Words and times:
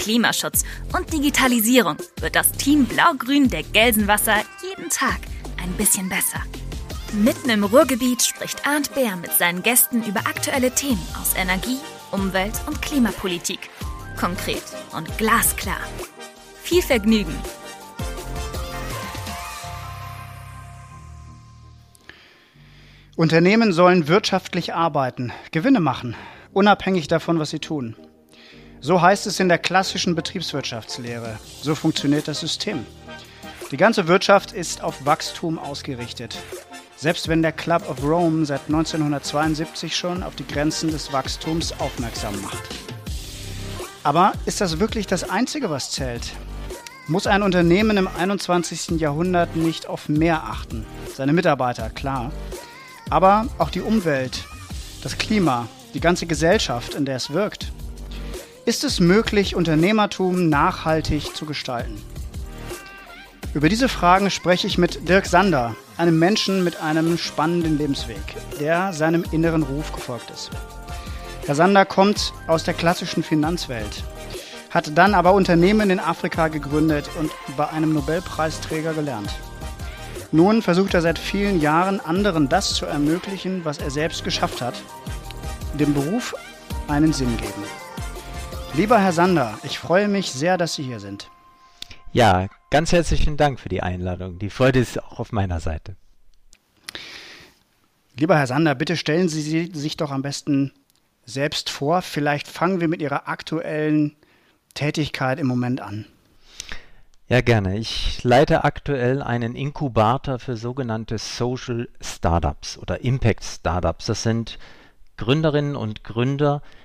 Klimaschutz 0.00 0.64
und 0.96 1.12
Digitalisierung 1.12 1.96
wird 2.20 2.34
das 2.34 2.50
Team 2.52 2.86
Blau-Grün 2.86 3.50
der 3.50 3.62
Gelsenwasser 3.62 4.36
jeden 4.62 4.88
Tag 4.88 5.20
ein 5.62 5.70
bisschen 5.74 6.08
besser. 6.08 6.42
Mitten 7.12 7.50
im 7.50 7.64
Ruhrgebiet 7.64 8.22
spricht 8.22 8.66
Arndt 8.66 8.94
Bär 8.94 9.16
mit 9.16 9.32
seinen 9.32 9.62
Gästen 9.62 10.02
über 10.02 10.20
aktuelle 10.20 10.70
Themen 10.70 11.06
aus 11.20 11.34
Energie, 11.36 11.76
Umwelt 12.12 12.54
und 12.66 12.80
Klimapolitik. 12.80 13.68
Konkret 14.18 14.62
und 14.96 15.18
glasklar. 15.18 15.80
Viel 16.62 16.82
Vergnügen! 16.82 17.34
Unternehmen 23.16 23.74
sollen 23.74 24.08
wirtschaftlich 24.08 24.72
arbeiten, 24.72 25.30
Gewinne 25.50 25.80
machen, 25.80 26.16
unabhängig 26.54 27.06
davon, 27.06 27.38
was 27.38 27.50
sie 27.50 27.58
tun. 27.58 27.96
So 28.82 29.02
heißt 29.02 29.26
es 29.26 29.38
in 29.40 29.50
der 29.50 29.58
klassischen 29.58 30.14
Betriebswirtschaftslehre. 30.14 31.38
So 31.60 31.74
funktioniert 31.74 32.28
das 32.28 32.40
System. 32.40 32.86
Die 33.70 33.76
ganze 33.76 34.08
Wirtschaft 34.08 34.52
ist 34.52 34.82
auf 34.82 35.04
Wachstum 35.04 35.58
ausgerichtet. 35.58 36.36
Selbst 36.96 37.28
wenn 37.28 37.42
der 37.42 37.52
Club 37.52 37.88
of 37.90 38.02
Rome 38.02 38.46
seit 38.46 38.62
1972 38.68 39.94
schon 39.94 40.22
auf 40.22 40.34
die 40.34 40.46
Grenzen 40.46 40.90
des 40.90 41.12
Wachstums 41.12 41.78
aufmerksam 41.78 42.40
macht. 42.40 42.62
Aber 44.02 44.32
ist 44.46 44.62
das 44.62 44.80
wirklich 44.80 45.06
das 45.06 45.28
Einzige, 45.28 45.68
was 45.68 45.90
zählt? 45.90 46.32
Muss 47.06 47.26
ein 47.26 47.42
Unternehmen 47.42 47.98
im 47.98 48.08
21. 48.08 48.98
Jahrhundert 48.98 49.56
nicht 49.56 49.88
auf 49.88 50.08
mehr 50.08 50.44
achten? 50.44 50.86
Seine 51.14 51.34
Mitarbeiter, 51.34 51.90
klar. 51.90 52.32
Aber 53.10 53.46
auch 53.58 53.70
die 53.70 53.82
Umwelt, 53.82 54.44
das 55.02 55.18
Klima, 55.18 55.68
die 55.92 56.00
ganze 56.00 56.24
Gesellschaft, 56.26 56.94
in 56.94 57.04
der 57.04 57.16
es 57.16 57.30
wirkt. 57.30 57.72
Ist 58.70 58.84
es 58.84 59.00
möglich, 59.00 59.56
Unternehmertum 59.56 60.48
nachhaltig 60.48 61.34
zu 61.34 61.44
gestalten? 61.44 62.00
Über 63.52 63.68
diese 63.68 63.88
Fragen 63.88 64.30
spreche 64.30 64.68
ich 64.68 64.78
mit 64.78 65.08
Dirk 65.08 65.26
Sander, 65.26 65.74
einem 65.96 66.20
Menschen 66.20 66.62
mit 66.62 66.80
einem 66.80 67.18
spannenden 67.18 67.78
Lebensweg, 67.78 68.22
der 68.60 68.92
seinem 68.92 69.24
inneren 69.32 69.64
Ruf 69.64 69.90
gefolgt 69.90 70.30
ist. 70.30 70.50
Herr 71.46 71.56
Sander 71.56 71.84
kommt 71.84 72.32
aus 72.46 72.62
der 72.62 72.74
klassischen 72.74 73.24
Finanzwelt, 73.24 74.04
hat 74.70 74.96
dann 74.96 75.14
aber 75.14 75.32
Unternehmen 75.32 75.90
in 75.90 75.98
Afrika 75.98 76.46
gegründet 76.46 77.10
und 77.18 77.32
bei 77.56 77.68
einem 77.70 77.92
Nobelpreisträger 77.92 78.94
gelernt. 78.94 79.34
Nun 80.30 80.62
versucht 80.62 80.94
er 80.94 81.02
seit 81.02 81.18
vielen 81.18 81.60
Jahren 81.60 81.98
anderen 81.98 82.48
das 82.48 82.74
zu 82.74 82.86
ermöglichen, 82.86 83.64
was 83.64 83.78
er 83.78 83.90
selbst 83.90 84.22
geschafft 84.22 84.62
hat, 84.62 84.74
dem 85.74 85.92
Beruf 85.92 86.36
einen 86.86 87.12
Sinn 87.12 87.36
geben. 87.36 87.79
Lieber 88.74 89.00
Herr 89.00 89.12
Sander, 89.12 89.58
ich 89.64 89.78
freue 89.78 90.06
mich 90.06 90.30
sehr, 90.30 90.56
dass 90.56 90.74
Sie 90.74 90.84
hier 90.84 91.00
sind. 91.00 91.28
Ja, 92.12 92.46
ganz 92.70 92.92
herzlichen 92.92 93.36
Dank 93.36 93.58
für 93.58 93.68
die 93.68 93.82
Einladung. 93.82 94.38
Die 94.38 94.48
Freude 94.48 94.78
ist 94.78 95.02
auch 95.02 95.18
auf 95.18 95.32
meiner 95.32 95.60
Seite. 95.60 95.96
Lieber 98.16 98.38
Herr 98.38 98.46
Sander, 98.46 98.74
bitte 98.74 98.96
stellen 98.96 99.28
Sie 99.28 99.70
sich 99.72 99.96
doch 99.96 100.10
am 100.10 100.22
besten 100.22 100.72
selbst 101.26 101.68
vor. 101.68 102.00
Vielleicht 102.00 102.46
fangen 102.48 102.80
wir 102.80 102.88
mit 102.88 103.02
Ihrer 103.02 103.28
aktuellen 103.28 104.16
Tätigkeit 104.74 105.40
im 105.40 105.48
Moment 105.48 105.80
an. 105.80 106.06
Ja, 107.28 107.40
gerne. 107.40 107.76
Ich 107.76 108.22
leite 108.24 108.64
aktuell 108.64 109.22
einen 109.22 109.54
Inkubator 109.54 110.38
für 110.38 110.56
sogenannte 110.56 111.18
Social 111.18 111.88
Startups 112.00 112.78
oder 112.78 113.02
Impact 113.04 113.44
Startups. 113.44 114.06
Das 114.06 114.22
sind 114.22 114.58
Gründerinnen 115.16 115.76
und 115.76 116.02
Gründer, 116.02 116.60
die 116.60 116.79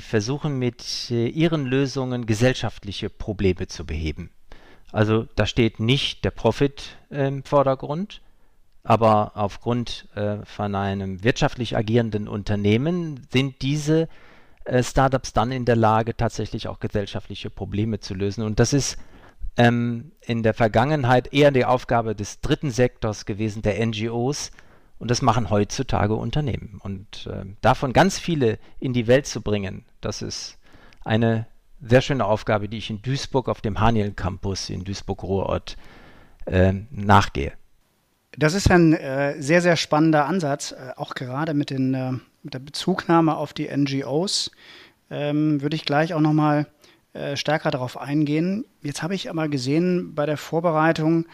versuchen 0.00 0.58
mit 0.58 1.10
äh, 1.10 1.26
ihren 1.28 1.66
Lösungen 1.66 2.26
gesellschaftliche 2.26 3.10
Probleme 3.10 3.66
zu 3.66 3.84
beheben. 3.84 4.30
Also 4.92 5.26
da 5.34 5.46
steht 5.46 5.80
nicht 5.80 6.24
der 6.24 6.30
Profit 6.30 6.96
im 7.10 7.42
Vordergrund, 7.42 8.22
aber 8.84 9.32
aufgrund 9.34 10.08
äh, 10.14 10.44
von 10.44 10.74
einem 10.74 11.24
wirtschaftlich 11.24 11.76
agierenden 11.76 12.28
Unternehmen 12.28 13.26
sind 13.32 13.60
diese 13.62 14.08
äh, 14.64 14.82
Startups 14.82 15.32
dann 15.32 15.50
in 15.50 15.64
der 15.64 15.76
Lage, 15.76 16.16
tatsächlich 16.16 16.68
auch 16.68 16.78
gesellschaftliche 16.78 17.50
Probleme 17.50 17.98
zu 17.98 18.14
lösen. 18.14 18.44
Und 18.44 18.60
das 18.60 18.72
ist 18.72 18.96
ähm, 19.56 20.12
in 20.20 20.42
der 20.42 20.54
Vergangenheit 20.54 21.32
eher 21.32 21.50
die 21.50 21.64
Aufgabe 21.64 22.14
des 22.14 22.40
dritten 22.40 22.70
Sektors 22.70 23.26
gewesen, 23.26 23.62
der 23.62 23.84
NGOs. 23.84 24.52
Und 24.98 25.10
das 25.10 25.22
machen 25.22 25.50
heutzutage 25.50 26.14
Unternehmen. 26.14 26.80
Und 26.82 27.26
äh, 27.26 27.44
davon 27.60 27.92
ganz 27.92 28.18
viele 28.18 28.58
in 28.80 28.92
die 28.92 29.06
Welt 29.06 29.26
zu 29.26 29.42
bringen, 29.42 29.84
das 30.00 30.22
ist 30.22 30.58
eine 31.04 31.46
sehr 31.80 32.00
schöne 32.00 32.24
Aufgabe, 32.24 32.68
die 32.68 32.78
ich 32.78 32.90
in 32.90 33.02
Duisburg 33.02 33.48
auf 33.48 33.60
dem 33.60 33.80
Haniel 33.80 34.12
Campus 34.12 34.70
in 34.70 34.84
Duisburg-Ruhrort 34.84 35.76
äh, 36.46 36.72
nachgehe. 36.90 37.52
Das 38.38 38.54
ist 38.54 38.70
ein 38.70 38.92
äh, 38.92 39.40
sehr, 39.40 39.62
sehr 39.62 39.76
spannender 39.76 40.26
Ansatz, 40.26 40.72
äh, 40.72 40.92
auch 40.96 41.14
gerade 41.14 41.54
mit, 41.54 41.70
den, 41.70 41.94
äh, 41.94 42.12
mit 42.42 42.54
der 42.54 42.58
Bezugnahme 42.58 43.36
auf 43.36 43.52
die 43.52 43.68
NGOs. 43.74 44.50
Ähm, 45.10 45.62
würde 45.62 45.76
ich 45.76 45.84
gleich 45.84 46.14
auch 46.14 46.20
nochmal 46.20 46.66
äh, 47.12 47.36
stärker 47.36 47.70
darauf 47.70 47.98
eingehen. 47.98 48.66
Jetzt 48.82 49.02
habe 49.02 49.14
ich 49.14 49.30
aber 49.30 49.48
gesehen 49.48 50.14
bei 50.14 50.26
der 50.26 50.36
Vorbereitung, 50.36 51.26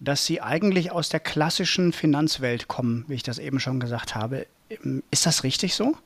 dass 0.00 0.26
Sie 0.26 0.40
eigentlich 0.40 0.92
aus 0.92 1.08
der 1.08 1.20
klassischen 1.20 1.92
Finanzwelt 1.92 2.68
kommen, 2.68 3.04
wie 3.08 3.14
ich 3.14 3.22
das 3.22 3.38
eben 3.38 3.60
schon 3.60 3.80
gesagt 3.80 4.14
habe. 4.14 4.46
Ist 5.10 5.26
das 5.26 5.44
richtig 5.44 5.74
so? 5.74 5.96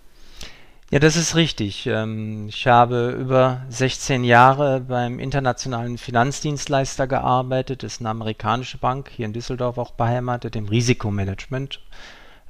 Ja, 0.90 0.98
das 0.98 1.16
ist 1.16 1.36
richtig. 1.36 1.86
Ähm, 1.86 2.48
ich 2.48 2.66
habe 2.66 3.10
über 3.10 3.62
16 3.68 4.24
Jahre 4.24 4.80
beim 4.80 5.18
internationalen 5.18 5.98
Finanzdienstleister 5.98 7.06
gearbeitet. 7.06 7.82
Das 7.82 7.94
ist 7.94 8.00
eine 8.00 8.08
amerikanische 8.08 8.78
Bank, 8.78 9.10
hier 9.14 9.26
in 9.26 9.34
Düsseldorf 9.34 9.76
auch 9.76 9.90
beheimatet, 9.90 10.56
im 10.56 10.66
Risikomanagement. 10.66 11.82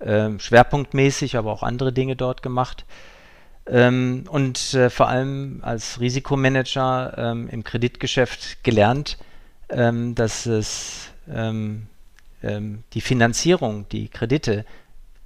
Ähm, 0.00 0.38
schwerpunktmäßig, 0.38 1.36
aber 1.36 1.50
auch 1.50 1.64
andere 1.64 1.92
Dinge 1.92 2.14
dort 2.14 2.44
gemacht. 2.44 2.84
Ähm, 3.66 4.24
und 4.30 4.72
äh, 4.72 4.88
vor 4.88 5.08
allem 5.08 5.58
als 5.62 5.98
Risikomanager 5.98 7.48
im 7.50 7.64
Kreditgeschäft 7.64 8.62
gelernt, 8.62 9.18
dass 9.68 10.46
es 10.46 11.10
die 11.30 13.00
Finanzierung, 13.00 13.88
die 13.90 14.08
Kredite 14.08 14.64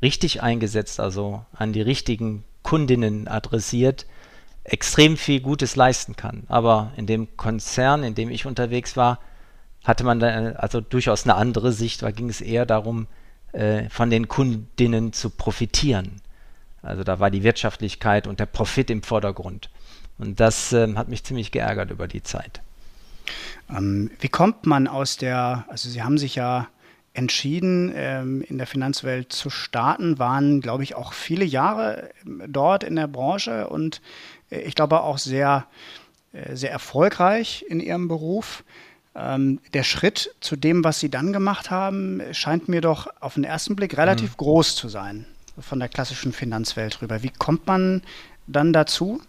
richtig 0.02 0.42
eingesetzt, 0.42 0.98
also 0.98 1.44
an 1.52 1.72
die 1.72 1.82
richtigen 1.82 2.44
Kundinnen 2.62 3.28
adressiert, 3.28 4.06
extrem 4.64 5.16
viel 5.16 5.40
Gutes 5.40 5.76
leisten 5.76 6.16
kann. 6.16 6.44
Aber 6.48 6.92
in 6.96 7.06
dem 7.06 7.36
Konzern, 7.36 8.02
in 8.02 8.14
dem 8.14 8.30
ich 8.30 8.46
unterwegs 8.46 8.96
war, 8.96 9.20
hatte 9.84 10.04
man 10.04 10.20
da 10.20 10.52
also 10.52 10.80
durchaus 10.80 11.24
eine 11.24 11.34
andere 11.34 11.72
Sicht, 11.72 12.02
da 12.02 12.10
ging 12.10 12.28
es 12.28 12.40
eher 12.40 12.66
darum, 12.66 13.08
äh, 13.52 13.88
von 13.90 14.10
den 14.10 14.28
Kundinnen 14.28 15.12
zu 15.12 15.30
profitieren. 15.30 16.20
Also 16.82 17.04
da 17.04 17.20
war 17.20 17.30
die 17.30 17.42
Wirtschaftlichkeit 17.42 18.26
und 18.26 18.40
der 18.40 18.46
Profit 18.46 18.90
im 18.90 19.02
Vordergrund. 19.02 19.70
Und 20.18 20.40
das 20.40 20.72
äh, 20.72 20.94
hat 20.94 21.08
mich 21.08 21.24
ziemlich 21.24 21.50
geärgert 21.50 21.90
über 21.90 22.06
die 22.06 22.22
Zeit. 22.22 22.60
Ähm, 23.70 24.10
wie 24.20 24.28
kommt 24.28 24.66
man 24.66 24.88
aus 24.88 25.16
der, 25.16 25.64
also 25.68 25.88
Sie 25.88 26.02
haben 26.02 26.18
sich 26.18 26.34
ja 26.34 26.68
entschieden, 27.14 27.92
ähm, 27.94 28.42
in 28.42 28.58
der 28.58 28.66
Finanzwelt 28.66 29.32
zu 29.32 29.50
starten, 29.50 30.18
waren, 30.18 30.60
glaube 30.60 30.82
ich, 30.82 30.94
auch 30.94 31.12
viele 31.12 31.44
Jahre 31.44 32.10
ähm, 32.24 32.42
dort 32.48 32.84
in 32.84 32.96
der 32.96 33.06
Branche 33.06 33.68
und 33.68 34.00
äh, 34.50 34.60
ich 34.60 34.74
glaube 34.74 35.00
auch 35.02 35.18
sehr, 35.18 35.66
äh, 36.32 36.56
sehr 36.56 36.70
erfolgreich 36.70 37.64
in 37.68 37.80
ihrem 37.80 38.08
Beruf. 38.08 38.64
Ähm, 39.14 39.60
der 39.74 39.82
Schritt 39.82 40.34
zu 40.40 40.56
dem, 40.56 40.84
was 40.84 41.00
Sie 41.00 41.10
dann 41.10 41.34
gemacht 41.34 41.70
haben, 41.70 42.22
scheint 42.32 42.68
mir 42.68 42.80
doch 42.80 43.08
auf 43.20 43.34
den 43.34 43.44
ersten 43.44 43.76
Blick 43.76 43.98
relativ 43.98 44.30
mhm. 44.32 44.36
groß 44.38 44.74
zu 44.74 44.88
sein 44.88 45.26
von 45.58 45.78
der 45.78 45.90
klassischen 45.90 46.32
Finanzwelt 46.32 47.02
rüber. 47.02 47.22
Wie 47.22 47.28
kommt 47.30 47.66
man 47.66 48.02
dann 48.46 48.72
dazu? 48.72 49.20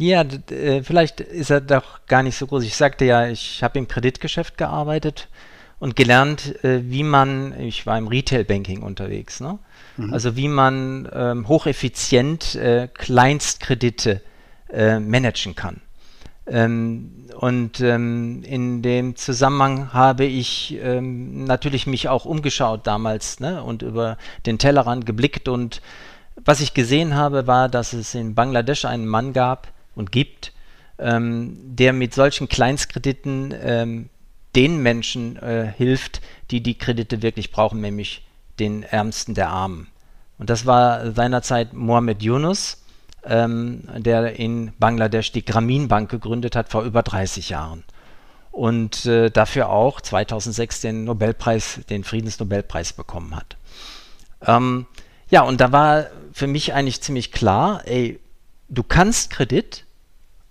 Ja, 0.00 0.22
äh, 0.22 0.82
vielleicht 0.82 1.20
ist 1.20 1.50
er 1.50 1.60
doch 1.60 2.06
gar 2.06 2.22
nicht 2.22 2.38
so 2.38 2.46
groß. 2.46 2.64
Ich 2.64 2.74
sagte 2.74 3.04
ja, 3.04 3.28
ich 3.28 3.62
habe 3.62 3.78
im 3.78 3.86
Kreditgeschäft 3.86 4.56
gearbeitet 4.56 5.28
und 5.78 5.94
gelernt, 5.94 6.64
äh, 6.64 6.80
wie 6.90 7.02
man, 7.02 7.60
ich 7.60 7.84
war 7.84 7.98
im 7.98 8.08
Retail-Banking 8.08 8.80
unterwegs, 8.80 9.40
ne? 9.40 9.58
Mhm. 9.98 10.14
also 10.14 10.36
wie 10.36 10.48
man 10.48 11.06
ähm, 11.12 11.48
hocheffizient 11.48 12.54
äh, 12.54 12.88
Kleinstkredite 12.94 14.22
äh, 14.72 14.98
managen 15.00 15.54
kann. 15.54 15.82
Ähm, 16.46 17.26
und 17.36 17.80
ähm, 17.82 18.42
in 18.42 18.80
dem 18.80 19.16
Zusammenhang 19.16 19.92
habe 19.92 20.24
ich 20.24 20.78
ähm, 20.82 21.44
natürlich 21.44 21.86
mich 21.86 22.08
auch 22.08 22.24
umgeschaut 22.24 22.86
damals 22.86 23.38
ne, 23.38 23.62
und 23.62 23.82
über 23.82 24.16
den 24.46 24.56
Tellerrand 24.56 25.04
geblickt. 25.04 25.46
Und 25.46 25.82
was 26.42 26.62
ich 26.62 26.72
gesehen 26.72 27.14
habe, 27.14 27.46
war, 27.46 27.68
dass 27.68 27.92
es 27.92 28.14
in 28.14 28.34
Bangladesch 28.34 28.86
einen 28.86 29.06
Mann 29.06 29.34
gab 29.34 29.68
und 29.94 30.12
gibt, 30.12 30.52
ähm, 30.98 31.56
der 31.62 31.92
mit 31.92 32.14
solchen 32.14 32.48
Kleinstkrediten 32.48 33.54
ähm, 33.62 34.08
den 34.56 34.82
Menschen 34.82 35.36
äh, 35.36 35.72
hilft, 35.76 36.20
die 36.50 36.62
die 36.62 36.76
Kredite 36.76 37.22
wirklich 37.22 37.52
brauchen, 37.52 37.80
nämlich 37.80 38.26
den 38.58 38.82
Ärmsten 38.82 39.34
der 39.34 39.48
Armen. 39.48 39.88
Und 40.38 40.50
das 40.50 40.66
war 40.66 41.12
seinerzeit 41.12 41.72
Mohammed 41.72 42.22
Yunus 42.22 42.80
ähm, 43.24 43.82
der 43.96 44.38
in 44.38 44.72
Bangladesch 44.78 45.32
die 45.32 45.44
Grameen 45.44 45.88
Bank 45.88 46.10
gegründet 46.10 46.56
hat 46.56 46.68
vor 46.70 46.82
über 46.82 47.02
30 47.02 47.50
Jahren. 47.50 47.84
Und 48.50 49.06
äh, 49.06 49.30
dafür 49.30 49.68
auch 49.68 50.00
2006 50.00 50.80
den 50.80 51.04
Nobelpreis, 51.04 51.80
den 51.88 52.02
Friedensnobelpreis 52.02 52.92
bekommen 52.92 53.36
hat. 53.36 53.56
Ähm, 54.44 54.86
ja, 55.28 55.42
und 55.42 55.60
da 55.60 55.70
war 55.70 56.06
für 56.32 56.46
mich 56.46 56.74
eigentlich 56.74 57.00
ziemlich 57.00 57.30
klar, 57.30 57.82
ey, 57.84 58.18
du 58.70 58.82
kannst 58.82 59.30
Kredit 59.30 59.84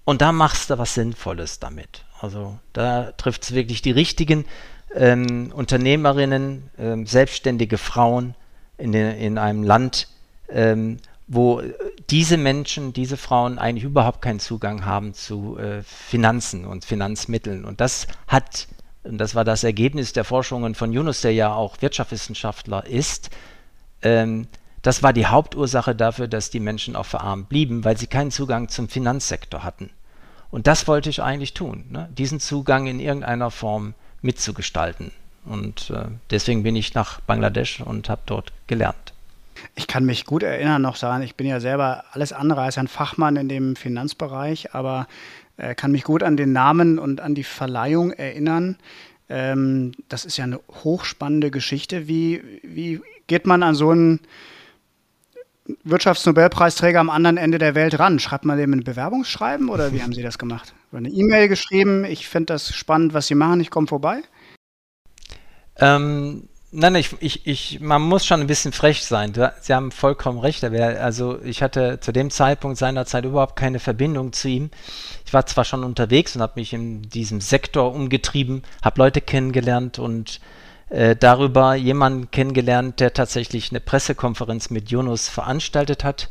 und 0.06 0.22
da 0.22 0.32
machst 0.32 0.70
du 0.70 0.78
was 0.78 0.94
Sinnvolles 0.94 1.60
damit. 1.60 2.06
Also 2.22 2.60
da 2.74 3.14
trifft 3.14 3.44
es 3.44 3.54
wirklich 3.54 3.82
die 3.82 3.92
richtigen 3.92 4.46
ähm, 4.94 5.52
Unternehmerinnen, 5.54 6.70
ähm, 6.78 7.06
selbstständige 7.06 7.78
Frauen 7.78 8.36
in, 8.78 8.92
den, 8.92 9.16
in 9.16 9.38
einem 9.38 9.64
Land, 9.64 10.08
ähm, 10.50 10.98
wo 11.28 11.62
diese 12.10 12.38
Menschen, 12.38 12.92
diese 12.92 13.16
Frauen 13.16 13.60
eigentlich 13.60 13.84
überhaupt 13.84 14.22
keinen 14.22 14.40
Zugang 14.40 14.86
haben 14.86 15.14
zu 15.14 15.58
äh, 15.58 15.84
Finanzen 15.84 16.66
und 16.66 16.86
Finanzmitteln. 16.86 17.66
Und 17.66 17.82
das 17.82 18.08
hat, 18.28 18.68
und 19.04 19.20
das 19.20 19.36
war 19.36 19.46
das 19.46 19.64
Ergebnis 19.64 20.12
der 20.12 20.24
Forschungen 20.24 20.76
von 20.76 20.92
Yunus, 20.92 21.22
der 21.22 21.34
ja 21.34 21.54
auch 21.54 21.82
Wirtschaftswissenschaftler 21.82 22.86
ist, 22.88 23.30
ähm, 24.02 24.48
das 24.82 25.04
war 25.04 25.14
die 25.14 25.26
Hauptursache 25.26 25.96
dafür, 25.96 26.28
dass 26.28 26.50
die 26.50 26.60
Menschen 26.60 26.96
auch 26.96 27.06
verarmt 27.06 27.50
blieben, 27.50 27.84
weil 27.84 27.98
sie 27.98 28.08
keinen 28.08 28.32
Zugang 28.32 28.70
zum 28.70 28.90
Finanzsektor 28.90 29.64
hatten. 29.64 29.90
Und 30.52 30.68
das 30.68 30.88
wollte 30.88 31.10
ich 31.10 31.22
eigentlich 31.22 31.54
tun, 31.54 31.86
ne? 31.90 32.10
diesen 32.18 32.40
Zugang 32.40 32.88
in 32.88 33.00
irgendeiner 33.00 33.52
Form 33.52 33.94
mitzugestalten. 34.22 35.12
Und 35.46 35.92
äh, 35.92 36.06
deswegen 36.32 36.64
bin 36.64 36.76
ich 36.76 36.94
nach 36.94 37.22
Bangladesch 37.22 37.82
und 37.82 38.10
habe 38.10 38.22
dort 38.26 38.52
gelernt. 38.68 39.14
Ich 39.76 39.88
kann 39.88 40.06
mich 40.06 40.26
gut 40.26 40.44
erinnern 40.44 40.82
noch 40.82 40.98
daran, 40.98 41.22
ich 41.22 41.36
bin 41.36 41.48
ja 41.48 41.60
selber 41.60 42.06
alles 42.12 42.34
andere 42.34 42.62
als 42.62 42.78
ein 42.78 42.88
Fachmann 42.88 43.36
in 43.36 43.50
dem 43.50 43.76
Finanzbereich, 43.76 44.74
aber 44.74 45.08
äh, 45.58 45.76
kann 45.76 45.92
mich 45.92 46.04
gut 46.04 46.24
an 46.24 46.38
den 46.38 46.52
Namen 46.52 46.98
und 46.98 47.22
an 47.22 47.36
die 47.36 47.44
Verleihung 47.44 48.12
erinnern. 48.12 48.78
Ähm, 49.28 49.92
das 50.08 50.26
ist 50.26 50.38
ja 50.38 50.46
eine 50.46 50.60
hochspannende 50.84 51.52
Geschichte. 51.52 52.08
Wie, 52.08 52.42
wie 52.64 53.02
geht 53.28 53.46
man 53.46 53.62
an 53.64 53.76
so 53.76 53.90
einen 53.90 54.22
Wirtschaftsnobelpreisträger 55.84 57.00
am 57.00 57.10
anderen 57.10 57.38
Ende 57.38 57.58
der 57.58 57.76
Welt 57.76 58.00
ran? 58.00 58.20
Schreibt 58.20 58.46
man 58.46 58.58
dem 58.58 58.74
ein 58.74 58.84
Bewerbungsschreiben 58.84 59.70
oder 59.70 59.94
wie 59.94 60.02
haben 60.04 60.14
Sie 60.14 60.24
das 60.24 60.38
gemacht? 60.38 60.74
Eine 60.92 61.10
E-Mail 61.10 61.48
geschrieben, 61.48 62.06
ich 62.06 62.28
finde 62.28 62.54
das 62.54 62.74
spannend, 62.74 63.14
was 63.14 63.28
Sie 63.28 63.36
machen, 63.36 63.60
ich 63.62 63.70
komme 63.70 63.88
vorbei? 63.88 64.22
Ähm, 65.78 66.50
Nein, 66.72 66.94
ich, 66.96 67.16
ich, 67.20 67.48
ich, 67.48 67.80
man 67.80 68.04
muss 68.04 68.28
schon 68.28 68.42
ein 68.42 68.48
bisschen 68.48 68.74
frech 68.74 69.04
sein. 69.04 69.34
Sie 69.34 69.74
haben 69.74 69.92
vollkommen 69.92 70.38
recht. 70.38 70.64
Also 70.64 71.42
ich 71.42 71.64
hatte 71.64 72.00
zu 72.00 72.12
dem 72.12 72.30
Zeitpunkt 72.30 72.78
seinerzeit 72.78 73.26
überhaupt 73.26 73.56
keine 73.56 73.80
Verbindung 73.80 74.34
zu 74.34 74.50
ihm. 74.50 74.70
Ich 75.26 75.34
war 75.34 75.48
zwar 75.48 75.66
schon 75.66 75.84
unterwegs 75.84 76.36
und 76.36 76.44
habe 76.44 76.60
mich 76.60 76.74
in 76.74 77.02
diesem 77.02 77.42
Sektor 77.42 77.92
umgetrieben, 77.92 78.62
habe 78.84 79.02
Leute 79.02 79.20
kennengelernt 79.20 79.98
und 79.98 80.42
äh, 80.90 81.16
darüber 81.16 81.76
jemanden 81.76 82.32
kennengelernt, 82.32 83.00
der 83.00 83.14
tatsächlich 83.14 83.72
eine 83.72 83.80
Pressekonferenz 83.80 84.70
mit 84.70 84.90
Yunus 84.90 85.30
veranstaltet 85.30 86.04
hat. 86.04 86.30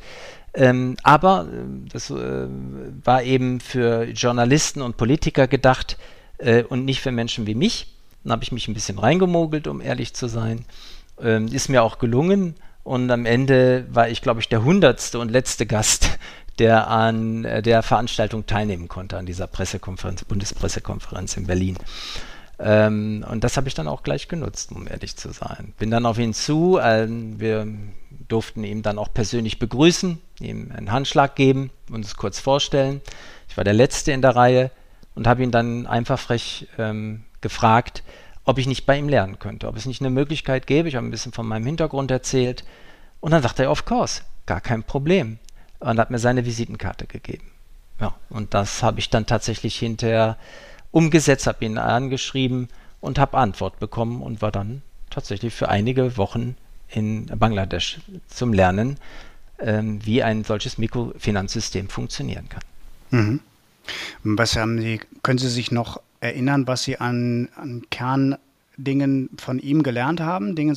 Ähm, 0.54 0.96
aber 1.02 1.46
äh, 1.52 1.88
das 1.92 2.10
äh, 2.10 2.46
war 3.04 3.22
eben 3.22 3.60
für 3.60 4.04
Journalisten 4.04 4.82
und 4.82 4.96
Politiker 4.96 5.46
gedacht 5.46 5.96
äh, 6.38 6.62
und 6.64 6.84
nicht 6.84 7.00
für 7.00 7.12
Menschen 7.12 7.46
wie 7.46 7.54
mich. 7.54 7.94
Dann 8.24 8.32
habe 8.32 8.42
ich 8.42 8.52
mich 8.52 8.68
ein 8.68 8.74
bisschen 8.74 8.98
reingemogelt, 8.98 9.66
um 9.66 9.80
ehrlich 9.80 10.14
zu 10.14 10.26
sein. 10.26 10.64
Ähm, 11.20 11.48
ist 11.48 11.68
mir 11.68 11.82
auch 11.82 11.98
gelungen. 11.98 12.54
Und 12.84 13.10
am 13.10 13.26
Ende 13.26 13.86
war 13.90 14.08
ich, 14.08 14.22
glaube 14.22 14.40
ich, 14.40 14.48
der 14.48 14.64
hundertste 14.64 15.18
und 15.18 15.30
letzte 15.30 15.66
Gast, 15.66 16.18
der 16.58 16.88
an 16.88 17.44
äh, 17.44 17.62
der 17.62 17.82
Veranstaltung 17.82 18.46
teilnehmen 18.46 18.88
konnte, 18.88 19.16
an 19.16 19.26
dieser 19.26 19.46
Pressekonferenz, 19.46 20.24
Bundespressekonferenz 20.24 21.36
in 21.36 21.46
Berlin. 21.46 21.76
Ähm, 22.58 23.24
und 23.28 23.44
das 23.44 23.56
habe 23.56 23.68
ich 23.68 23.74
dann 23.74 23.88
auch 23.88 24.02
gleich 24.02 24.28
genutzt, 24.28 24.72
um 24.72 24.88
ehrlich 24.88 25.16
zu 25.16 25.30
sein. 25.32 25.74
Bin 25.78 25.90
dann 25.90 26.06
auf 26.06 26.18
ihn 26.18 26.34
zu, 26.34 26.78
äh, 26.78 27.06
wir 27.08 27.66
durften 28.28 28.64
ihn 28.64 28.82
dann 28.82 28.98
auch 28.98 29.12
persönlich 29.12 29.58
begrüßen, 29.58 30.20
ihm 30.40 30.72
einen 30.76 30.92
Handschlag 30.92 31.36
geben, 31.36 31.70
uns 31.90 32.16
kurz 32.16 32.40
vorstellen. 32.40 33.00
Ich 33.48 33.56
war 33.56 33.64
der 33.64 33.74
Letzte 33.74 34.12
in 34.12 34.22
der 34.22 34.36
Reihe 34.36 34.70
und 35.14 35.26
habe 35.26 35.42
ihn 35.42 35.50
dann 35.50 35.86
einfach 35.86 36.18
frech 36.18 36.66
ähm, 36.78 37.24
gefragt, 37.40 38.02
ob 38.44 38.58
ich 38.58 38.66
nicht 38.66 38.86
bei 38.86 38.98
ihm 38.98 39.08
lernen 39.08 39.38
könnte, 39.38 39.68
ob 39.68 39.76
es 39.76 39.86
nicht 39.86 40.00
eine 40.00 40.10
Möglichkeit 40.10 40.66
gäbe. 40.66 40.88
Ich 40.88 40.96
habe 40.96 41.06
ein 41.06 41.10
bisschen 41.10 41.32
von 41.32 41.46
meinem 41.46 41.66
Hintergrund 41.66 42.10
erzählt. 42.10 42.64
Und 43.20 43.32
dann 43.32 43.42
sagte 43.42 43.64
er, 43.64 43.70
of 43.70 43.84
course, 43.84 44.22
gar 44.46 44.60
kein 44.60 44.82
Problem. 44.82 45.38
Und 45.80 45.98
hat 45.98 46.10
mir 46.10 46.18
seine 46.18 46.44
Visitenkarte 46.44 47.06
gegeben. 47.06 47.50
Ja, 48.00 48.14
und 48.30 48.54
das 48.54 48.82
habe 48.82 49.00
ich 49.00 49.10
dann 49.10 49.26
tatsächlich 49.26 49.76
hinterher 49.76 50.36
umgesetzt, 50.90 51.46
habe 51.46 51.64
ihn 51.64 51.78
angeschrieben 51.78 52.68
und 53.00 53.18
habe 53.18 53.38
Antwort 53.38 53.78
bekommen 53.78 54.22
und 54.22 54.42
war 54.42 54.52
dann 54.52 54.82
tatsächlich 55.10 55.54
für 55.54 55.68
einige 55.68 56.16
Wochen 56.16 56.56
in 56.88 57.26
Bangladesch 57.26 58.00
zum 58.28 58.52
Lernen, 58.52 58.98
ähm, 59.58 60.04
wie 60.04 60.22
ein 60.22 60.44
solches 60.44 60.78
Mikrofinanzsystem 60.78 61.88
funktionieren 61.88 62.48
kann. 62.48 62.62
Mhm. 63.10 63.40
Was 64.22 64.56
haben 64.56 64.80
Sie, 64.80 65.00
können 65.22 65.38
Sie 65.38 65.48
sich 65.48 65.70
noch 65.70 66.00
erinnern, 66.20 66.66
was 66.66 66.82
Sie 66.82 66.98
an, 66.98 67.48
an 67.56 67.82
Kerndingen 67.90 69.30
von 69.38 69.58
ihm 69.58 69.82
gelernt 69.82 70.20
haben? 70.20 70.54
Dinge, 70.54 70.74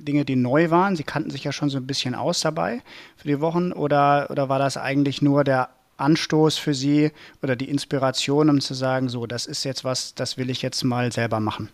Dinge, 0.00 0.24
die 0.24 0.36
neu 0.36 0.70
waren? 0.70 0.96
Sie 0.96 1.02
kannten 1.02 1.30
sich 1.30 1.44
ja 1.44 1.52
schon 1.52 1.70
so 1.70 1.78
ein 1.78 1.86
bisschen 1.86 2.14
aus 2.14 2.40
dabei 2.40 2.80
für 3.16 3.28
die 3.28 3.40
Wochen. 3.40 3.72
Oder, 3.72 4.28
oder 4.30 4.48
war 4.48 4.58
das 4.58 4.76
eigentlich 4.76 5.22
nur 5.22 5.44
der 5.44 5.70
Anstoß 6.02 6.58
für 6.58 6.74
Sie 6.74 7.10
oder 7.42 7.56
die 7.56 7.70
Inspiration, 7.70 8.50
um 8.50 8.60
zu 8.60 8.74
sagen, 8.74 9.08
so, 9.08 9.26
das 9.26 9.46
ist 9.46 9.64
jetzt 9.64 9.84
was, 9.84 10.14
das 10.14 10.36
will 10.36 10.50
ich 10.50 10.62
jetzt 10.62 10.84
mal 10.84 11.10
selber 11.12 11.40
machen? 11.40 11.68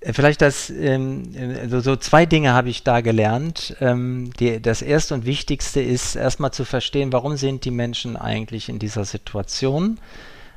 Äh, 0.00 0.12
vielleicht 0.12 0.42
das, 0.42 0.70
ähm, 0.70 1.68
so, 1.68 1.80
so, 1.80 1.96
zwei 1.96 2.26
Dinge 2.26 2.52
habe 2.52 2.68
ich 2.68 2.82
da 2.82 3.00
gelernt. 3.00 3.76
Ähm, 3.80 4.30
das 4.62 4.82
erste 4.82 5.14
und 5.14 5.24
wichtigste 5.24 5.80
ist 5.80 6.14
erstmal 6.14 6.52
zu 6.52 6.64
verstehen, 6.64 7.12
warum 7.12 7.36
sind 7.36 7.64
die 7.64 7.70
Menschen 7.70 8.16
eigentlich 8.16 8.68
in 8.68 8.78
dieser 8.78 9.04
Situation? 9.04 9.98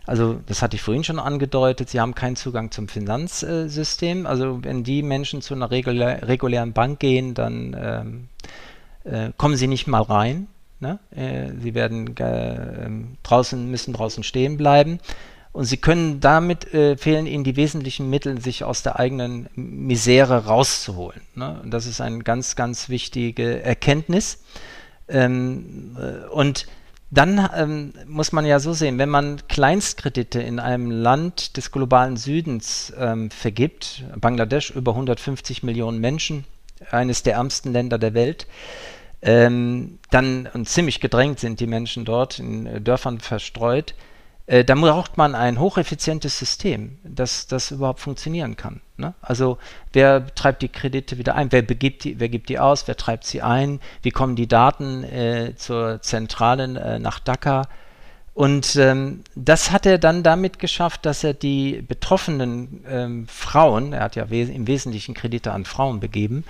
Also 0.05 0.39
das 0.45 0.61
hatte 0.61 0.77
ich 0.77 0.81
vorhin 0.81 1.03
schon 1.03 1.19
angedeutet, 1.19 1.89
sie 1.89 1.99
haben 1.99 2.15
keinen 2.15 2.37
Zugang 2.37 2.71
zum 2.71 2.87
Finanzsystem. 2.87 4.25
Also 4.25 4.63
wenn 4.63 4.85
die 4.85 5.03
Menschen 5.03 5.41
zu 5.41 5.53
einer 5.53 5.69
regulär, 5.69 6.25
regulären 6.27 6.71
Bank 6.71 6.99
gehen, 6.99 7.33
dann 7.33 7.75
ähm, 7.77 8.29
äh, 9.03 9.31
kommen 9.37 9.57
sie 9.57 9.67
nicht 9.67 9.87
mal 9.87 10.01
rein. 10.01 10.47
Ne? 10.79 10.99
Äh, 11.11 11.51
sie 11.59 11.73
werden 11.73 12.15
äh, 12.17 12.89
draußen, 13.23 13.69
müssen 13.69 13.93
draußen 13.93 14.23
stehen 14.23 14.57
bleiben. 14.57 14.99
Und 15.53 15.65
sie 15.65 15.77
können 15.77 16.19
damit, 16.19 16.71
äh, 16.73 16.97
fehlen 16.97 17.25
ihnen 17.25 17.43
die 17.43 17.55
wesentlichen 17.55 18.09
Mittel, 18.09 18.39
sich 18.39 18.63
aus 18.63 18.83
der 18.83 18.99
eigenen 18.99 19.49
Misere 19.55 20.45
rauszuholen. 20.45 21.21
Ne? 21.33 21.59
Und 21.63 21.71
das 21.71 21.87
ist 21.87 21.99
eine 21.99 22.19
ganz, 22.19 22.55
ganz 22.55 22.89
wichtige 22.89 23.63
Erkenntnis. 23.63 24.43
Ähm, 25.07 25.97
äh, 25.99 26.27
und 26.27 26.67
dann 27.09 27.49
ähm, 27.55 27.93
muss 28.05 28.33
man 28.33 28.45
ja 28.45 28.59
so 28.59 28.73
sehen, 28.73 28.97
wenn 28.97 29.09
man 29.09 29.41
Kleinstkredite 29.47 30.41
in 30.41 30.59
einem 30.59 30.91
Land 30.91 31.55
des 31.55 31.71
globalen 31.71 32.17
Südens 32.17 32.93
ähm, 32.99 33.31
vergibt, 33.31 34.03
Bangladesch 34.17 34.71
über 34.71 34.91
150 34.91 35.63
Millionen 35.63 35.99
Menschen, 35.99 36.43
eines 36.91 37.23
der 37.23 37.35
ärmsten 37.35 37.71
Länder 37.71 37.97
der 37.97 38.13
Welt, 38.13 38.45
ähm, 39.21 39.99
dann 40.11 40.47
und 40.53 40.69
ziemlich 40.69 40.99
gedrängt 40.99 41.39
sind 41.39 41.59
die 41.59 41.67
Menschen 41.67 42.05
dort 42.05 42.39
in 42.39 42.65
äh, 42.65 42.81
Dörfern 42.81 43.19
verstreut, 43.19 43.93
äh, 44.47 44.63
da 44.63 44.75
braucht 44.75 45.17
man 45.17 45.35
ein 45.35 45.59
hocheffizientes 45.59 46.39
System, 46.39 46.97
das 47.03 47.47
das 47.47 47.71
überhaupt 47.71 47.99
funktionieren 47.99 48.55
kann. 48.55 48.79
Ne? 48.95 49.13
Also 49.21 49.57
wer 49.91 50.33
treibt 50.35 50.61
die 50.61 50.69
Kredite 50.69 51.17
wieder 51.17 51.35
ein, 51.35 51.51
wer, 51.51 51.61
begibt 51.61 52.05
die, 52.05 52.19
wer 52.19 52.29
gibt 52.29 52.49
die 52.49 52.57
aus, 52.57 52.87
wer 52.87 52.95
treibt 52.95 53.25
sie 53.25 53.41
ein, 53.41 53.81
wie 54.01 54.11
kommen 54.11 54.37
die 54.37 54.47
Daten 54.47 55.03
äh, 55.03 55.53
zur 55.57 56.01
Zentrale 56.01 56.79
äh, 56.79 56.99
nach 56.99 57.19
Dhaka. 57.19 57.67
Und 58.33 58.75
ähm, 58.77 59.23
das 59.35 59.71
hat 59.71 59.85
er 59.85 59.97
dann 59.97 60.23
damit 60.23 60.59
geschafft, 60.59 61.05
dass 61.05 61.23
er 61.23 61.33
die 61.33 61.81
betroffenen 61.81 62.85
ähm, 62.87 63.27
Frauen, 63.27 63.93
er 63.93 64.03
hat 64.03 64.15
ja 64.15 64.29
wes 64.29 64.47
im 64.49 64.67
Wesentlichen 64.67 65.15
Kredite 65.15 65.51
an 65.51 65.65
Frauen 65.65 65.99
begeben, 65.99 66.45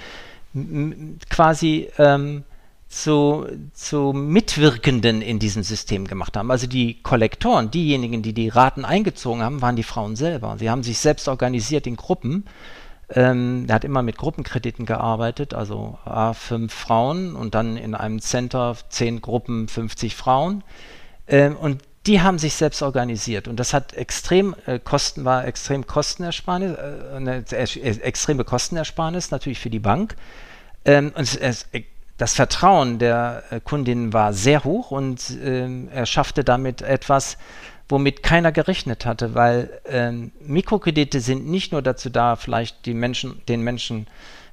quasi 1.29 1.89
ähm, 1.97 2.43
zu, 2.87 3.45
zu 3.73 4.13
Mitwirkenden 4.13 5.21
in 5.21 5.39
diesem 5.39 5.63
System 5.63 6.07
gemacht 6.07 6.37
haben. 6.37 6.51
Also 6.51 6.67
die 6.67 7.01
Kollektoren, 7.01 7.69
diejenigen, 7.69 8.21
die 8.21 8.33
die 8.33 8.49
Raten 8.49 8.85
eingezogen 8.85 9.41
haben, 9.41 9.61
waren 9.61 9.75
die 9.75 9.83
Frauen 9.83 10.15
selber. 10.15 10.55
Sie 10.57 10.69
haben 10.69 10.83
sich 10.83 10.97
selbst 10.99 11.27
organisiert 11.27 11.85
in 11.85 11.97
Gruppen. 11.97 12.45
Ähm, 13.09 13.65
er 13.67 13.75
hat 13.75 13.85
immer 13.85 14.03
mit 14.03 14.17
Gruppenkrediten 14.17 14.85
gearbeitet, 14.85 15.53
also 15.53 15.97
A, 16.05 16.33
fünf 16.33 16.73
Frauen 16.73 17.35
und 17.35 17.55
dann 17.55 17.77
in 17.77 17.95
einem 17.95 18.19
Center 18.19 18.75
zehn 18.89 19.21
Gruppen, 19.21 19.67
50 19.67 20.15
Frauen. 20.15 20.63
Ähm, 21.27 21.55
und 21.55 21.81
die 22.05 22.21
haben 22.21 22.37
sich 22.37 22.53
selbst 22.53 22.81
organisiert 22.81 23.49
und 23.49 23.59
das 23.59 23.73
hat 23.73 23.93
extrem 23.93 24.55
äh, 24.65 24.79
Kosten, 24.79 25.25
war 25.25 25.45
extrem 25.45 25.85
Kostenersparnis, 25.87 26.77
äh, 26.77 27.15
eine 27.15 27.43
äh, 27.51 27.89
extreme 27.99 28.45
Kostenersparnis 28.45 29.31
natürlich 29.31 29.59
für 29.59 29.69
die 29.69 29.79
Bank. 29.79 30.15
Ähm, 30.85 31.11
und 31.15 31.23
es, 31.23 31.35
es, 31.35 31.65
das 32.17 32.33
Vertrauen 32.33 32.99
der 32.99 33.43
äh, 33.49 33.59
Kundin 33.59 34.13
war 34.13 34.33
sehr 34.33 34.63
hoch 34.63 34.91
und 34.91 35.37
ähm, 35.43 35.87
er 35.91 36.05
schaffte 36.05 36.43
damit 36.43 36.81
etwas, 36.81 37.37
womit 37.89 38.23
keiner 38.23 38.51
gerechnet 38.51 39.05
hatte, 39.05 39.33
weil 39.35 39.79
ähm, 39.85 40.31
Mikrokredite 40.41 41.21
sind 41.21 41.47
nicht 41.47 41.71
nur 41.71 41.81
dazu 41.81 42.09
da, 42.09 42.35
vielleicht 42.35 42.85
die 42.85 42.93
Menschen, 42.93 43.41
den 43.47 43.61
Menschen 43.61 44.07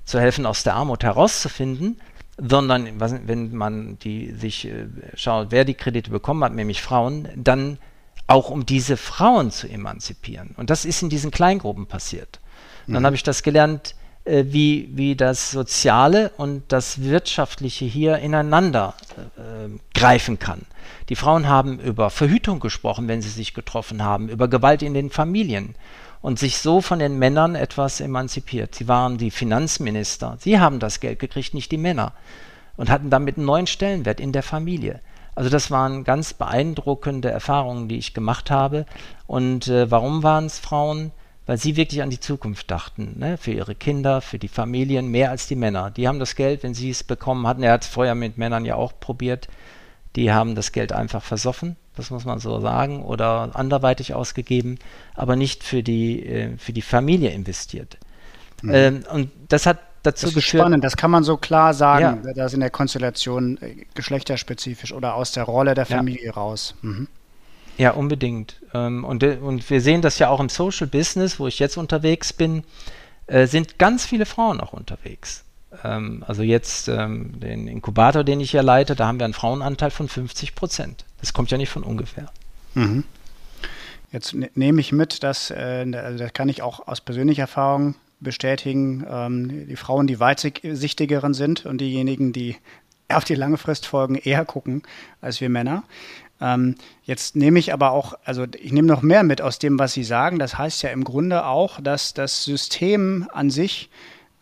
zu 0.04 0.20
helfen, 0.20 0.46
aus 0.46 0.62
der 0.62 0.74
Armut 0.74 1.02
herauszufinden, 1.02 2.00
sondern 2.36 3.00
wenn 3.00 3.54
man 3.54 3.98
die 3.98 4.32
sich 4.32 4.66
äh, 4.66 4.86
schaut, 5.14 5.48
wer 5.50 5.64
die 5.64 5.74
Kredite 5.74 6.10
bekommen 6.10 6.44
hat, 6.44 6.52
nämlich 6.52 6.82
Frauen, 6.82 7.28
dann 7.34 7.78
auch 8.26 8.50
um 8.50 8.66
diese 8.66 8.96
Frauen 8.96 9.50
zu 9.50 9.68
emanzipieren. 9.68 10.54
Und 10.56 10.70
das 10.70 10.84
ist 10.84 11.02
in 11.02 11.10
diesen 11.10 11.30
Kleingruppen 11.30 11.86
passiert. 11.86 12.40
Mhm. 12.86 12.94
Dann 12.94 13.06
habe 13.06 13.16
ich 13.16 13.22
das 13.22 13.42
gelernt, 13.42 13.94
äh, 14.24 14.44
wie, 14.46 14.88
wie 14.92 15.16
das 15.16 15.50
Soziale 15.50 16.30
und 16.36 16.62
das 16.68 17.02
Wirtschaftliche 17.02 17.84
hier 17.84 18.18
ineinander 18.18 18.94
äh, 19.36 19.68
greifen 19.92 20.38
kann. 20.38 20.62
Die 21.10 21.16
Frauen 21.16 21.48
haben 21.48 21.78
über 21.78 22.08
Verhütung 22.08 22.60
gesprochen, 22.60 23.08
wenn 23.08 23.20
sie 23.20 23.28
sich 23.28 23.52
getroffen 23.52 24.02
haben, 24.02 24.28
über 24.28 24.48
Gewalt 24.48 24.82
in 24.82 24.94
den 24.94 25.10
Familien 25.10 25.74
und 26.22 26.38
sich 26.38 26.56
so 26.56 26.80
von 26.80 27.00
den 27.00 27.18
Männern 27.18 27.54
etwas 27.54 28.00
emanzipiert. 28.00 28.74
Sie 28.74 28.88
waren 28.88 29.18
die 29.18 29.30
Finanzminister. 29.30 30.38
Sie 30.40 30.58
haben 30.58 30.78
das 30.78 31.00
Geld 31.00 31.18
gekriegt, 31.18 31.52
nicht 31.52 31.70
die 31.70 31.76
Männer. 31.76 32.12
Und 32.76 32.88
hatten 32.88 33.10
damit 33.10 33.36
einen 33.36 33.46
neuen 33.46 33.66
Stellenwert 33.66 34.20
in 34.20 34.32
der 34.32 34.42
Familie. 34.42 35.00
Also 35.34 35.50
das 35.50 35.70
waren 35.70 36.02
ganz 36.02 36.32
beeindruckende 36.32 37.30
Erfahrungen, 37.30 37.88
die 37.88 37.98
ich 37.98 38.14
gemacht 38.14 38.50
habe. 38.50 38.86
Und 39.26 39.68
äh, 39.68 39.90
warum 39.90 40.22
waren 40.22 40.46
es 40.46 40.58
Frauen? 40.58 41.12
Weil 41.46 41.58
sie 41.58 41.76
wirklich 41.76 42.02
an 42.02 42.08
die 42.08 42.20
Zukunft 42.20 42.70
dachten, 42.70 43.16
ne? 43.18 43.36
für 43.36 43.52
ihre 43.52 43.74
Kinder, 43.74 44.22
für 44.22 44.38
die 44.38 44.48
Familien, 44.48 45.08
mehr 45.08 45.30
als 45.30 45.46
die 45.46 45.56
Männer. 45.56 45.90
Die 45.90 46.08
haben 46.08 46.18
das 46.18 46.36
Geld, 46.36 46.62
wenn 46.62 46.72
sie 46.72 46.88
es 46.88 47.04
bekommen 47.04 47.46
hatten, 47.46 47.62
er 47.62 47.72
hat 47.72 47.82
es 47.82 47.88
vorher 47.88 48.14
mit 48.14 48.38
Männern 48.38 48.64
ja 48.64 48.76
auch 48.76 48.98
probiert, 48.98 49.48
die 50.16 50.32
haben 50.32 50.54
das 50.54 50.72
Geld 50.72 50.92
einfach 50.92 51.22
versoffen, 51.22 51.76
das 51.96 52.10
muss 52.10 52.24
man 52.24 52.38
so 52.38 52.60
sagen, 52.60 53.02
oder 53.02 53.50
anderweitig 53.54 54.14
ausgegeben, 54.14 54.78
aber 55.14 55.36
nicht 55.36 55.64
für 55.64 55.82
die, 55.82 56.24
äh, 56.24 56.56
für 56.56 56.72
die 56.72 56.82
Familie 56.82 57.30
investiert. 57.30 57.98
Mhm. 58.62 58.70
Ähm, 58.72 59.04
und 59.12 59.30
das 59.48 59.66
hat 59.66 59.80
dazu 60.02 60.26
das 60.26 60.30
ist 60.30 60.34
geführt. 60.36 60.62
Spannend, 60.62 60.84
das 60.84 60.96
kann 60.96 61.10
man 61.10 61.24
so 61.24 61.36
klar 61.36 61.74
sagen, 61.74 62.22
ja. 62.24 62.32
das 62.32 62.54
in 62.54 62.60
der 62.60 62.70
Konstellation 62.70 63.58
äh, 63.60 63.84
geschlechterspezifisch 63.94 64.92
oder 64.92 65.14
aus 65.14 65.32
der 65.32 65.44
Rolle 65.44 65.74
der 65.74 65.86
Familie 65.86 66.26
ja. 66.26 66.32
raus. 66.32 66.74
Mhm. 66.82 67.08
Ja, 67.76 67.90
unbedingt. 67.92 68.60
Ähm, 68.72 69.04
und, 69.04 69.24
und 69.24 69.68
wir 69.68 69.80
sehen 69.80 70.02
das 70.02 70.18
ja 70.18 70.28
auch 70.28 70.40
im 70.40 70.48
Social 70.48 70.86
Business, 70.86 71.40
wo 71.40 71.46
ich 71.46 71.58
jetzt 71.58 71.76
unterwegs 71.76 72.32
bin, 72.32 72.64
äh, 73.26 73.46
sind 73.46 73.78
ganz 73.78 74.04
viele 74.04 74.26
Frauen 74.26 74.60
auch 74.60 74.72
unterwegs. 74.72 75.44
Ähm, 75.82 76.24
also 76.26 76.42
jetzt 76.42 76.88
ähm, 76.88 77.40
den 77.40 77.66
Inkubator, 77.66 78.22
den 78.22 78.40
ich 78.40 78.52
hier 78.52 78.62
leite, 78.62 78.94
da 78.94 79.06
haben 79.06 79.18
wir 79.18 79.24
einen 79.24 79.34
Frauenanteil 79.34 79.90
von 79.90 80.08
50 80.08 80.54
Prozent. 80.54 81.04
Das 81.20 81.32
kommt 81.32 81.50
ja 81.50 81.58
nicht 81.58 81.70
von 81.70 81.82
ungefähr. 81.82 82.30
Mhm. 82.74 83.04
Jetzt 84.12 84.34
ne 84.34 84.50
nehme 84.54 84.80
ich 84.80 84.92
mit, 84.92 85.22
dass, 85.22 85.50
äh, 85.50 85.86
also 85.94 86.18
das 86.18 86.32
kann 86.32 86.48
ich 86.48 86.62
auch 86.62 86.86
aus 86.86 87.00
persönlicher 87.00 87.42
Erfahrung 87.42 87.96
bestätigen, 88.20 89.66
die 89.68 89.76
Frauen, 89.76 90.06
die 90.06 90.18
weitsichtigeren 90.18 91.34
sind 91.34 91.66
und 91.66 91.78
diejenigen, 91.78 92.32
die 92.32 92.56
auf 93.08 93.24
die 93.24 93.34
lange 93.34 93.58
Frist 93.58 93.86
folgen, 93.86 94.14
eher 94.14 94.44
gucken 94.44 94.82
als 95.20 95.40
wir 95.40 95.48
Männer. 95.48 95.84
Ähm, 96.44 96.74
jetzt 97.04 97.36
nehme 97.36 97.58
ich 97.58 97.72
aber 97.72 97.92
auch, 97.92 98.12
also 98.24 98.44
ich 98.60 98.70
nehme 98.70 98.86
noch 98.86 99.00
mehr 99.00 99.22
mit 99.22 99.40
aus 99.40 99.58
dem, 99.58 99.78
was 99.78 99.94
Sie 99.94 100.04
sagen. 100.04 100.38
Das 100.38 100.58
heißt 100.58 100.82
ja 100.82 100.90
im 100.90 101.02
Grunde 101.02 101.46
auch, 101.46 101.80
dass 101.80 102.12
das 102.12 102.44
System 102.44 103.26
an 103.32 103.48
sich 103.48 103.88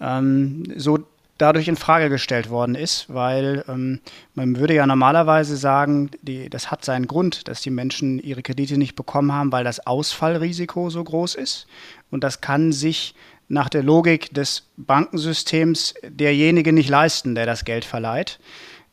ähm, 0.01 0.65
so 0.77 0.99
dadurch 1.39 1.69
in 1.69 1.77
Frage 1.77 2.09
gestellt 2.09 2.51
worden 2.51 2.75
ist, 2.75 3.07
weil 3.09 3.65
ähm, 3.69 4.01
man 4.35 4.57
würde 4.57 4.75
ja 4.75 4.87
normalerweise 4.87 5.57
sagen, 5.57 6.11
die, 6.23 6.51
das 6.51 6.73
hat 6.73 6.85
seinen 6.85 7.07
Grund, 7.07 7.47
dass 7.47 7.63
die 7.63 7.71
Menschen 7.71 8.19
ihre 8.19 8.43
Kredite 8.43 8.79
nicht 8.79 8.97
bekommen 8.97 9.33
haben, 9.33 9.53
weil 9.53 9.65
das 9.65 9.87
Ausfallrisiko 9.87 10.91
so 10.91 11.05
groß 11.05 11.37
ist. 11.37 11.69
Und 12.11 12.25
das 12.25 12.41
kann 12.41 12.73
sich 12.73 13.15
nach 13.49 13.69
der 13.69 13.83
Logik 13.85 14.35
des 14.35 14.65
Bankensystems 14.77 15.95
derjenige 16.03 16.73
nicht 16.73 16.89
leisten, 16.89 17.37
der 17.37 17.47
das 17.47 17.65
Geld 17.65 17.85
verleiht 17.85 18.41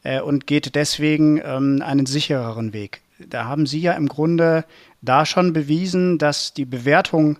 äh, 0.04 0.22
und 0.22 0.48
geht 0.48 0.76
deswegen 0.76 1.42
ähm, 1.44 1.82
einen 1.84 2.06
sichereren 2.06 2.74
Weg. 2.74 3.02
Da 3.20 3.46
haben 3.46 3.66
Sie 3.66 3.80
ja 3.80 3.94
im 3.94 4.08
Grunde 4.08 4.66
da 5.02 5.26
schon 5.26 5.54
bewiesen, 5.54 6.18
dass 6.18 6.54
die 6.54 6.66
Bewertung 6.66 7.40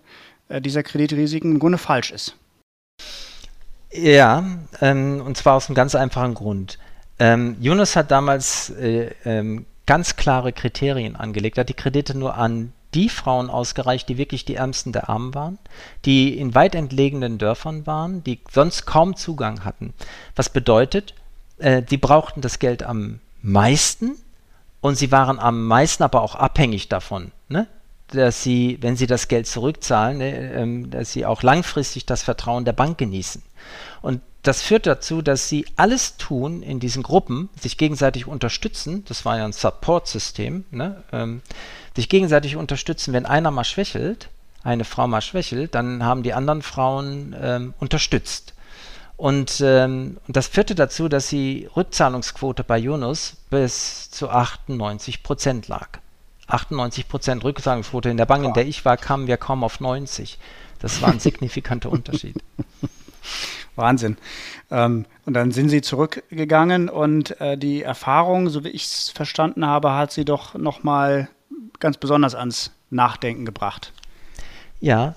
äh, 0.50 0.62
dieser 0.62 0.84
Kreditrisiken 0.84 1.54
im 1.54 1.60
Grunde 1.60 1.78
falsch 1.78 2.12
ist. 2.12 2.36
Ja, 3.92 4.44
ähm, 4.82 5.22
und 5.26 5.38
zwar 5.38 5.56
aus 5.56 5.68
einem 5.68 5.76
ganz 5.76 5.96
einfachen 5.96 6.36
Grund. 6.36 6.78
Ähm, 7.18 7.58
Yunus 7.60 7.96
hat 7.96 8.12
damals 8.12 8.70
äh, 8.72 9.12
ähm, 9.26 9.66
ganz 9.86 10.16
klare 10.16 10.54
Kriterien 10.54 11.16
angelegt, 11.16 11.58
hat 11.58 11.70
die 11.70 11.74
Kredite 11.74 12.18
nur 12.18 12.36
an 12.36 12.74
die 12.94 13.10
Frauen 13.10 13.50
ausgereicht, 13.50 14.10
die 14.10 14.18
wirklich 14.18 14.46
die 14.46 14.56
Ärmsten 14.56 14.92
der 14.92 15.10
Armen 15.10 15.34
waren, 15.36 15.60
die 16.06 16.38
in 16.38 16.56
weit 16.56 16.76
entlegenen 16.76 17.38
Dörfern 17.38 17.86
waren, 17.86 18.24
die 18.24 18.40
sonst 18.52 18.86
kaum 18.86 19.16
Zugang 19.16 19.64
hatten. 19.64 19.94
Was 20.36 20.50
bedeutet, 20.50 21.14
äh, 21.60 21.82
die 21.82 21.98
brauchten 21.98 22.42
das 22.42 22.60
Geld 22.60 22.84
am 22.84 23.20
meisten 23.42 24.18
und 24.82 24.96
sie 24.96 25.12
waren 25.12 25.40
am 25.40 25.68
meisten 25.68 26.04
aber 26.04 26.22
auch 26.22 26.36
abhängig 26.36 26.90
davon. 26.90 27.32
Ne? 27.48 27.68
dass 28.12 28.44
sie, 28.44 28.78
wenn 28.82 28.96
sie 28.96 29.08
das 29.08 29.28
Geld 29.28 29.48
zurückzahlen, 29.48 30.18
ne, 30.18 30.54
ähm, 30.54 30.90
dass 30.90 31.12
sie 31.12 31.26
auch 31.26 31.44
langfristig 31.44 32.06
das 32.06 32.24
Vertrauen 32.24 32.66
der 32.66 32.74
Bank 32.74 32.98
genießen. 32.98 33.42
Und 34.02 34.22
das 34.44 34.62
führt 34.62 34.88
dazu, 34.88 35.22
dass 35.22 35.50
sie 35.50 35.66
alles 35.76 36.18
tun 36.18 36.64
in 36.64 36.80
diesen 36.80 37.04
Gruppen, 37.04 37.50
sich 37.60 37.78
gegenseitig 37.78 38.26
unterstützen. 38.26 39.04
Das 39.08 39.26
war 39.26 39.38
ja 39.38 39.46
ein 39.46 39.52
Support-System, 39.52 40.64
ne? 40.72 41.04
ähm, 41.12 41.42
sich 41.96 42.08
gegenseitig 42.08 42.56
unterstützen. 42.56 43.14
Wenn 43.14 43.26
einer 43.26 43.52
mal 43.52 43.66
schwächelt, 43.66 44.30
eine 44.64 44.86
Frau 44.86 45.08
mal 45.08 45.22
schwächelt, 45.22 45.76
dann 45.76 46.04
haben 46.04 46.24
die 46.24 46.34
anderen 46.34 46.62
Frauen 46.62 47.36
ähm, 47.40 47.74
unterstützt. 47.80 48.54
Und, 49.20 49.60
ähm, 49.60 50.16
das 50.30 50.48
führte 50.48 50.76
dazu, 50.76 51.10
dass 51.10 51.28
die 51.28 51.68
Rückzahlungsquote 51.76 52.64
bei 52.64 52.78
Yunus 52.78 53.36
bis 53.50 54.10
zu 54.10 54.30
98 54.30 55.24
Prozent 55.24 55.68
lag. 55.68 56.00
98 56.48 57.10
Prozent 57.10 57.44
Rückzahlungsquote. 57.44 58.10
In 58.10 58.16
der 58.16 58.26
Bank, 58.26 58.46
in 58.46 58.54
der 58.54 58.66
ich 58.66 58.86
war, 58.86 58.96
kamen 58.96 59.28
wir 59.28 59.36
kaum 59.36 59.66
auf 59.66 59.82
90. 59.82 60.40
Das 60.80 61.02
war 61.02 61.10
ein 61.10 61.20
signifikanter 61.20 61.92
Unterschied. 61.92 62.38
Wahnsinn. 63.76 64.16
Ähm, 64.72 65.06
und 65.26 65.34
dann 65.34 65.52
sind 65.52 65.68
Sie 65.68 65.82
zurückgegangen 65.82 66.88
und 66.88 67.42
äh, 67.42 67.58
die 67.58 67.84
Erfahrung, 67.84 68.48
so 68.48 68.64
wie 68.64 68.70
ich 68.70 68.86
es 68.86 69.10
verstanden 69.10 69.66
habe, 69.66 69.92
hat 69.96 70.14
Sie 70.14 70.24
doch 70.24 70.56
nochmal 70.56 71.28
ganz 71.80 71.98
besonders 71.98 72.36
ans 72.36 72.72
Nachdenken 72.90 73.44
gebracht. 73.44 73.92
Ja, 74.80 75.16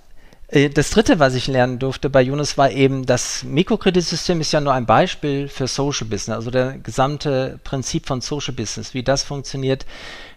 das 0.53 0.91
dritte, 0.91 1.19
was 1.19 1.35
ich 1.35 1.47
lernen 1.47 1.79
durfte 1.79 2.11
bei 2.11 2.21
Yunus, 2.21 2.59
war 2.59 2.71
eben, 2.71 3.07
das 3.07 3.43
Mikrokreditsystem 3.43 4.39
ist 4.43 4.53
ja 4.53 4.61
nur 4.61 4.75
ein 4.75 4.85
Beispiel 4.85 5.49
für 5.49 5.67
Social 5.67 6.07
Business, 6.07 6.37
also 6.37 6.51
der 6.51 6.77
gesamte 6.79 7.59
Prinzip 7.65 8.07
von 8.07 8.21
Social 8.21 8.53
Business, 8.53 8.93
wie 8.93 9.03
das 9.03 9.23
funktioniert, 9.23 9.87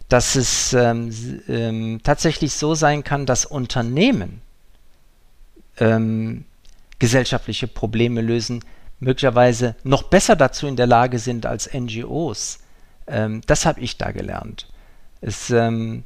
dass 0.07 0.35
es 0.35 0.71
ähm, 0.71 1.11
ähm, 1.49 1.99
tatsächlich 2.01 2.53
so 2.53 2.75
sein 2.75 3.03
kann, 3.03 3.25
dass 3.25 3.45
Unternehmen 3.45 4.41
ähm, 5.79 6.45
gesellschaftliche 6.97 7.67
Probleme 7.67 8.21
lösen, 8.21 8.63
möglicherweise 9.01 9.75
noch 9.83 10.03
besser 10.03 10.37
dazu 10.37 10.65
in 10.65 10.77
der 10.77 10.87
Lage 10.87 11.19
sind 11.19 11.45
als 11.45 11.69
NGOs. 11.73 12.59
Ähm, 13.07 13.41
das 13.47 13.65
habe 13.65 13.81
ich 13.81 13.97
da 13.97 14.11
gelernt. 14.11 14.67
Es, 15.19 15.49
ähm, 15.49 16.05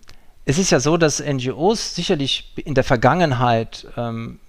es, 0.49 0.57
ist 0.57 0.71
ja 0.71 0.79
so, 0.79 0.97
dass 0.97 1.23
NGOs 1.23 1.93
sicherlich 1.93 2.53
in 2.65 2.73
der 2.73 2.83
Vergangenheit 2.83 3.85
ähm, 3.95 4.39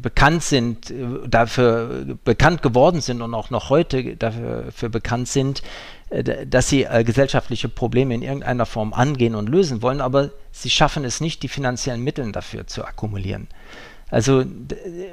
bekannt 0.00 0.42
sind, 0.42 0.90
äh, 0.90 1.28
dafür 1.28 2.16
bekannt 2.24 2.62
geworden 2.62 3.02
sind 3.02 3.20
und 3.20 3.34
auch 3.34 3.50
noch 3.50 3.68
heute 3.68 4.16
dafür 4.16 4.88
bekannt 4.88 5.28
sind, 5.28 5.62
äh, 6.08 6.46
dass 6.46 6.68
sie 6.70 6.84
äh, 6.84 7.04
gesellschaftliche 7.04 7.68
Probleme 7.68 8.14
in 8.14 8.22
irgendeiner 8.22 8.64
Form 8.64 8.94
angehen 8.94 9.34
und 9.34 9.50
lösen 9.50 9.82
wollen, 9.82 10.00
aber 10.00 10.30
sie 10.50 10.70
schaffen 10.70 11.04
es 11.04 11.20
nicht, 11.20 11.42
die 11.42 11.48
finanziellen 11.48 12.02
Mittel 12.02 12.32
dafür 12.32 12.66
zu 12.66 12.84
akkumulieren. 12.84 13.46
Also 14.10 14.44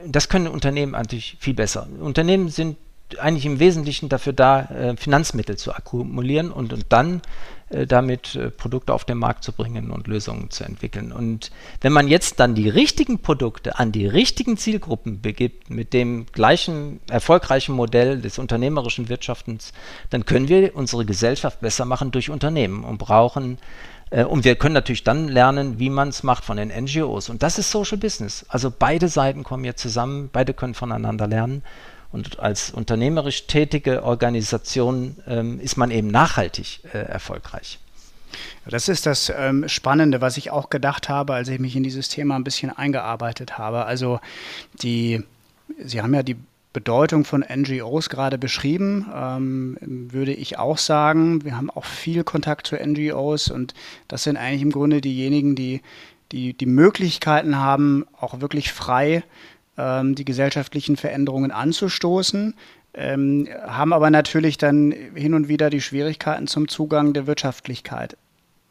das 0.05 0.29
können 0.29 0.47
Unternehmen 0.47 0.95
eigentlich 0.95 1.37
viel 1.39 1.53
besser. 1.53 1.87
Unternehmen 1.99 2.49
sind 2.49 2.77
eigentlich 3.19 3.45
im 3.45 3.59
Wesentlichen 3.59 4.09
dafür 4.09 4.33
da, 4.33 4.61
äh, 4.61 4.97
Finanzmittel 4.97 5.57
zu 5.57 5.73
akkumulieren 5.73 6.51
und, 6.51 6.73
und 6.73 6.85
dann 6.89 7.21
damit 7.69 8.36
äh, 8.36 8.50
Produkte 8.50 8.93
auf 8.93 9.05
den 9.05 9.17
Markt 9.17 9.43
zu 9.43 9.51
bringen 9.51 9.91
und 9.91 10.07
Lösungen 10.07 10.50
zu 10.50 10.63
entwickeln. 10.63 11.12
Und 11.12 11.51
wenn 11.81 11.91
man 11.91 12.07
jetzt 12.07 12.39
dann 12.39 12.55
die 12.55 12.69
richtigen 12.69 13.19
Produkte 13.19 13.77
an 13.77 13.91
die 13.91 14.07
richtigen 14.07 14.57
Zielgruppen 14.57 15.21
begibt, 15.21 15.69
mit 15.69 15.93
dem 15.93 16.25
gleichen 16.27 17.00
erfolgreichen 17.09 17.75
Modell 17.75 18.21
des 18.21 18.39
unternehmerischen 18.39 19.09
Wirtschaftens, 19.09 19.74
dann 20.09 20.25
können 20.25 20.47
wir 20.47 20.75
unsere 20.75 21.05
Gesellschaft 21.05 21.59
besser 21.59 21.86
machen 21.86 22.12
durch 22.12 22.29
Unternehmen 22.29 22.83
und 22.83 22.97
brauchen 23.00 23.57
äh, 24.12 24.24
und 24.24 24.43
wir 24.45 24.55
können 24.55 24.74
natürlich 24.74 25.03
dann 25.03 25.27
lernen, 25.27 25.79
wie 25.79 25.89
man 25.89 26.09
es 26.09 26.24
macht 26.24 26.45
von 26.45 26.57
den 26.57 26.69
NGOs. 26.69 27.29
Und 27.29 27.43
das 27.43 27.59
ist 27.59 27.71
Social 27.71 27.97
Business. 27.97 28.45
Also 28.50 28.71
beide 28.71 29.07
Seiten 29.09 29.43
kommen 29.43 29.63
hier 29.63 29.75
zusammen, 29.75 30.29
beide 30.31 30.53
können 30.53 30.74
voneinander 30.74 31.27
lernen. 31.27 31.63
Und 32.11 32.39
als 32.39 32.71
unternehmerisch 32.71 33.47
tätige 33.47 34.03
Organisation 34.03 35.17
ähm, 35.27 35.59
ist 35.59 35.77
man 35.77 35.91
eben 35.91 36.07
nachhaltig 36.07 36.81
äh, 36.93 36.99
erfolgreich. 36.99 37.79
Das 38.65 38.89
ist 38.89 39.05
das 39.05 39.31
ähm, 39.35 39.67
Spannende, 39.67 40.21
was 40.21 40.37
ich 40.37 40.51
auch 40.51 40.69
gedacht 40.69 41.09
habe, 41.09 41.33
als 41.33 41.47
ich 41.47 41.59
mich 41.59 41.75
in 41.75 41.83
dieses 41.83 42.09
Thema 42.09 42.35
ein 42.35 42.43
bisschen 42.43 42.69
eingearbeitet 42.69 43.57
habe. 43.57 43.85
Also 43.85 44.19
die, 44.81 45.23
Sie 45.83 46.01
haben 46.01 46.13
ja 46.13 46.23
die 46.23 46.37
Bedeutung 46.73 47.25
von 47.25 47.41
NGOs 47.43 48.09
gerade 48.09 48.37
beschrieben, 48.37 49.07
ähm, 49.13 49.77
würde 49.81 50.33
ich 50.33 50.59
auch 50.59 50.77
sagen. 50.77 51.43
Wir 51.43 51.57
haben 51.57 51.69
auch 51.69 51.85
viel 51.85 52.23
Kontakt 52.23 52.67
zu 52.67 52.75
NGOs 52.75 53.49
und 53.49 53.73
das 54.07 54.23
sind 54.23 54.37
eigentlich 54.37 54.61
im 54.61 54.71
Grunde 54.71 55.01
diejenigen, 55.01 55.55
die 55.55 55.81
die, 56.31 56.53
die 56.53 56.65
Möglichkeiten 56.65 57.57
haben, 57.57 58.05
auch 58.19 58.41
wirklich 58.41 58.73
frei 58.73 59.15
ähm, 59.17 59.23
die 59.77 60.25
gesellschaftlichen 60.25 60.98
Veränderungen 60.98 61.51
anzustoßen, 61.51 62.55
ähm, 62.98 63.48
haben 63.65 63.93
aber 63.93 64.10
natürlich 64.10 64.57
dann 64.57 64.91
hin 65.13 65.36
und 65.36 65.48
wieder 65.48 65.69
die 65.69 65.81
Schwierigkeiten 65.81 66.48
zum 66.48 66.67
Zugang 66.67 67.13
der 67.13 67.27
Wirtschaftlichkeit. 67.27 68.17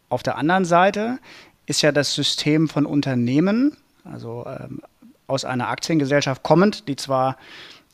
Auf 0.08 0.24
der 0.24 0.36
anderen 0.36 0.64
Seite 0.64 1.18
ist 1.66 1.82
ja 1.82 1.92
das 1.92 2.14
System 2.14 2.68
von 2.68 2.86
Unternehmen, 2.86 3.76
also 4.04 4.44
ähm, 4.46 4.82
aus 5.28 5.44
einer 5.44 5.68
Aktiengesellschaft 5.68 6.42
kommend, 6.42 6.88
die 6.88 6.96
zwar 6.96 7.36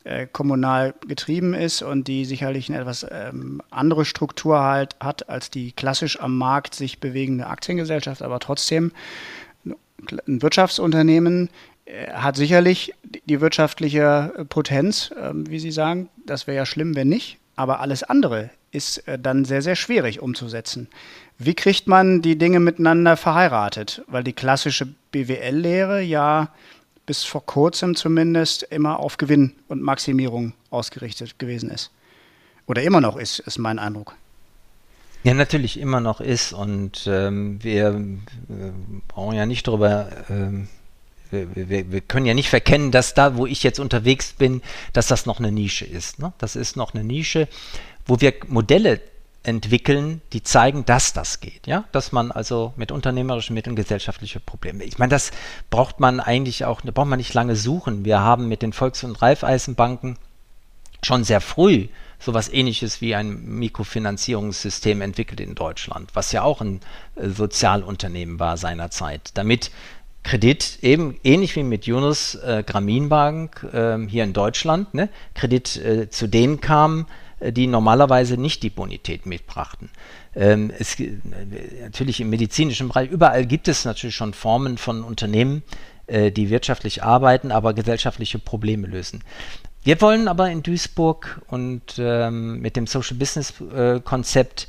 äh, 0.04 0.26
kommunal 0.26 0.95
getrieben 1.07 1.54
ist 1.54 1.83
und 1.83 2.09
die 2.09 2.25
sicherlich 2.25 2.69
eine 2.69 2.81
etwas 2.81 3.07
ähm, 3.11 3.62
andere 3.71 4.04
Struktur 4.04 4.61
halt 4.61 4.97
hat 5.00 5.28
als 5.28 5.50
die 5.50 5.73
klassisch 5.73 6.21
am 6.21 6.37
Markt 6.37 6.75
sich 6.75 6.99
bewegende 6.99 7.47
Aktiengesellschaft, 7.47 8.23
aber 8.23 8.40
trotzdem 8.40 8.92
ein 9.64 10.42
Wirtschaftsunternehmen 10.42 11.50
hat 12.12 12.36
sicherlich 12.36 12.94
die 13.24 13.40
wirtschaftliche 13.40 14.46
Potenz, 14.48 15.12
ähm, 15.20 15.48
wie 15.48 15.58
Sie 15.58 15.72
sagen. 15.72 16.08
Das 16.26 16.46
wäre 16.46 16.56
ja 16.56 16.66
schlimm, 16.66 16.94
wenn 16.94 17.08
nicht. 17.08 17.38
Aber 17.56 17.80
alles 17.80 18.02
andere 18.02 18.50
ist 18.70 19.06
äh, 19.08 19.18
dann 19.18 19.44
sehr, 19.44 19.62
sehr 19.62 19.76
schwierig 19.76 20.20
umzusetzen. 20.20 20.88
Wie 21.38 21.54
kriegt 21.54 21.86
man 21.86 22.22
die 22.22 22.38
Dinge 22.38 22.60
miteinander 22.60 23.16
verheiratet? 23.16 24.02
Weil 24.06 24.24
die 24.24 24.32
klassische 24.32 24.86
BWL-Lehre 25.10 26.00
ja 26.00 26.50
bis 27.04 27.24
vor 27.24 27.44
kurzem 27.44 27.96
zumindest 27.96 28.62
immer 28.64 29.00
auf 29.00 29.16
Gewinn 29.16 29.52
und 29.68 29.82
Maximierung 29.82 30.54
ausgerichtet 30.70 31.38
gewesen 31.38 31.70
ist. 31.70 31.90
Oder 32.66 32.82
immer 32.82 33.00
noch 33.00 33.16
ist, 33.16 33.40
ist 33.40 33.58
mein 33.58 33.78
Eindruck. 33.78 34.14
Ja, 35.24 35.34
natürlich 35.34 35.78
immer 35.78 36.00
noch 36.00 36.20
ist. 36.20 36.52
Und 36.52 37.06
ähm, 37.06 37.62
wir 37.62 37.88
äh, 37.88 38.72
brauchen 39.08 39.36
ja 39.36 39.46
nicht 39.46 39.66
darüber 39.66 40.08
ähm, 40.30 40.68
wir, 41.32 41.90
wir, 41.90 42.00
können 42.00 42.26
ja 42.26 42.34
nicht 42.34 42.50
verkennen, 42.50 42.90
dass 42.90 43.14
da, 43.14 43.36
wo 43.36 43.46
ich 43.46 43.62
jetzt 43.62 43.80
unterwegs 43.80 44.32
bin, 44.32 44.62
dass 44.92 45.06
das 45.06 45.26
noch 45.26 45.38
eine 45.38 45.50
Nische 45.50 45.84
ist. 45.84 46.18
Ne? 46.18 46.32
Das 46.38 46.56
ist 46.56 46.76
noch 46.76 46.94
eine 46.94 47.04
Nische, 47.04 47.48
wo 48.06 48.20
wir 48.20 48.34
Modelle 48.48 49.00
entwickeln, 49.42 50.20
die 50.32 50.42
zeigen, 50.42 50.84
dass 50.84 51.12
das 51.12 51.40
geht. 51.40 51.66
Ja? 51.66 51.84
Dass 51.92 52.12
man 52.12 52.30
also 52.30 52.72
mit 52.76 52.92
unternehmerischen 52.92 53.54
Mitteln 53.54 53.76
gesellschaftliche 53.76 54.40
Probleme. 54.40 54.84
Ich 54.84 54.98
meine, 54.98 55.10
das 55.10 55.32
braucht 55.70 56.00
man 56.00 56.20
eigentlich 56.20 56.64
auch, 56.64 56.80
da 56.80 56.92
braucht 56.92 57.08
man 57.08 57.18
nicht 57.18 57.34
lange 57.34 57.56
suchen. 57.56 58.04
Wir 58.04 58.20
haben 58.20 58.48
mit 58.48 58.62
den 58.62 58.72
Volks- 58.72 59.04
und 59.04 59.20
Raiffeisenbanken 59.20 60.16
schon 61.02 61.25
sehr 61.25 61.40
früh 61.40 61.88
sowas 62.21 62.49
ähnliches 62.49 63.00
wie 63.00 63.14
ein 63.14 63.45
Mikrofinanzierungssystem 63.58 65.00
entwickelt 65.00 65.40
in 65.40 65.54
Deutschland, 65.54 66.10
was 66.14 66.30
ja 66.32 66.42
auch 66.42 66.60
ein 66.60 66.80
äh, 67.16 67.28
Sozialunternehmen 67.28 68.38
war 68.38 68.56
seinerzeit, 68.56 69.30
damit 69.34 69.73
Kredit, 70.23 70.78
eben 70.82 71.19
ähnlich 71.25 71.56
wie 71.56 71.63
mit 71.63 71.87
Yunus 71.87 72.37
äh, 72.37 72.63
Grameenbank 72.65 73.67
äh, 73.73 73.99
hier 74.06 74.25
in 74.25 74.32
Deutschland, 74.32 74.95
ne? 74.95 75.08
Kredit 75.35 75.76
äh, 75.76 76.11
zu 76.11 76.28
denen 76.28 76.61
kam, 76.61 77.06
äh, 77.41 77.52
die 77.52 77.67
normalerweise 77.67 78.37
nicht 78.37 78.63
die 78.63 78.71
Bonität 78.71 79.26
mitbrachten. 79.26 79.91
Ähm, 80.35 80.71
es, 80.78 80.99
äh, 81.00 81.19
natürlich 81.82 82.21
im 82.21 82.30
medizinischen 82.30 82.89
Bereich, 82.89 83.11
überall 83.11 83.47
gibt 83.47 83.69
es 83.69 83.85
natürlich 83.85 84.15
schon 84.15 84.32
Formen 84.32 84.78
von 84.78 85.02
Unternehmen, 85.02 85.63
äh, 86.06 86.30
die 86.30 86.50
wirtschaftlich 86.50 87.02
arbeiten, 87.02 87.50
aber 87.50 87.75
gesellschaftliche 87.75 88.39
Probleme 88.39 88.87
lösen. 88.87 89.25
Wir 89.82 90.00
wollen 90.00 90.28
aber 90.28 90.49
in 90.50 90.63
Duisburg 90.63 91.43
und 91.49 91.97
ähm, 91.99 92.61
mit 92.61 92.76
dem 92.76 92.87
Social 92.87 93.17
Business 93.17 93.52
Konzept 94.04 94.69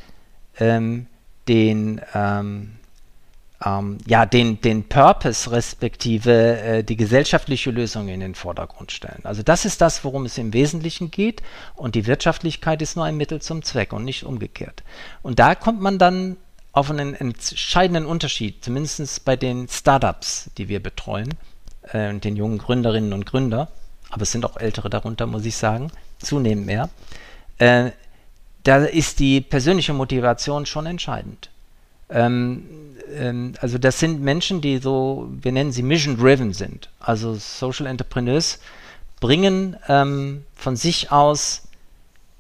ähm, 0.60 1.06
den 1.48 2.02
ähm, 3.66 3.98
ja, 4.06 4.26
den, 4.26 4.60
den 4.62 4.88
Purpose 4.88 5.52
respektive 5.52 6.58
äh, 6.60 6.84
die 6.84 6.96
gesellschaftliche 6.96 7.72
Lösung 7.72 8.08
in 8.08 8.20
den 8.20 8.36
Vordergrund 8.36 8.92
stellen. 8.92 9.22
Also 9.24 9.44
das 9.44 9.66
ist 9.66 9.82
das, 9.82 10.04
worum 10.04 10.26
es 10.26 10.38
im 10.38 10.54
Wesentlichen 10.54 11.12
geht 11.12 11.42
und 11.76 11.96
die 11.96 12.08
Wirtschaftlichkeit 12.08 12.82
ist 12.82 12.96
nur 12.96 13.06
ein 13.06 13.18
Mittel 13.18 13.42
zum 13.42 13.64
Zweck 13.64 13.94
und 13.94 14.04
nicht 14.04 14.24
umgekehrt. 14.24 14.84
Und 15.22 15.40
da 15.40 15.56
kommt 15.56 15.82
man 15.82 15.98
dann 15.98 16.38
auf 16.72 16.90
einen 16.90 17.14
entscheidenden 17.14 18.06
Unterschied, 18.06 18.64
zumindest 18.64 19.26
bei 19.26 19.36
den 19.36 19.68
Startups, 19.68 20.50
die 20.58 20.68
wir 20.68 20.82
betreuen 20.82 21.30
äh, 21.92 22.14
den 22.16 22.36
jungen 22.36 22.58
Gründerinnen 22.58 23.14
und 23.14 23.26
Gründer, 23.26 23.70
aber 24.10 24.24
es 24.24 24.32
sind 24.32 24.46
auch 24.46 24.58
ältere 24.58 24.90
darunter, 24.90 25.28
muss 25.28 25.46
ich 25.46 25.56
sagen, 25.56 25.92
zunehmend 26.20 26.66
mehr. 26.66 26.90
Äh, 27.60 27.92
da 28.64 28.78
ist 28.78 29.20
die 29.20 29.42
persönliche 29.42 29.94
Motivation 29.94 30.66
schon 30.66 30.86
entscheidend. 30.86 31.50
Ähm, 32.10 32.93
ähm, 33.18 33.54
also 33.60 33.78
das 33.78 34.00
sind 34.00 34.22
Menschen, 34.22 34.62
die 34.62 34.78
so, 34.78 35.30
wir 35.42 35.52
nennen 35.52 35.72
sie 35.72 35.84
mission-driven 35.84 36.54
sind. 36.54 36.90
Also 37.00 37.36
Social 37.36 37.86
Entrepreneurs 37.86 38.60
bringen 39.20 39.78
ähm, 39.88 40.44
von 40.56 40.76
sich 40.76 41.12
aus 41.12 41.64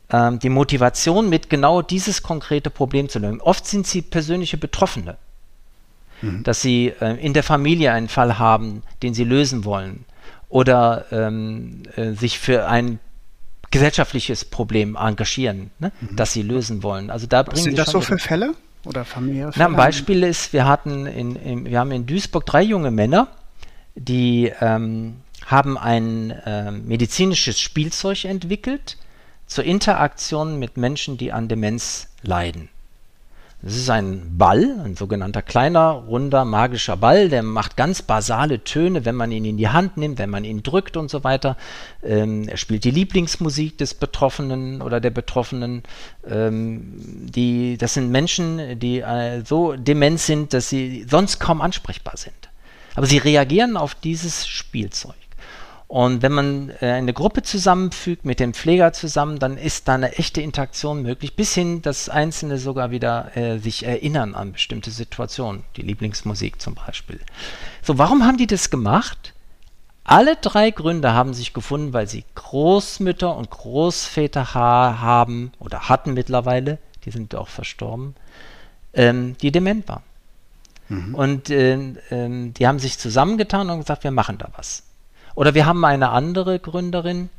ähm, 0.09 0.39
die 0.39 0.49
Motivation 0.49 1.29
mit, 1.29 1.49
genau 1.49 1.81
dieses 1.81 2.21
konkrete 2.23 2.69
Problem 2.69 3.09
zu 3.09 3.19
lösen. 3.19 3.41
Oft 3.41 3.65
sind 3.65 3.87
sie 3.87 4.01
persönliche 4.01 4.57
Betroffene, 4.57 5.17
mhm. 6.21 6.43
dass 6.43 6.61
sie 6.61 6.93
äh, 6.99 7.15
in 7.23 7.33
der 7.33 7.43
Familie 7.43 7.91
einen 7.93 8.09
Fall 8.09 8.37
haben, 8.37 8.83
den 9.01 9.13
sie 9.13 9.23
lösen 9.23 9.65
wollen 9.65 10.05
oder 10.49 11.05
ähm, 11.11 11.83
äh, 11.95 12.11
sich 12.11 12.37
für 12.37 12.67
ein 12.67 12.99
gesellschaftliches 13.71 14.45
Problem 14.45 14.95
engagieren, 14.95 15.71
ne? 15.79 15.91
mhm. 15.99 16.15
das 16.15 16.33
sie 16.33 16.43
lösen 16.43 16.83
wollen. 16.83 17.09
Also 17.09 17.25
da 17.25 17.47
Was 17.47 17.63
sind 17.63 17.77
das 17.77 17.89
so 17.89 18.01
für 18.01 18.19
Fälle? 18.19 18.53
Oder 18.85 19.05
familiäre 19.05 19.51
Na, 19.55 19.67
ein 19.67 19.75
Beispiel 19.75 20.23
ist, 20.23 20.51
wir 20.53 20.65
hatten 20.65 21.05
in, 21.05 21.35
in, 21.35 21.65
wir 21.65 21.79
haben 21.79 21.91
in 21.91 22.05
Duisburg 22.05 22.45
drei 22.45 22.61
junge 22.61 22.91
Männer, 22.91 23.29
die 23.95 24.51
ähm, 24.59 25.17
haben 25.45 25.77
ein 25.77 26.31
äh, 26.31 26.71
medizinisches 26.71 27.59
Spielzeug 27.59 28.25
entwickelt 28.25 28.97
zur 29.45 29.63
Interaktion 29.63 30.59
mit 30.59 30.77
Menschen, 30.77 31.17
die 31.17 31.31
an 31.31 31.47
Demenz 31.47 32.09
leiden. 32.21 32.69
Das 33.65 33.77
ist 33.77 33.89
ein 33.89 34.37
Ball, 34.37 34.75
ein 34.83 34.97
sogenannter 34.97 35.41
kleiner, 35.41 35.91
runder, 35.91 36.43
magischer 36.43 36.97
Ball, 36.97 37.29
der 37.29 37.43
macht 37.43 37.77
ganz 37.77 38.01
basale 38.01 38.65
Töne, 38.65 39.05
wenn 39.05 39.15
man 39.15 39.31
ihn 39.31 39.45
in 39.45 39.55
die 39.55 39.69
Hand 39.69 39.95
nimmt, 39.95 40.17
wenn 40.19 40.29
man 40.29 40.43
ihn 40.43 40.63
drückt 40.63 40.97
und 40.97 41.09
so 41.09 41.23
weiter. 41.23 41.55
Ähm, 42.03 42.49
er 42.49 42.57
spielt 42.57 42.83
die 42.83 42.91
Lieblingsmusik 42.91 43.77
des 43.77 43.93
Betroffenen 43.93 44.81
oder 44.81 44.99
der 44.99 45.11
Betroffenen. 45.11 45.83
Ähm, 46.29 46.91
die, 46.99 47.77
das 47.77 47.93
sind 47.93 48.11
Menschen, 48.11 48.77
die 48.79 48.99
äh, 48.99 49.45
so 49.45 49.77
dement 49.77 50.19
sind, 50.19 50.53
dass 50.53 50.67
sie 50.67 51.05
sonst 51.09 51.39
kaum 51.39 51.61
ansprechbar 51.61 52.17
sind. 52.17 52.35
Aber 52.95 53.05
sie 53.05 53.17
reagieren 53.17 53.77
auf 53.77 53.95
dieses 53.95 54.45
Spielzeug. 54.45 55.15
Und 55.93 56.23
wenn 56.23 56.31
man 56.31 56.71
äh, 56.81 56.87
eine 56.87 57.13
Gruppe 57.13 57.43
zusammenfügt 57.43 58.25
mit 58.25 58.39
dem 58.39 58.55
Pfleger 58.55 58.93
zusammen, 58.93 59.37
dann 59.37 59.57
ist 59.57 59.87
da 59.87 59.93
eine 59.93 60.13
echte 60.13 60.41
Interaktion 60.41 61.03
möglich, 61.03 61.35
bis 61.35 61.53
hin, 61.53 61.83
dass 61.83 62.09
Einzelne 62.09 62.57
sogar 62.57 62.89
wieder 62.89 63.37
äh, 63.37 63.59
sich 63.59 63.85
erinnern 63.85 64.33
an 64.33 64.53
bestimmte 64.53 64.89
Situationen, 64.89 65.65
die 65.75 65.83
Lieblingsmusik 65.83 66.59
zum 66.59 66.73
Beispiel. 66.73 67.19
So, 67.83 67.99
warum 67.99 68.25
haben 68.25 68.37
die 68.37 68.47
das 68.47 68.71
gemacht? 68.71 69.35
Alle 70.03 70.35
drei 70.35 70.71
Gründe 70.71 71.13
haben 71.13 71.35
sich 71.35 71.53
gefunden, 71.53 71.93
weil 71.93 72.07
sie 72.07 72.25
Großmütter 72.33 73.37
und 73.37 73.51
Großväter 73.51 74.55
haben 74.55 75.51
oder 75.59 75.89
hatten 75.89 76.15
mittlerweile, 76.15 76.79
die 77.05 77.11
sind 77.11 77.35
auch 77.35 77.49
verstorben, 77.49 78.15
ähm, 78.95 79.37
die 79.43 79.51
dement 79.51 79.87
waren. 79.87 80.01
Mhm. 80.89 81.13
Und 81.13 81.51
äh, 81.51 81.75
äh, 81.75 82.49
die 82.49 82.65
haben 82.65 82.79
sich 82.79 82.97
zusammengetan 82.97 83.69
und 83.69 83.81
gesagt, 83.81 84.03
wir 84.03 84.09
machen 84.09 84.39
da 84.39 84.49
was. 84.57 84.81
Oder 85.35 85.53
wir 85.53 85.65
haben 85.65 85.83
eine 85.85 86.09
andere 86.09 86.59
Gründerin, 86.59 87.29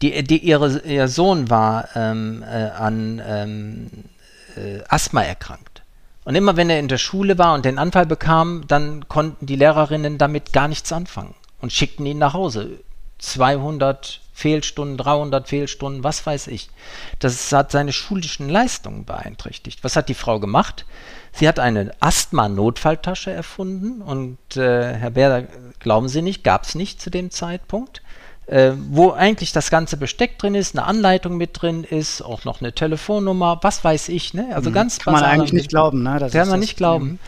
die, 0.00 0.22
die 0.24 0.38
ihre, 0.38 0.80
ihr 0.80 1.08
Sohn 1.08 1.50
war 1.50 1.88
ähm, 1.94 2.42
äh, 2.42 2.70
an 2.70 3.22
ähm, 3.24 3.90
äh, 4.56 4.80
Asthma 4.88 5.22
erkrankt. 5.22 5.82
Und 6.24 6.34
immer 6.34 6.56
wenn 6.56 6.70
er 6.70 6.78
in 6.78 6.88
der 6.88 6.98
Schule 6.98 7.38
war 7.38 7.54
und 7.54 7.64
den 7.64 7.78
Anfall 7.78 8.06
bekam, 8.06 8.64
dann 8.68 9.08
konnten 9.08 9.46
die 9.46 9.56
Lehrerinnen 9.56 10.18
damit 10.18 10.52
gar 10.52 10.68
nichts 10.68 10.92
anfangen 10.92 11.34
und 11.60 11.72
schickten 11.72 12.06
ihn 12.06 12.18
nach 12.18 12.34
Hause. 12.34 12.78
200 13.18 14.20
Fehlstunden, 14.42 14.96
300 14.96 15.48
Fehlstunden, 15.48 16.02
was 16.02 16.26
weiß 16.26 16.48
ich. 16.48 16.68
Das 17.20 17.52
hat 17.52 17.70
seine 17.70 17.92
schulischen 17.92 18.48
Leistungen 18.48 19.04
beeinträchtigt. 19.04 19.84
Was 19.84 19.94
hat 19.94 20.08
die 20.08 20.14
Frau 20.14 20.40
gemacht? 20.40 20.84
Sie 21.30 21.46
hat 21.46 21.60
eine 21.60 21.92
Asthma-Notfalltasche 22.00 23.30
erfunden 23.30 24.02
und 24.02 24.56
äh, 24.56 24.94
Herr 24.94 25.10
Bär, 25.10 25.46
glauben 25.78 26.08
Sie 26.08 26.22
nicht, 26.22 26.42
gab 26.42 26.64
es 26.64 26.74
nicht 26.74 27.00
zu 27.00 27.08
dem 27.08 27.30
Zeitpunkt 27.30 28.02
äh, 28.46 28.72
wo 28.90 29.12
eigentlich 29.12 29.52
das 29.52 29.70
ganze 29.70 29.96
Besteck 29.96 30.38
drin 30.38 30.54
ist, 30.54 30.76
eine 30.76 30.86
Anleitung 30.86 31.36
mit 31.36 31.62
drin 31.62 31.84
ist, 31.84 32.22
auch 32.22 32.44
noch 32.44 32.60
eine 32.60 32.72
Telefonnummer, 32.72 33.60
was 33.62 33.84
weiß 33.84 34.08
ich, 34.08 34.34
ne? 34.34 34.48
Also 34.52 34.70
mhm. 34.70 34.74
ganz 34.74 34.98
Kann 34.98 35.14
man 35.14 35.22
eigentlich 35.22 35.52
nicht 35.52 35.68
glauben, 35.68 36.02
ne? 36.02 36.18
Das 36.18 36.32
kann 36.32 36.48
man 36.48 36.60
nicht 36.60 36.76
glauben. 36.76 37.18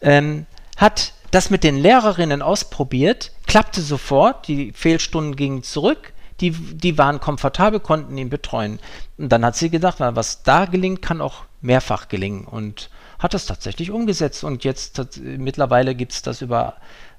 Ähm, 0.00 0.46
hat 0.76 1.12
das 1.30 1.50
mit 1.50 1.62
den 1.62 1.76
Lehrerinnen 1.76 2.42
ausprobiert, 2.42 3.32
klappte 3.46 3.82
sofort, 3.82 4.48
die 4.48 4.72
Fehlstunden 4.72 5.36
gingen 5.36 5.62
zurück, 5.62 6.12
die, 6.40 6.50
die 6.50 6.98
waren 6.98 7.20
komfortabel, 7.20 7.80
konnten 7.80 8.16
ihn 8.18 8.30
betreuen. 8.30 8.78
Und 9.16 9.30
dann 9.30 9.44
hat 9.44 9.56
sie 9.56 9.70
gedacht, 9.70 10.00
was 10.00 10.42
da 10.42 10.66
gelingt, 10.66 11.02
kann 11.02 11.20
auch 11.20 11.44
mehrfach 11.60 12.08
gelingen 12.08 12.44
und 12.44 12.90
hat 13.18 13.34
das 13.34 13.46
tatsächlich 13.46 13.90
umgesetzt 13.90 14.44
und 14.44 14.64
jetzt 14.64 15.00
mittlerweile 15.22 15.94
gibt 15.94 16.12
es 16.12 16.22
das 16.22 16.42
über 16.42 16.74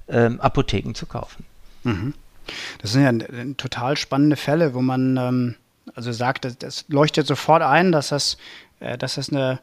ähm, 0.08 0.40
Apotheken 0.40 0.94
zu 0.94 1.06
kaufen. 1.08 1.44
Mhm. 1.84 2.14
Das 2.82 2.92
sind 2.92 3.04
ja 3.04 3.44
total 3.58 3.98
spannende 3.98 4.36
Fälle, 4.36 4.74
wo 4.74 4.82
man 4.82 5.18
ähm, 5.18 5.56
also 5.96 6.12
sagt, 6.12 6.46
das, 6.46 6.58
das, 6.58 6.86
leuchtet 6.88 7.28
sofort 7.28 7.62
ein, 7.62 7.92
dass 7.92 8.10
das, 8.10 8.38
äh, 8.80 8.98
dass 8.98 9.16
das 9.16 9.30
eine, 9.30 9.60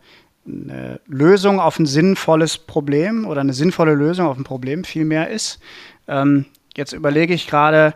eine, 0.47 1.01
Lösung 1.07 1.61
auf 1.61 1.79
ein 1.79 1.87
sinnvolles 1.87 2.59
Problem 2.59 3.27
oder 3.27 3.41
eine 3.41 3.53
sinnvolle 3.53 3.95
Lösung 3.95 4.27
auf 4.27 4.37
ein 4.37 4.45
Problem 4.45 4.85
vielmehr 4.85 5.31
ist. 5.31 5.61
Ähm, 6.09 6.47
jetzt 6.77 6.93
überlege 6.93 7.35
ich 7.35 7.47
gerade, 7.47 7.95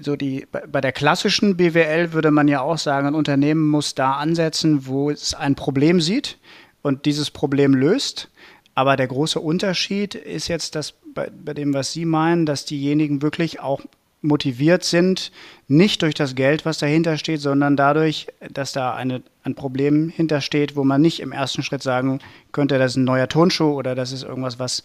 so 0.00 0.16
die, 0.16 0.46
bei 0.50 0.80
der 0.80 0.92
klassischen 0.92 1.56
BWL 1.56 2.12
würde 2.12 2.30
man 2.30 2.48
ja 2.48 2.60
auch 2.60 2.78
sagen, 2.78 3.06
ein 3.06 3.14
Unternehmen 3.14 3.68
muss 3.68 3.94
da 3.94 4.14
ansetzen, 4.14 4.86
wo 4.86 5.10
es 5.10 5.34
ein 5.34 5.54
Problem 5.54 6.00
sieht 6.00 6.38
und 6.82 7.06
dieses 7.06 7.30
Problem 7.30 7.74
löst. 7.74 8.28
Aber 8.74 8.96
der 8.96 9.06
große 9.06 9.38
Unterschied 9.38 10.14
ist 10.14 10.48
jetzt, 10.48 10.74
dass 10.74 10.94
bei, 11.14 11.30
bei 11.30 11.54
dem, 11.54 11.74
was 11.74 11.92
Sie 11.92 12.04
meinen, 12.04 12.44
dass 12.44 12.64
diejenigen 12.64 13.22
wirklich 13.22 13.60
auch 13.60 13.80
motiviert 14.20 14.84
sind, 14.84 15.30
nicht 15.68 16.02
durch 16.02 16.14
das 16.14 16.34
Geld, 16.34 16.64
was 16.64 16.78
dahinter 16.78 17.18
steht, 17.18 17.40
sondern 17.40 17.76
dadurch, 17.76 18.26
dass 18.50 18.72
da 18.72 18.94
eine, 18.94 19.22
ein 19.42 19.54
Problem 19.54 20.08
hintersteht, 20.08 20.76
wo 20.76 20.82
man 20.82 21.02
nicht 21.02 21.20
im 21.20 21.30
ersten 21.30 21.62
Schritt 21.62 21.82
sagen 21.82 22.20
könnte, 22.50 22.78
das 22.78 22.92
ist 22.92 22.96
ein 22.96 23.04
neuer 23.04 23.28
Tonschuh 23.28 23.72
oder 23.72 23.94
das 23.94 24.12
ist 24.12 24.24
irgendwas, 24.24 24.58
was, 24.58 24.82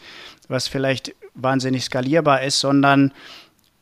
was 0.49 0.67
vielleicht 0.67 1.15
wahnsinnig 1.35 1.85
skalierbar 1.85 2.43
ist, 2.43 2.59
sondern 2.59 3.13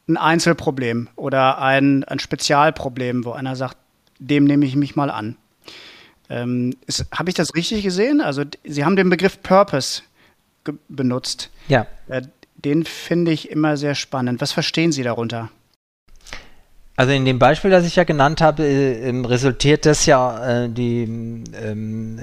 ein 0.07 0.17
Einzelproblem 0.17 1.09
oder 1.15 1.61
ein, 1.61 2.03
ein 2.03 2.19
Spezialproblem, 2.19 3.25
wo 3.25 3.31
einer 3.31 3.55
sagt, 3.55 3.77
dem 4.19 4.45
nehme 4.45 4.65
ich 4.65 4.75
mich 4.75 4.95
mal 4.95 5.09
an. 5.09 5.35
Ähm, 6.29 6.75
Habe 7.11 7.29
ich 7.29 7.35
das 7.35 7.55
richtig 7.55 7.83
gesehen? 7.83 8.21
Also 8.21 8.43
Sie 8.63 8.83
haben 8.83 8.95
den 8.95 9.09
Begriff 9.09 9.41
Purpose 9.41 10.01
benutzt. 10.89 11.49
Ja. 11.67 11.87
Äh, 12.07 12.23
den 12.55 12.85
finde 12.85 13.31
ich 13.31 13.51
immer 13.51 13.77
sehr 13.77 13.95
spannend. 13.95 14.41
Was 14.41 14.51
verstehen 14.51 14.91
Sie 14.91 15.03
darunter? 15.03 15.49
Also 16.95 17.11
in 17.11 17.25
dem 17.25 17.37
Beispiel, 17.37 17.69
das 17.69 17.85
ich 17.85 17.95
ja 17.95 18.03
genannt 18.03 18.41
habe, 18.41 18.63
äh, 18.63 19.07
ähm, 19.07 19.23
resultiert 19.23 19.85
das 19.85 20.07
ja 20.07 20.63
äh, 20.63 20.69
die, 20.69 21.03
ähm, 21.03 21.43
ähm, 21.53 22.19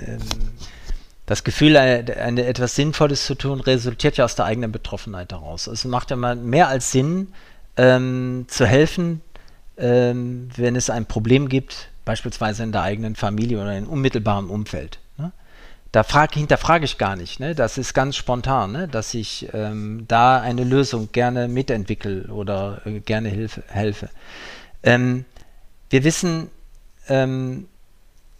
das 1.26 1.44
Gefühl, 1.44 1.76
eine, 1.76 2.16
eine, 2.16 2.44
etwas 2.44 2.74
Sinnvolles 2.74 3.24
zu 3.24 3.36
tun, 3.36 3.60
resultiert 3.60 4.16
ja 4.16 4.24
aus 4.24 4.34
der 4.34 4.46
eigenen 4.46 4.72
Betroffenheit 4.72 5.32
heraus. 5.32 5.68
Es 5.68 5.84
macht 5.84 6.10
ja 6.10 6.16
mal 6.16 6.34
mehr 6.34 6.68
als 6.68 6.90
Sinn, 6.90 7.28
ähm, 7.76 8.46
zu 8.48 8.66
helfen, 8.66 9.20
ähm, 9.76 10.48
wenn 10.56 10.76
es 10.76 10.90
ein 10.90 11.06
Problem 11.06 11.48
gibt, 11.48 11.88
beispielsweise 12.04 12.62
in 12.62 12.72
der 12.72 12.82
eigenen 12.82 13.16
Familie 13.16 13.60
oder 13.60 13.76
in 13.76 13.86
unmittelbarem 13.86 14.50
Umfeld 14.50 14.98
da 15.94 16.02
frag, 16.02 16.34
hinterfrage 16.34 16.84
ich 16.84 16.98
gar 16.98 17.14
nicht. 17.14 17.38
Ne? 17.38 17.54
Das 17.54 17.78
ist 17.78 17.94
ganz 17.94 18.16
spontan, 18.16 18.72
ne? 18.72 18.88
dass 18.88 19.14
ich 19.14 19.48
ähm, 19.52 20.06
da 20.08 20.40
eine 20.40 20.64
Lösung 20.64 21.10
gerne 21.12 21.46
mitentwickle 21.46 22.24
oder 22.32 22.82
äh, 22.84 22.98
gerne 22.98 23.28
hilfe, 23.28 23.62
helfe. 23.68 24.10
Ähm, 24.82 25.24
wir 25.90 26.02
wissen, 26.02 26.50
ähm, 27.08 27.68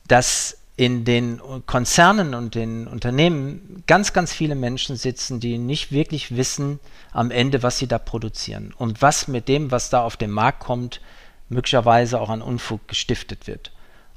dass 0.09 0.59
in 0.77 1.05
den 1.05 1.41
Konzernen 1.67 2.35
und 2.35 2.57
den 2.57 2.89
Unternehmen 2.89 3.85
ganz, 3.87 4.13
ganz 4.13 4.33
viele 4.33 4.57
Menschen 4.57 4.97
sitzen, 4.97 5.39
die 5.39 5.57
nicht 5.59 5.93
wirklich 5.93 6.37
wissen 6.37 6.81
am 7.13 7.31
Ende, 7.31 7.63
was 7.63 7.79
sie 7.79 7.87
da 7.87 7.99
produzieren 7.99 8.75
und 8.77 9.01
was 9.01 9.29
mit 9.29 9.47
dem, 9.49 9.71
was 9.71 9.91
da 9.91 10.03
auf 10.03 10.17
den 10.17 10.31
Markt 10.31 10.61
kommt, 10.61 11.01
möglicherweise 11.49 12.21
auch 12.21 12.29
an 12.29 12.43
Unfug 12.43 12.89
gestiftet 12.89 13.47
wird. 13.47 13.71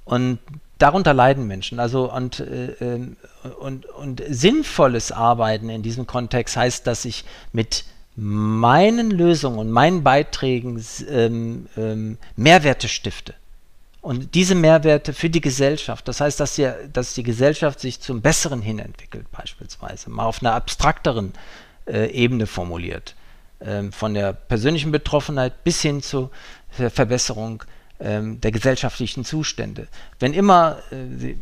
Und 0.03 0.39
darunter 0.79 1.13
leiden 1.13 1.47
Menschen. 1.47 1.79
Also 1.79 2.11
und, 2.11 2.39
äh, 2.39 2.71
ähm, 2.79 3.17
und, 3.59 3.85
und 3.85 4.23
sinnvolles 4.27 5.11
Arbeiten 5.11 5.69
in 5.69 5.83
diesem 5.83 6.07
Kontext 6.07 6.57
heißt, 6.57 6.87
dass 6.87 7.05
ich 7.05 7.25
mit 7.51 7.85
meinen 8.15 9.11
Lösungen 9.11 9.59
und 9.59 9.69
meinen 9.69 10.03
Beiträgen 10.03 10.83
ähm, 11.09 11.67
ähm, 11.77 12.17
Mehrwerte 12.35 12.87
stifte. 12.87 13.35
Und 14.07 14.35
diese 14.35 14.55
Mehrwerte 14.55 15.11
für 15.11 15.29
die 15.29 15.41
Gesellschaft, 15.41 16.07
das 16.07 16.21
heißt, 16.21 16.39
dass 16.39 16.55
die, 16.55 16.71
dass 16.93 17.13
die 17.13 17.23
Gesellschaft 17.23 17.81
sich 17.81 17.99
zum 17.99 18.21
Besseren 18.21 18.61
hin 18.61 18.79
entwickelt, 18.79 19.29
beispielsweise, 19.33 20.09
mal 20.09 20.23
auf 20.23 20.41
einer 20.41 20.53
abstrakteren 20.53 21.33
äh, 21.85 22.09
Ebene 22.11 22.47
formuliert. 22.47 23.15
Ähm, 23.59 23.91
von 23.91 24.13
der 24.13 24.31
persönlichen 24.31 24.93
Betroffenheit 24.93 25.65
bis 25.65 25.81
hin 25.81 26.01
zur 26.01 26.31
Verbesserung 26.69 27.65
ähm, 27.99 28.39
der 28.39 28.53
gesellschaftlichen 28.53 29.25
Zustände. 29.25 29.89
Wenn 30.21 30.33
immer, 30.33 30.77
äh, 30.89 31.35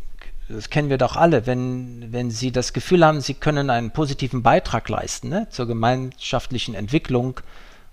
das 0.48 0.68
kennen 0.68 0.90
wir 0.90 0.98
doch 0.98 1.14
alle, 1.14 1.46
wenn, 1.46 2.08
wenn 2.10 2.32
Sie 2.32 2.50
das 2.50 2.72
Gefühl 2.72 3.06
haben, 3.06 3.20
Sie 3.20 3.34
können 3.34 3.70
einen 3.70 3.92
positiven 3.92 4.42
Beitrag 4.42 4.88
leisten 4.88 5.28
ne, 5.28 5.46
zur 5.50 5.68
gemeinschaftlichen 5.68 6.74
Entwicklung 6.74 7.38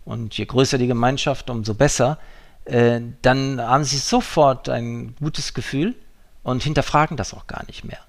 und 0.03 0.35
je 0.35 0.45
größer 0.45 0.79
die 0.79 0.87
Gemeinschaft, 0.87 1.51
umso 1.51 1.75
besser, 1.75 2.17
äh, 2.65 3.01
dann 3.21 3.61
haben 3.61 3.83
Sie 3.83 3.97
sofort 3.97 4.69
ein 4.69 5.15
gutes 5.19 5.53
Gefühl 5.53 5.95
und 6.43 6.63
hinterfragen 6.63 7.17
das 7.17 7.33
auch 7.33 7.47
gar 7.47 7.65
nicht 7.65 7.83
mehr. 7.83 7.99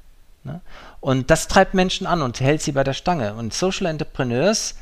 Ne? 0.45 0.61
Und 1.01 1.31
das 1.31 1.49
treibt 1.49 1.75
Menschen 1.75 2.07
an 2.07 2.23
und 2.23 2.41
hält 2.41 2.63
sie 2.63 2.73
bei 2.73 2.85
der 2.85 2.93
Stange. 2.93 3.35
Und 3.35 3.55
Social 3.55 3.87
Entrepreneurs 3.87 4.75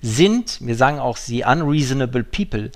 sind, 0.00 0.58
wir 0.60 0.76
sagen 0.76 0.98
auch 0.98 1.16
sie 1.16 1.44
unreasonable 1.44 2.24
people, 2.24 2.70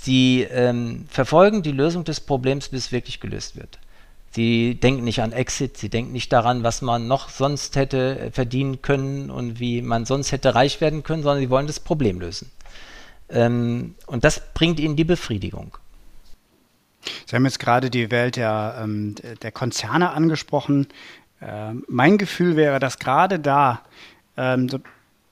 Sie 0.00 0.42
ähm, 0.42 1.06
verfolgen 1.08 1.64
die 1.64 1.72
Lösung 1.72 2.04
des 2.04 2.20
Problems, 2.20 2.68
bis 2.68 2.86
es 2.86 2.92
wirklich 2.92 3.18
gelöst 3.18 3.56
wird. 3.56 3.80
Sie 4.30 4.76
denken 4.76 5.02
nicht 5.02 5.22
an 5.22 5.32
Exit, 5.32 5.76
sie 5.76 5.88
denken 5.88 6.12
nicht 6.12 6.32
daran, 6.32 6.62
was 6.62 6.82
man 6.82 7.08
noch 7.08 7.30
sonst 7.30 7.74
hätte 7.74 8.18
äh, 8.18 8.30
verdienen 8.30 8.80
können 8.80 9.28
und 9.28 9.58
wie 9.58 9.82
man 9.82 10.04
sonst 10.04 10.30
hätte 10.30 10.54
reich 10.54 10.80
werden 10.80 11.02
können, 11.02 11.24
sondern 11.24 11.40
sie 11.40 11.50
wollen 11.50 11.66
das 11.66 11.80
Problem 11.80 12.20
lösen. 12.20 12.52
Ähm, 13.28 13.96
und 14.06 14.22
das 14.22 14.40
bringt 14.54 14.78
ihnen 14.78 14.94
die 14.94 15.04
Befriedigung. 15.04 15.76
Sie 17.26 17.36
haben 17.36 17.44
jetzt 17.44 17.60
gerade 17.60 17.90
die 17.90 18.10
Welt 18.10 18.36
der, 18.36 18.80
ähm, 18.82 19.14
der 19.42 19.52
Konzerne 19.52 20.10
angesprochen. 20.10 20.88
Äh, 21.40 21.74
mein 21.86 22.18
Gefühl 22.18 22.56
wäre, 22.56 22.78
dass 22.78 22.98
gerade 22.98 23.38
da 23.38 23.82
ähm, 24.36 24.68
so 24.68 24.78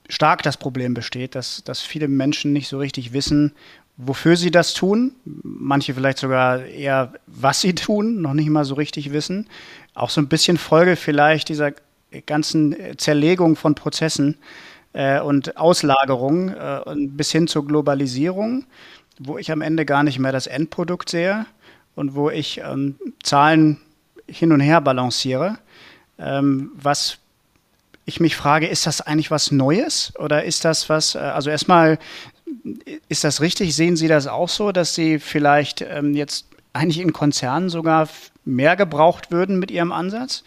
stark 0.09 0.43
das 0.43 0.57
Problem 0.57 0.93
besteht, 0.93 1.35
dass, 1.35 1.63
dass 1.63 1.81
viele 1.81 2.07
Menschen 2.07 2.53
nicht 2.53 2.67
so 2.67 2.77
richtig 2.77 3.13
wissen, 3.13 3.53
wofür 3.97 4.37
sie 4.37 4.51
das 4.51 4.73
tun. 4.73 5.15
Manche 5.25 5.93
vielleicht 5.93 6.19
sogar 6.19 6.63
eher, 6.63 7.13
was 7.25 7.61
sie 7.61 7.75
tun, 7.75 8.21
noch 8.21 8.33
nicht 8.33 8.49
mal 8.49 8.63
so 8.63 8.75
richtig 8.75 9.11
wissen. 9.11 9.47
Auch 9.93 10.09
so 10.09 10.21
ein 10.21 10.29
bisschen 10.29 10.57
Folge 10.57 10.95
vielleicht 10.95 11.49
dieser 11.49 11.71
ganzen 12.25 12.75
Zerlegung 12.97 13.55
von 13.55 13.75
Prozessen 13.75 14.37
äh, 14.93 15.19
und 15.19 15.57
Auslagerung 15.57 16.49
äh, 16.49 16.81
bis 16.95 17.31
hin 17.31 17.47
zur 17.47 17.67
Globalisierung, 17.67 18.65
wo 19.19 19.37
ich 19.37 19.51
am 19.51 19.61
Ende 19.61 19.85
gar 19.85 20.03
nicht 20.03 20.19
mehr 20.19 20.31
das 20.31 20.47
Endprodukt 20.47 21.09
sehe 21.09 21.45
und 21.97 22.13
wo 22.13 22.29
ich 22.29 22.61
ähm, 22.63 22.95
Zahlen 23.23 23.77
hin 24.27 24.51
und 24.51 24.59
her 24.59 24.81
balanciere. 24.81 25.57
Ähm, 26.19 26.71
was 26.75 27.17
ich 28.05 28.19
mich 28.19 28.35
frage, 28.35 28.67
ist 28.67 28.85
das 28.85 29.01
eigentlich 29.01 29.31
was 29.31 29.51
Neues 29.51 30.13
oder 30.17 30.43
ist 30.43 30.63
das 30.63 30.89
was, 30.89 31.15
äh, 31.15 31.19
also 31.19 31.49
erstmal 31.49 31.97
ist 33.09 33.23
das 33.23 33.41
richtig? 33.41 33.75
Sehen 33.75 33.97
Sie 33.97 34.07
das 34.07 34.27
auch 34.27 34.47
so, 34.47 34.71
dass 34.71 34.93
Sie 34.93 35.17
vielleicht 35.17 35.81
ähm, 35.81 36.13
jetzt 36.13 36.45
eigentlich 36.71 36.99
in 36.99 37.13
Konzernen 37.13 37.69
sogar 37.69 38.07
mehr 38.45 38.75
gebraucht 38.75 39.31
würden 39.31 39.57
mit 39.57 39.71
Ihrem 39.71 39.91
Ansatz? 39.91 40.43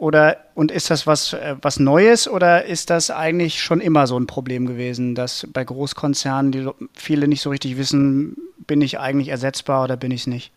Oder 0.00 0.38
und 0.54 0.70
ist 0.70 0.90
das 0.90 1.06
was, 1.06 1.34
äh, 1.34 1.56
was 1.60 1.78
Neues 1.78 2.26
oder 2.26 2.64
ist 2.64 2.88
das 2.88 3.10
eigentlich 3.10 3.62
schon 3.62 3.82
immer 3.82 4.06
so 4.06 4.18
ein 4.18 4.26
Problem 4.26 4.64
gewesen, 4.64 5.14
dass 5.14 5.46
bei 5.52 5.62
Großkonzernen 5.62 6.52
die 6.52 6.66
viele 6.94 7.28
nicht 7.28 7.42
so 7.42 7.50
richtig 7.50 7.76
wissen, 7.76 8.38
bin 8.66 8.80
ich 8.80 8.98
eigentlich 8.98 9.28
ersetzbar 9.28 9.84
oder 9.84 9.98
bin 9.98 10.10
ich 10.10 10.22
es 10.22 10.26
nicht? 10.26 10.52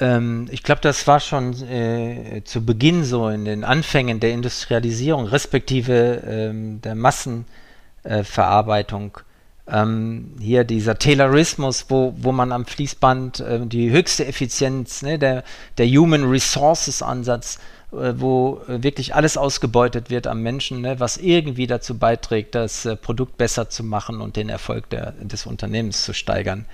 Ähm, 0.00 0.48
ich 0.50 0.62
glaube, 0.62 0.80
das 0.80 1.06
war 1.06 1.20
schon 1.20 1.52
äh, 1.68 2.40
zu 2.44 2.64
Beginn 2.64 3.04
so 3.04 3.28
in 3.28 3.44
den 3.44 3.62
Anfängen 3.62 4.20
der 4.20 4.30
Industrialisierung, 4.30 5.26
respektive 5.26 6.22
ähm, 6.26 6.80
der 6.80 6.94
Massenverarbeitung. 6.94 9.18
Äh, 9.66 9.76
ähm, 9.76 10.36
hier 10.40 10.64
dieser 10.64 10.98
Taylorismus, 10.98 11.86
wo, 11.88 12.14
wo 12.16 12.32
man 12.32 12.52
am 12.52 12.66
Fließband 12.66 13.40
äh, 13.40 13.66
die 13.66 13.90
höchste 13.90 14.26
Effizienz, 14.26 15.02
ne, 15.02 15.18
der, 15.18 15.44
der 15.78 15.86
Human 15.86 16.24
Resources 16.24 17.02
Ansatz, 17.02 17.58
äh, 17.92 18.14
wo 18.16 18.60
äh, 18.68 18.82
wirklich 18.82 19.14
alles 19.14 19.36
ausgebeutet 19.36 20.10
wird 20.10 20.26
am 20.26 20.42
Menschen, 20.42 20.80
ne, 20.80 21.00
was 21.00 21.16
irgendwie 21.16 21.66
dazu 21.66 21.98
beiträgt, 21.98 22.54
das 22.54 22.84
äh, 22.84 22.96
Produkt 22.96 23.36
besser 23.36 23.68
zu 23.68 23.84
machen 23.84 24.20
und 24.20 24.36
den 24.36 24.48
Erfolg 24.48 24.88
der, 24.90 25.12
des 25.12 25.46
Unternehmens 25.46 26.04
zu 26.04 26.12
steigern. 26.12 26.66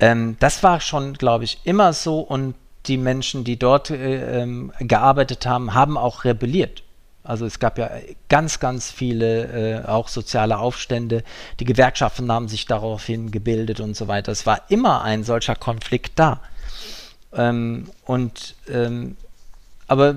Ähm, 0.00 0.36
das 0.40 0.62
war 0.62 0.80
schon, 0.80 1.14
glaube 1.14 1.44
ich, 1.44 1.60
immer 1.64 1.92
so 1.92 2.20
und 2.20 2.54
die 2.86 2.98
Menschen, 2.98 3.44
die 3.44 3.58
dort 3.58 3.90
äh, 3.90 4.42
ähm, 4.42 4.72
gearbeitet 4.80 5.46
haben, 5.46 5.74
haben 5.74 5.98
auch 5.98 6.24
rebelliert. 6.24 6.82
Also 7.28 7.44
es 7.44 7.58
gab 7.58 7.76
ja 7.76 7.90
ganz, 8.30 8.58
ganz 8.58 8.90
viele 8.90 9.82
äh, 9.82 9.86
auch 9.86 10.08
soziale 10.08 10.56
Aufstände. 10.56 11.22
Die 11.60 11.66
Gewerkschaften 11.66 12.32
haben 12.32 12.48
sich 12.48 12.64
daraufhin 12.64 13.30
gebildet 13.30 13.80
und 13.80 13.94
so 13.94 14.08
weiter. 14.08 14.32
Es 14.32 14.46
war 14.46 14.62
immer 14.70 15.02
ein 15.02 15.24
solcher 15.24 15.54
Konflikt 15.54 16.18
da. 16.18 16.40
Ähm, 17.34 17.90
und 18.06 18.54
ähm, 18.72 19.18
aber 19.88 20.14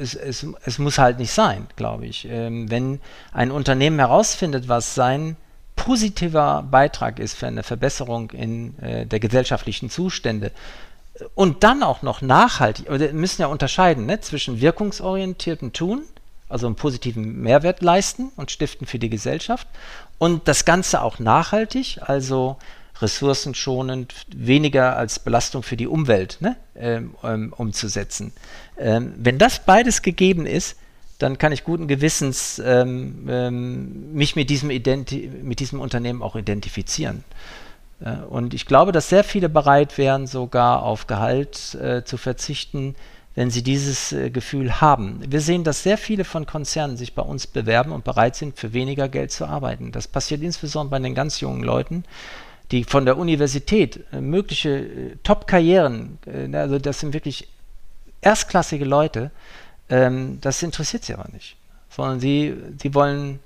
es, 0.00 0.14
es, 0.14 0.46
es, 0.64 0.78
muss 0.78 0.96
halt 0.96 1.18
nicht 1.18 1.32
sein, 1.32 1.66
glaube 1.76 2.06
ich. 2.06 2.26
Ähm, 2.26 2.70
wenn 2.70 3.00
ein 3.32 3.50
Unternehmen 3.50 3.98
herausfindet, 3.98 4.66
was 4.66 4.94
sein 4.94 5.36
positiver 5.74 6.62
Beitrag 6.70 7.18
ist 7.18 7.34
für 7.34 7.48
eine 7.48 7.64
Verbesserung 7.64 8.30
in 8.30 8.78
äh, 8.78 9.04
der 9.04 9.20
gesellschaftlichen 9.20 9.90
Zustände 9.90 10.52
und 11.34 11.64
dann 11.64 11.82
auch 11.82 12.00
noch 12.00 12.22
nachhaltig, 12.22 12.86
wir 12.88 13.12
müssen 13.12 13.42
ja 13.42 13.48
unterscheiden 13.48 14.06
ne, 14.06 14.20
zwischen 14.20 14.62
wirkungsorientiertem 14.62 15.74
Tun, 15.74 16.02
also 16.48 16.66
einen 16.66 16.76
positiven 16.76 17.40
Mehrwert 17.40 17.82
leisten 17.82 18.30
und 18.36 18.50
stiften 18.50 18.86
für 18.86 18.98
die 18.98 19.10
Gesellschaft 19.10 19.66
und 20.18 20.48
das 20.48 20.64
Ganze 20.64 21.02
auch 21.02 21.18
nachhaltig, 21.18 21.98
also 22.00 22.56
ressourcenschonend, 23.00 24.14
weniger 24.34 24.96
als 24.96 25.18
Belastung 25.18 25.62
für 25.62 25.76
die 25.76 25.86
Umwelt 25.86 26.38
ne, 26.40 26.56
ähm, 26.76 27.14
ähm, 27.22 27.52
umzusetzen. 27.56 28.32
Ähm, 28.78 29.12
wenn 29.16 29.38
das 29.38 29.64
beides 29.64 30.02
gegeben 30.02 30.46
ist, 30.46 30.76
dann 31.18 31.38
kann 31.38 31.52
ich 31.52 31.64
guten 31.64 31.88
Gewissens 31.88 32.60
ähm, 32.64 33.26
ähm, 33.28 34.14
mich 34.14 34.36
mit 34.36 34.50
diesem, 34.50 34.68
mit 34.68 35.60
diesem 35.60 35.80
Unternehmen 35.80 36.22
auch 36.22 36.36
identifizieren. 36.36 37.24
Äh, 38.00 38.16
und 38.28 38.54
ich 38.54 38.66
glaube, 38.66 38.92
dass 38.92 39.08
sehr 39.08 39.24
viele 39.24 39.48
bereit 39.48 39.98
wären, 39.98 40.26
sogar 40.26 40.82
auf 40.82 41.06
Gehalt 41.06 41.74
äh, 41.74 42.04
zu 42.04 42.16
verzichten, 42.16 42.94
wenn 43.36 43.50
sie 43.50 43.62
dieses 43.62 44.12
äh, 44.12 44.30
Gefühl 44.30 44.80
haben. 44.80 45.20
Wir 45.28 45.40
sehen, 45.40 45.62
dass 45.62 45.84
sehr 45.84 45.98
viele 45.98 46.24
von 46.24 46.46
Konzernen 46.46 46.96
sich 46.96 47.14
bei 47.14 47.22
uns 47.22 47.46
bewerben 47.46 47.92
und 47.92 48.02
bereit 48.02 48.34
sind, 48.34 48.58
für 48.58 48.72
weniger 48.72 49.08
Geld 49.08 49.30
zu 49.30 49.46
arbeiten. 49.46 49.92
Das 49.92 50.08
passiert 50.08 50.42
insbesondere 50.42 50.98
bei 50.98 50.98
den 50.98 51.14
ganz 51.14 51.40
jungen 51.40 51.62
Leuten, 51.62 52.04
die 52.72 52.82
von 52.82 53.04
der 53.04 53.18
Universität 53.18 54.00
äh, 54.12 54.20
mögliche 54.20 54.70
äh, 54.70 55.16
Top-Karrieren, 55.22 56.18
äh, 56.26 56.54
also 56.56 56.78
das 56.78 56.98
sind 56.98 57.12
wirklich 57.12 57.46
erstklassige 58.22 58.86
Leute, 58.86 59.30
ähm, 59.90 60.38
das 60.40 60.62
interessiert 60.62 61.04
sie 61.04 61.14
aber 61.14 61.28
nicht, 61.32 61.56
sondern 61.90 62.18
sie, 62.18 62.56
sie 62.82 62.94
wollen 62.94 63.38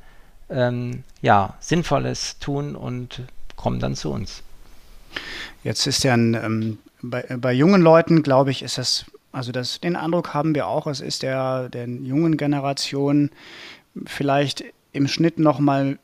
ähm, 0.48 1.03
ja, 1.20 1.55
Sinnvolles 1.61 2.38
tun 2.38 2.76
und 2.76 3.22
kommen 3.57 3.81
dann 3.81 3.96
zu 3.96 4.11
uns. 4.11 4.42
Jetzt 5.64 5.87
ist 5.87 6.05
ja 6.05 6.14
ein, 6.14 6.35
ähm, 6.35 6.79
bei, 7.03 7.22
bei 7.22 7.53
jungen 7.53 7.83
Leuten, 7.83 8.22
glaube 8.22 8.53
ich, 8.53 8.62
ist 8.62 8.79
das, 8.79 9.05
also 9.33 9.53
das, 9.53 9.81
den 9.81 9.97
Eindruck 9.97 10.35
haben 10.35 10.55
wir 10.55 10.66
auch, 10.66 10.87
es 10.87 11.01
ist 11.01 11.23
der, 11.23 11.69
der 11.69 11.87
jungen 11.88 12.37
Generation 12.37 13.31
vielleicht 14.07 14.64
im 14.93 15.09
Schnitt 15.09 15.38
noch 15.38 15.61
mal 15.61 15.99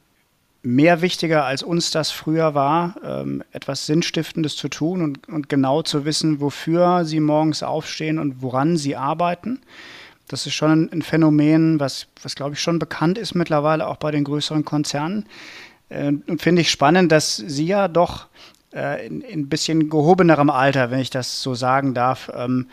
mehr 0.63 1.01
wichtiger, 1.01 1.45
als 1.45 1.63
uns 1.63 1.93
das 1.93 2.11
früher 2.11 2.55
war, 2.55 2.97
ähm, 3.05 3.43
etwas 3.53 3.87
Sinnstiftendes 3.87 4.57
zu 4.57 4.69
tun 4.69 5.01
und, 5.03 5.29
und, 5.29 5.49
genau 5.49 5.83
zu 5.83 6.05
wissen, 6.05 6.41
wofür 6.41 7.05
sie 7.05 7.21
morgens 7.21 7.63
aufstehen 7.63 8.19
und 8.19 8.43
woran 8.43 8.77
sie 8.77 8.97
arbeiten. 8.97 9.61
Das 10.27 10.45
ist 10.45 10.55
schon 10.55 10.91
ein, 10.91 11.03
Phänomen, 11.03 11.79
was, 11.79 12.09
was 12.21 12.35
glaube 12.35 12.55
ich 12.55 12.61
schon 12.61 12.81
bekannt 12.81 13.17
ist 13.17 13.35
mittlerweile 13.35 13.87
auch 13.87 13.97
bei 13.97 14.11
den 14.11 14.25
größeren 14.25 14.65
Konzernen. 14.65 15.27
Äh, 15.89 16.15
und 16.27 16.43
finde 16.43 16.63
ich 16.63 16.71
spannend, 16.71 17.13
dass 17.13 17.37
Sie 17.37 17.67
ja 17.67 17.87
doch 17.87 18.27
äh, 18.75 19.07
in, 19.07 19.21
in 19.21 19.41
ein 19.41 19.49
bisschen 19.49 19.89
gehobenerem 19.89 20.51
Alter, 20.51 20.91
wenn 20.91 20.99
ich 20.99 21.11
das 21.11 21.43
so 21.43 21.55
sagen 21.55 21.95
darf, 21.95 22.29
ähm, 22.35 22.67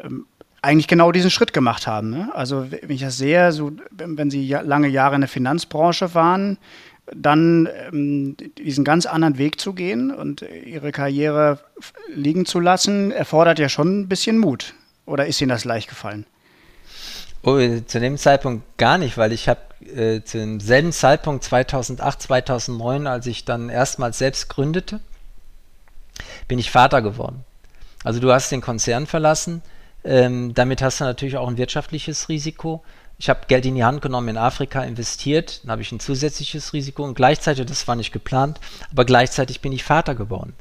ähm, 0.00 0.26
eigentlich 0.62 0.88
genau 0.88 1.12
diesen 1.12 1.30
Schritt 1.30 1.52
gemacht 1.52 1.86
haben. 1.86 2.10
Ne? 2.10 2.30
Also 2.34 2.66
wenn 2.70 2.90
ich 2.90 3.02
das 3.02 3.16
sehe, 3.16 3.52
so, 3.52 3.72
wenn 3.90 4.30
Sie 4.30 4.48
lange 4.48 4.88
Jahre 4.88 5.14
in 5.14 5.20
der 5.20 5.28
Finanzbranche 5.28 6.14
waren, 6.14 6.58
dann 7.14 7.68
ähm, 7.92 8.36
diesen 8.58 8.84
ganz 8.84 9.06
anderen 9.06 9.38
Weg 9.38 9.60
zu 9.60 9.74
gehen 9.74 10.10
und 10.10 10.42
ihre 10.42 10.90
Karriere 10.90 11.60
liegen 12.12 12.46
zu 12.46 12.58
lassen, 12.58 13.12
erfordert 13.12 13.58
ja 13.58 13.68
schon 13.68 14.00
ein 14.00 14.08
bisschen 14.08 14.38
Mut. 14.38 14.74
Oder 15.04 15.26
ist 15.26 15.40
Ihnen 15.40 15.50
das 15.50 15.64
leicht 15.64 15.88
gefallen? 15.88 16.26
Oh, 17.42 17.58
zu 17.86 18.00
dem 18.00 18.18
Zeitpunkt 18.18 18.76
gar 18.76 18.98
nicht, 18.98 19.16
weil 19.18 19.30
ich 19.30 19.48
habe 19.48 19.60
äh, 19.84 20.20
zu 20.24 20.38
demselben 20.38 20.90
Zeitpunkt 20.90 21.44
2008, 21.44 22.22
2009, 22.22 23.06
als 23.06 23.26
ich 23.28 23.44
dann 23.44 23.68
erstmals 23.68 24.18
selbst 24.18 24.48
gründete, 24.48 24.98
bin 26.48 26.58
ich 26.58 26.72
Vater 26.72 27.02
geworden. 27.02 27.44
Also 28.02 28.18
du 28.18 28.32
hast 28.32 28.50
den 28.50 28.62
Konzern 28.62 29.06
verlassen, 29.06 29.62
ähm, 30.06 30.54
damit 30.54 30.80
hast 30.80 31.00
du 31.00 31.04
natürlich 31.04 31.36
auch 31.36 31.48
ein 31.48 31.58
wirtschaftliches 31.58 32.28
Risiko 32.28 32.82
ich 33.18 33.28
habe 33.28 33.40
Geld 33.48 33.64
in 33.64 33.74
die 33.74 33.84
Hand 33.84 34.02
genommen, 34.02 34.28
in 34.28 34.36
Afrika 34.36 34.82
investiert, 34.82 35.62
dann 35.62 35.72
habe 35.72 35.82
ich 35.82 35.90
ein 35.90 36.00
zusätzliches 36.00 36.72
Risiko 36.72 37.02
und 37.02 37.14
gleichzeitig, 37.14 37.64
das 37.66 37.88
war 37.88 37.96
nicht 37.96 38.12
geplant, 38.12 38.60
aber 38.90 39.04
gleichzeitig 39.04 39.60
bin 39.60 39.72
ich 39.72 39.84
Vater 39.84 40.14
geworden. 40.14 40.54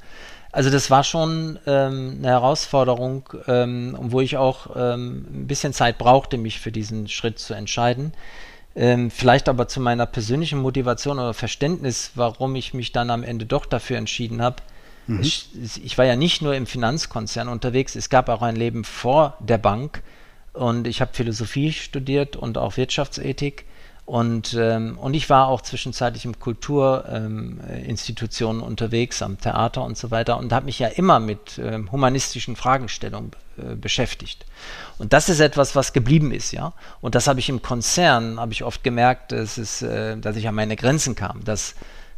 Also 0.52 0.70
das 0.70 0.90
war 0.90 1.04
schon 1.04 1.60
ähm, 1.68 2.16
eine 2.20 2.30
Herausforderung, 2.30 3.28
ähm, 3.48 3.98
wo 4.00 4.22
ich 4.22 4.38
auch 4.38 4.68
ähm, 4.78 5.26
ein 5.30 5.48
bisschen 5.48 5.74
Zeit 5.74 5.98
brauchte, 5.98 6.38
mich 6.38 6.62
für 6.62 6.72
diesen 6.72 7.10
Schritt 7.10 7.40
zu 7.40 7.54
entscheiden. 7.54 8.14
Ähm, 8.74 9.12
vielleicht 9.12 9.50
aber 9.50 9.68
zu 9.68 9.82
meiner 9.82 10.06
persönlichen 10.06 10.60
Motivation 10.60 11.20
oder 11.20 11.34
Verständnis, 11.34 12.12
warum 12.16 12.56
ich 12.56 12.74
mich 12.74 12.94
dann 12.94 13.10
am 13.10 13.24
Ende 13.24 13.46
doch 13.46 13.66
dafür 13.66 13.98
entschieden 13.98 14.42
habe. 14.42 14.58
Mhm. 15.08 15.22
Ich, 15.22 15.98
war 15.98 16.06
ja 16.06 16.16
nicht 16.16 16.42
nur 16.42 16.56
im 16.56 16.66
Finanzkonzern 16.66 17.48
unterwegs, 17.48 17.96
es 17.96 18.10
gab 18.10 18.30
auch 18.30 18.42
ein 18.42 18.56
Leben 18.56 18.84
vor 18.84 19.38
der 19.40 19.58
Bank 19.58 20.02
und 20.54 20.88
ich 20.88 21.02
habe 21.02 21.14
Philosophie 21.14 21.74
studiert 21.74 22.36
und 22.36 22.58
auch 22.58 22.78
Wirtschaftsethik. 22.78 23.66
Und, 24.06 24.56
ähm, 24.60 25.00
und 25.00 25.16
ich 25.16 25.32
war 25.32 25.48
auch 25.48 25.62
zwischenzeitlich 25.62 26.26
in 26.26 26.40
Kulturinstitutionen 26.40 28.62
ähm, 28.62 28.68
unterwegs, 28.68 29.24
am 29.24 29.40
Theater 29.40 29.84
und 29.84 29.98
so 29.98 30.12
weiter 30.12 30.38
und 30.38 30.54
habe 30.54 30.68
mich 30.68 30.78
ja 30.78 30.90
immer 30.90 31.20
mit 31.20 31.58
ähm, 31.58 31.92
humanistischen 31.92 32.56
Fragestellungen 32.56 33.32
äh, 33.58 33.74
beschäftigt. 33.76 34.46
Und 35.00 35.12
das 35.12 35.28
ist 35.28 35.40
etwas, 35.40 35.76
was 35.76 35.92
geblieben 35.92 36.32
ist, 36.32 36.52
ja. 36.52 36.74
Und 37.02 37.16
das 37.16 37.28
habe 37.28 37.40
ich 37.40 37.50
im 37.50 37.64
Konzern, 37.64 38.40
habe 38.40 38.54
ich 38.54 38.64
oft 38.64 38.84
gemerkt, 38.84 39.32
dass, 39.32 39.58
es, 39.58 39.82
äh, 39.82 40.18
dass 40.18 40.36
ich 40.36 40.48
an 40.48 40.54
meine 40.54 40.76
Grenzen 40.76 41.16
kam, 41.16 41.44
dass 41.44 41.74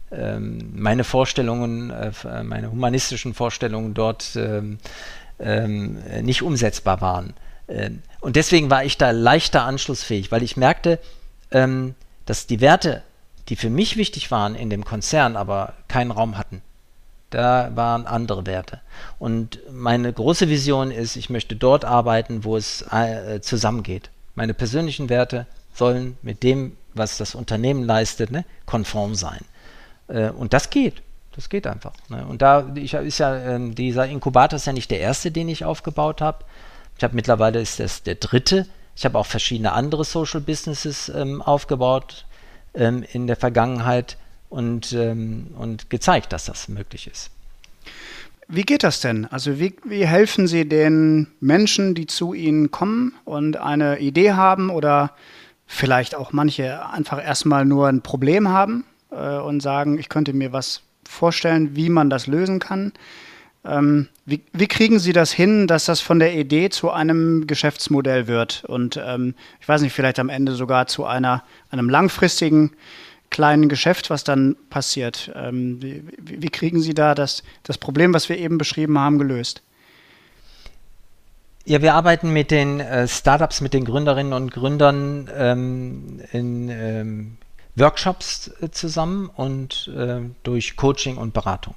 meine 0.09 1.03
Vorstellungen, 1.03 1.91
äh, 1.91 2.43
meine 2.43 2.71
humanistischen 2.71 3.33
Vorstellungen 3.33 3.93
dort 3.93 4.35
ähm, 4.35 4.77
ähm, 5.39 5.99
nicht 6.21 6.41
umsetzbar 6.41 7.01
waren. 7.01 7.33
Ähm, 7.67 8.01
und 8.21 8.35
deswegen 8.35 8.69
war 8.69 8.83
ich 8.83 8.97
da 8.97 9.11
leichter 9.11 9.63
anschlussfähig, 9.63 10.31
weil 10.31 10.43
ich 10.43 10.57
merkte, 10.57 10.99
ähm, 11.51 11.95
dass 12.25 12.47
die 12.47 12.61
Werte, 12.61 13.03
die 13.49 13.55
für 13.55 13.69
mich 13.69 13.97
wichtig 13.97 14.31
waren 14.31 14.55
in 14.55 14.69
dem 14.69 14.83
Konzern, 14.83 15.35
aber 15.35 15.73
keinen 15.87 16.11
Raum 16.11 16.37
hatten. 16.37 16.61
Da 17.29 17.71
waren 17.75 18.07
andere 18.07 18.45
Werte. 18.45 18.79
Und 19.19 19.59
meine 19.69 20.11
große 20.11 20.47
Vision 20.47 20.91
ist, 20.91 21.17
ich 21.17 21.29
möchte 21.29 21.55
dort 21.55 21.83
arbeiten, 21.83 22.45
wo 22.45 22.55
es 22.55 22.85
äh, 22.91 23.41
zusammengeht. 23.41 24.09
Meine 24.35 24.53
persönlichen 24.53 25.09
Werte 25.09 25.45
sollen 25.73 26.17
mit 26.21 26.43
dem, 26.43 26.77
was 26.93 27.17
das 27.17 27.35
Unternehmen 27.35 27.83
leistet, 27.83 28.31
ne, 28.31 28.45
konform 28.65 29.13
sein. 29.15 29.41
Äh, 30.07 30.29
und 30.29 30.53
das 30.53 30.69
geht. 30.69 31.01
Das 31.35 31.49
geht 31.49 31.67
einfach. 31.67 31.93
Ne? 32.09 32.25
Und 32.25 32.41
da 32.41 32.71
ich, 32.75 32.93
ist 32.95 33.19
ja, 33.19 33.35
äh, 33.35 33.69
dieser 33.69 34.07
Inkubator 34.07 34.57
ist 34.57 34.65
ja 34.65 34.73
nicht 34.73 34.89
der 34.89 34.99
erste, 34.99 35.31
den 35.31 35.49
ich 35.49 35.65
aufgebaut 35.65 36.19
habe. 36.19 36.43
Ich 36.97 37.03
habe 37.03 37.15
mittlerweile 37.15 37.61
ist 37.61 37.79
das 37.79 38.03
der 38.03 38.15
dritte. 38.15 38.65
Ich 38.95 39.05
habe 39.05 39.19
auch 39.19 39.27
verschiedene 39.27 39.73
andere 39.73 40.03
Social 40.03 40.41
Businesses 40.41 41.09
ähm, 41.09 41.43
aufgebaut 41.43 42.25
ähm, 42.73 43.03
in 43.11 43.27
der 43.27 43.35
Vergangenheit 43.35 44.17
und, 44.49 44.93
ähm, 44.93 45.53
und 45.57 45.91
gezeigt, 45.91 46.33
dass 46.33 46.45
das 46.45 46.67
möglich 46.67 47.05
ist. 47.05 47.29
Wie 48.47 48.63
geht 48.63 48.83
das 48.83 49.01
denn? 49.01 49.25
Also 49.25 49.59
wie, 49.59 49.75
wie 49.83 50.07
helfen 50.07 50.47
Sie 50.47 50.67
den 50.67 51.27
Menschen, 51.39 51.93
die 51.93 52.07
zu 52.07 52.33
Ihnen 52.33 52.71
kommen 52.71 53.13
und 53.25 53.57
eine 53.57 53.99
Idee 53.99 54.31
haben 54.31 54.71
oder 54.71 55.11
vielleicht 55.67 56.15
auch 56.15 56.31
manche 56.31 56.87
einfach 56.89 57.23
erstmal 57.23 57.65
nur 57.65 57.89
ein 57.89 58.01
Problem 58.01 58.47
haben 58.47 58.85
äh, 59.11 59.37
und 59.37 59.61
sagen, 59.61 59.97
ich 59.97 60.09
könnte 60.09 60.33
mir 60.33 60.53
was 60.53 60.81
vorstellen, 61.07 61.75
wie 61.75 61.89
man 61.89 62.09
das 62.09 62.27
lösen 62.27 62.59
kann. 62.59 62.93
Ähm, 63.65 64.07
wie, 64.25 64.41
wie, 64.53 64.67
kriegen 64.67 64.99
Sie 64.99 65.13
das 65.13 65.31
hin, 65.31 65.67
dass 65.67 65.85
das 65.85 65.99
von 65.99 66.19
der 66.19 66.35
Idee 66.35 66.69
zu 66.69 66.91
einem 66.91 67.47
Geschäftsmodell 67.47 68.27
wird 68.27 68.63
und 68.65 68.99
ähm, 69.03 69.35
ich 69.59 69.67
weiß 69.67 69.81
nicht, 69.81 69.93
vielleicht 69.93 70.19
am 70.19 70.29
Ende 70.29 70.53
sogar 70.53 70.87
zu 70.87 71.05
einer, 71.05 71.43
einem 71.69 71.89
langfristigen 71.89 72.71
kleinen 73.29 73.67
Geschäft, 73.67 74.09
was 74.09 74.23
dann 74.23 74.55
passiert? 74.69 75.31
Ähm, 75.35 75.81
wie, 75.81 76.03
wie, 76.17 76.49
kriegen 76.49 76.79
Sie 76.79 76.93
da 76.93 77.15
das, 77.15 77.43
das 77.63 77.77
Problem, 77.77 78.13
was 78.13 78.29
wir 78.29 78.37
eben 78.37 78.57
beschrieben 78.57 78.97
haben, 78.97 79.17
gelöst? 79.17 79.61
Ja, 81.65 81.81
wir 81.81 81.95
arbeiten 81.95 82.31
mit 82.31 82.51
den 82.51 82.79
äh, 82.79 83.07
Startups, 83.07 83.59
mit 83.59 83.73
den 83.73 83.83
Gründerinnen 83.83 84.31
und 84.31 84.51
Gründern 84.51 85.29
ähm, 85.35 86.21
in 86.31 86.69
ähm, 86.69 87.37
Workshops 87.77 88.51
äh, 88.61 88.69
zusammen 88.71 89.29
und 89.35 89.89
äh, 89.95 90.21
durch 90.43 90.75
Coaching 90.75 91.17
und 91.17 91.33
Beratung. 91.33 91.75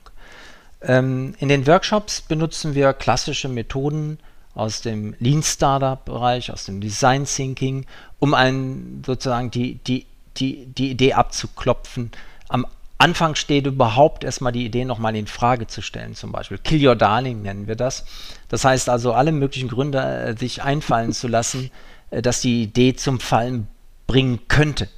Ähm, 0.83 1.35
in 1.39 1.49
den 1.49 1.67
Workshops 1.67 2.23
benutzen 2.23 2.75
wir 2.75 2.93
klassische 2.95 3.49
Methoden 3.49 4.19
aus 4.55 4.81
dem 4.81 5.15
Lean 5.21 5.43
Startup 5.43 6.03
Bereich, 6.05 6.51
aus 6.51 6.65
dem 6.65 6.81
Design 6.81 7.25
Thinking, 7.25 7.87
um 8.19 8.35
einen 8.35 9.03
sozusagen 9.07 9.51
die, 9.51 9.75
die, 9.87 10.07
die, 10.37 10.67
die 10.67 10.91
Idee 10.91 11.13
abzuklopfen. 11.13 12.11
Am 12.49 12.67
Anfang 12.99 13.35
steht 13.35 13.67
überhaupt 13.67 14.25
erstmal 14.25 14.53
die 14.53 14.65
Idee 14.65 14.85
nochmal 14.85 15.17
in 15.17 15.27
Frage 15.27 15.67
zu 15.67 15.83
stellen, 15.83 16.15
zum 16.15 16.33
Beispiel. 16.33 16.59
Kill 16.59 16.87
Your 16.87 16.97
Darling 16.97 17.43
nennen 17.43 17.67
wir 17.67 17.77
das. 17.77 18.05
Das 18.49 18.65
heißt 18.65 18.89
also, 18.89 19.13
alle 19.13 19.33
möglichen 19.33 19.69
Gründe 19.69 20.01
äh, 20.01 20.37
sich 20.37 20.63
einfallen 20.63 21.13
zu 21.13 21.29
lassen, 21.29 21.71
dass 22.11 22.41
die 22.41 22.65
Idee 22.65 22.97
zum 22.97 23.21
Fallen 23.21 23.69
bringen 24.09 24.41
könnte. 24.49 24.89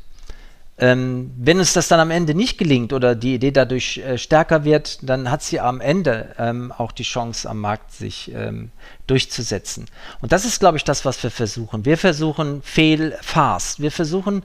Ähm, 0.79 1.31
wenn 1.37 1.59
uns 1.59 1.75
das 1.75 1.89
dann 1.89 2.01
am 2.01 2.11
Ende 2.11 2.35
nicht 2.35 2.57
gelingt 2.57 2.93
oder 2.93 3.15
die 3.15 3.35
Idee 3.35 3.51
dadurch 3.51 3.99
äh, 3.99 4.17
stärker 4.17 4.65
wird, 4.65 4.99
dann 5.03 5.31
hat 5.31 5.43
sie 5.43 5.61
am 5.61 5.81
Ende 5.81 6.35
ähm, 6.39 6.73
auch 6.73 6.93
die 6.93 7.03
Chance 7.03 7.49
am 7.49 7.61
Markt 7.61 7.93
sich 7.93 8.33
ähm, 8.35 8.71
durchzusetzen. 9.07 9.87
Und 10.23 10.33
das 10.33 10.45
ist, 10.45 10.61
glaube 10.61 10.79
ich, 10.79 10.85
das, 10.85 11.05
was 11.05 11.23
wir 11.23 11.31
versuchen. 11.31 11.85
Wir 11.85 11.99
versuchen 11.99 12.63
fail 12.63 13.17
fast. 13.21 13.81
Wir 13.81 13.93
versuchen 13.93 14.43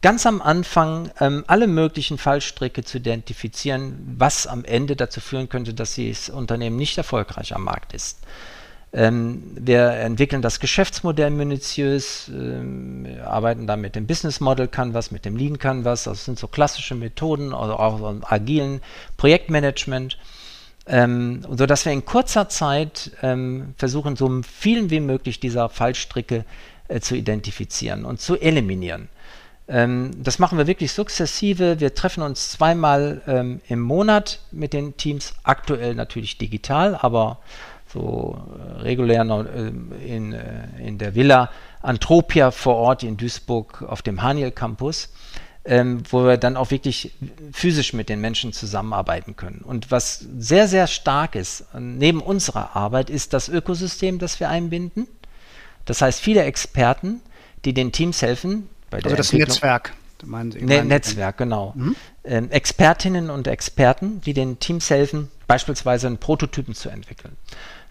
ganz 0.00 0.24
am 0.24 0.40
Anfang 0.40 1.10
ähm, 1.20 1.44
alle 1.46 1.66
möglichen 1.66 2.16
Fallstricke 2.16 2.82
zu 2.82 2.98
identifizieren, 2.98 4.16
was 4.18 4.46
am 4.46 4.64
Ende 4.64 4.96
dazu 4.96 5.20
führen 5.20 5.50
könnte, 5.50 5.74
dass 5.74 5.96
das 5.96 6.30
Unternehmen 6.30 6.76
nicht 6.76 6.96
erfolgreich 6.96 7.54
am 7.54 7.64
Markt 7.64 7.92
ist. 7.92 8.18
Ähm, 8.94 9.42
wir 9.54 9.90
entwickeln 9.92 10.42
das 10.42 10.60
Geschäftsmodell 10.60 11.30
minutiös, 11.30 12.28
ähm, 12.28 13.06
arbeiten 13.24 13.66
da 13.66 13.76
mit 13.76 13.96
dem 13.96 14.06
Business 14.06 14.40
Model 14.40 14.68
Canvas, 14.68 15.10
mit 15.10 15.24
dem 15.24 15.36
Lean 15.36 15.58
Canvas. 15.58 16.04
Das 16.04 16.26
sind 16.26 16.38
so 16.38 16.46
klassische 16.46 16.94
Methoden, 16.94 17.54
also 17.54 17.74
auch 17.76 17.98
so 17.98 18.20
agilen 18.22 18.82
Projektmanagement. 19.16 20.18
Ähm, 20.86 21.42
so 21.48 21.66
wir 21.66 21.92
in 21.92 22.04
kurzer 22.04 22.48
Zeit 22.48 23.12
ähm, 23.22 23.74
versuchen, 23.78 24.16
so 24.16 24.42
vielen 24.42 24.90
wie 24.90 25.00
möglich 25.00 25.40
dieser 25.40 25.68
Fallstricke 25.70 26.44
äh, 26.88 27.00
zu 27.00 27.16
identifizieren 27.16 28.04
und 28.04 28.20
zu 28.20 28.36
eliminieren. 28.36 29.08
Ähm, 29.68 30.10
das 30.22 30.38
machen 30.38 30.58
wir 30.58 30.66
wirklich 30.66 30.92
sukzessive. 30.92 31.80
Wir 31.80 31.94
treffen 31.94 32.22
uns 32.22 32.50
zweimal 32.50 33.22
ähm, 33.26 33.60
im 33.68 33.80
Monat 33.80 34.40
mit 34.50 34.72
den 34.72 34.96
Teams, 34.96 35.34
aktuell 35.44 35.94
natürlich 35.94 36.36
digital, 36.36 36.98
aber 37.00 37.38
so 37.92 38.40
äh, 38.58 38.80
regulär 38.82 39.24
noch, 39.24 39.44
äh, 39.44 39.72
in, 40.06 40.32
äh, 40.32 40.68
in 40.78 40.98
der 40.98 41.14
Villa 41.14 41.50
Antropia 41.82 42.50
vor 42.50 42.76
Ort 42.76 43.02
in 43.02 43.16
Duisburg 43.16 43.82
auf 43.82 44.02
dem 44.02 44.22
Haniel 44.22 44.50
Campus, 44.50 45.08
ähm, 45.64 46.02
wo 46.08 46.24
wir 46.24 46.36
dann 46.36 46.56
auch 46.56 46.70
wirklich 46.70 47.12
physisch 47.52 47.92
mit 47.92 48.08
den 48.08 48.20
Menschen 48.20 48.52
zusammenarbeiten 48.52 49.36
können. 49.36 49.62
Und 49.64 49.90
was 49.90 50.24
sehr, 50.38 50.68
sehr 50.68 50.86
stark 50.86 51.34
ist, 51.34 51.66
neben 51.78 52.20
unserer 52.20 52.76
Arbeit, 52.76 53.10
ist 53.10 53.32
das 53.32 53.48
Ökosystem, 53.48 54.18
das 54.18 54.40
wir 54.40 54.48
einbinden. 54.48 55.06
Das 55.84 56.02
heißt, 56.02 56.20
viele 56.20 56.44
Experten, 56.44 57.20
die 57.64 57.74
den 57.74 57.92
Teams 57.92 58.22
helfen. 58.22 58.68
also 58.90 59.16
das 59.16 59.32
Netzwerk. 59.32 59.92
Meinen 60.22 60.52
Sie, 60.52 60.62
ne 60.62 60.84
Netzwerk, 60.84 61.38
genau. 61.38 61.72
Mhm. 61.74 61.96
Ähm, 62.24 62.50
Expertinnen 62.50 63.30
und 63.30 63.46
Experten, 63.46 64.20
die 64.20 64.34
den 64.34 64.58
Teams 64.58 64.90
helfen, 64.90 65.30
beispielsweise 65.46 66.06
einen 66.06 66.18
Prototypen 66.18 66.74
zu 66.74 66.88
entwickeln 66.88 67.36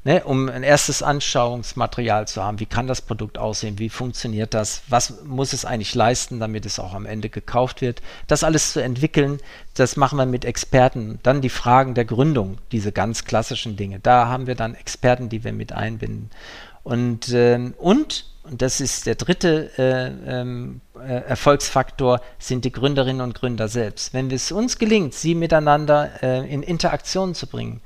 ne, 0.04 0.24
um 0.24 0.50
ein 0.50 0.64
erstes 0.64 1.04
Anschauungsmaterial 1.04 2.28
zu 2.28 2.44
haben. 2.44 2.60
Wie 2.60 2.66
kann 2.66 2.88
das 2.88 3.02
Produkt 3.02 3.38
aussehen? 3.38 3.80
Wie 3.80 3.90
funktioniert 3.90 4.54
das? 4.54 4.84
Was 4.88 5.24
muss 5.24 5.54
es 5.54 5.66
eigentlich 5.66 5.96
leisten, 5.96 6.40
damit 6.40 6.66
es 6.66 6.80
auch 6.80 6.94
am 6.94 7.06
Ende 7.06 7.30
gekauft 7.30 7.82
wird? 7.82 8.02
Das 8.28 8.44
alles 8.44 8.74
zu 8.74 8.82
entwickeln, 8.82 9.40
das 9.76 9.98
machen 9.98 10.18
wir 10.18 10.26
mit 10.26 10.46
Experten. 10.46 11.20
Dann 11.24 11.42
die 11.42 11.50
Fragen 11.50 11.94
der 11.94 12.06
Gründung, 12.06 12.58
diese 12.72 12.92
ganz 12.92 13.26
klassischen 13.26 13.76
Dinge. 13.76 14.00
Da 14.00 14.28
haben 14.28 14.48
wir 14.48 14.56
dann 14.56 14.76
Experten, 14.76 15.30
die 15.30 15.44
wir 15.44 15.54
mit 15.54 15.74
einbinden. 15.74 16.30
Und, 16.84 17.30
äh, 17.30 17.72
und, 17.78 18.26
und 18.44 18.62
das 18.62 18.82
ist 18.82 19.06
der 19.06 19.16
dritte 19.16 19.70
äh, 19.78 20.40
ähm, 20.40 20.82
äh, 20.96 21.22
Erfolgsfaktor, 21.28 22.22
sind 22.40 22.66
die 22.66 22.72
Gründerinnen 22.72 23.22
und 23.22 23.36
Gründer 23.36 23.68
selbst. 23.68 24.14
Wenn 24.14 24.32
es 24.32 24.52
uns 24.52 24.80
gelingt, 24.80 25.14
sie 25.14 25.36
miteinander 25.36 26.10
äh, 26.24 26.52
in 26.52 26.64
Interaktion 26.64 27.36
zu 27.36 27.46
bringen, 27.46 27.82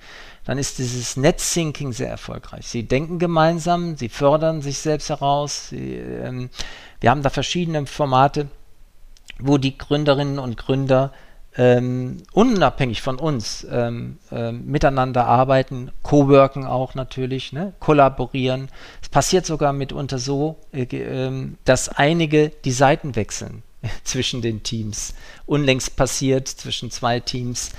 dann 0.46 0.58
ist 0.58 0.78
dieses 0.78 1.18
Netzthinking 1.18 1.92
sehr 1.92 2.10
erfolgreich. 2.10 2.68
Sie 2.68 2.84
denken 2.84 3.20
gemeinsam, 3.20 3.98
sie 3.98 4.10
fördern 4.10 4.62
sich 4.62 4.78
selbst 4.78 5.10
heraus. 5.10 5.70
Sie, 5.70 5.96
ähm, 5.96 6.50
wir 7.02 7.10
haben 7.10 7.24
da 7.24 7.30
verschiedene 7.30 7.86
Formate, 7.86 8.48
wo 9.40 9.58
die 9.58 9.78
Gründerinnen 9.78 10.40
und 10.40 10.56
Gründer 10.56 11.12
ähm, 11.58 12.18
unabhängig 12.34 13.02
von 13.02 13.18
uns 13.18 13.66
ähm, 13.70 14.18
ähm, 14.32 14.66
miteinander 14.66 15.26
arbeiten, 15.26 15.92
co-worken 16.04 16.66
auch 16.66 16.96
natürlich, 16.96 17.54
ne? 17.54 17.74
kollaborieren. 17.80 18.70
Es 19.02 19.10
passiert 19.10 19.46
sogar 19.46 19.72
mitunter 19.74 20.20
so, 20.20 20.58
äh, 20.74 20.84
äh, 20.84 21.50
dass 21.64 21.90
einige 21.90 22.50
die 22.50 22.72
Seiten 22.72 23.16
wechseln. 23.16 23.64
zwischen 24.04 24.42
den 24.42 24.64
Teams. 24.64 25.14
Unlängst 25.46 25.96
passiert 25.96 26.48
zwischen 26.48 26.92
zwei 26.92 27.20
Teams. 27.20 27.72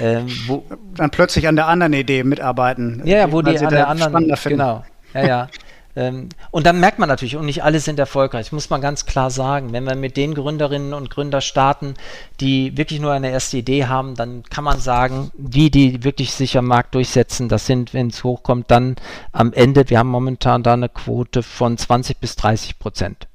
Ähm, 0.00 0.26
wo 0.46 0.64
Dann 0.94 1.10
plötzlich 1.10 1.46
an 1.48 1.56
der 1.56 1.68
anderen 1.68 1.92
Idee 1.92 2.24
mitarbeiten. 2.24 3.02
Ja, 3.04 3.30
wo 3.30 3.42
die 3.42 3.58
an 3.58 3.70
der 3.70 3.88
anderen. 3.88 4.34
Genau. 4.44 4.84
Ja, 5.14 5.26
ja. 5.26 5.48
Ähm, 5.94 6.30
und 6.50 6.66
dann 6.66 6.80
merkt 6.80 6.98
man 6.98 7.08
natürlich, 7.08 7.36
und 7.36 7.46
nicht 7.46 7.62
alle 7.62 7.80
sind 7.80 7.98
erfolgreich, 7.98 8.52
muss 8.52 8.70
man 8.70 8.80
ganz 8.80 9.04
klar 9.06 9.30
sagen. 9.30 9.72
Wenn 9.72 9.84
wir 9.84 9.94
mit 9.94 10.16
den 10.16 10.34
Gründerinnen 10.34 10.94
und 10.94 11.10
Gründern 11.10 11.42
starten, 11.42 11.94
die 12.40 12.76
wirklich 12.76 13.00
nur 13.00 13.12
eine 13.12 13.30
erste 13.30 13.58
Idee 13.58 13.86
haben, 13.86 14.14
dann 14.14 14.42
kann 14.44 14.64
man 14.64 14.80
sagen, 14.80 15.30
die, 15.34 15.70
die 15.70 16.04
wirklich 16.04 16.32
sich 16.32 16.56
am 16.56 16.66
Markt 16.66 16.94
durchsetzen, 16.94 17.48
das 17.48 17.66
sind, 17.66 17.92
wenn 17.92 18.08
es 18.08 18.24
hochkommt, 18.24 18.70
dann 18.70 18.96
am 19.32 19.52
Ende, 19.52 19.88
wir 19.90 19.98
haben 19.98 20.08
momentan 20.08 20.62
da 20.62 20.72
eine 20.74 20.88
Quote 20.88 21.42
von 21.42 21.76
20 21.76 22.18
bis 22.18 22.36
30 22.36 22.78
Prozent. 22.78 23.28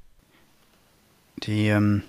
Die 1.44 1.68
ähm, 1.68 2.02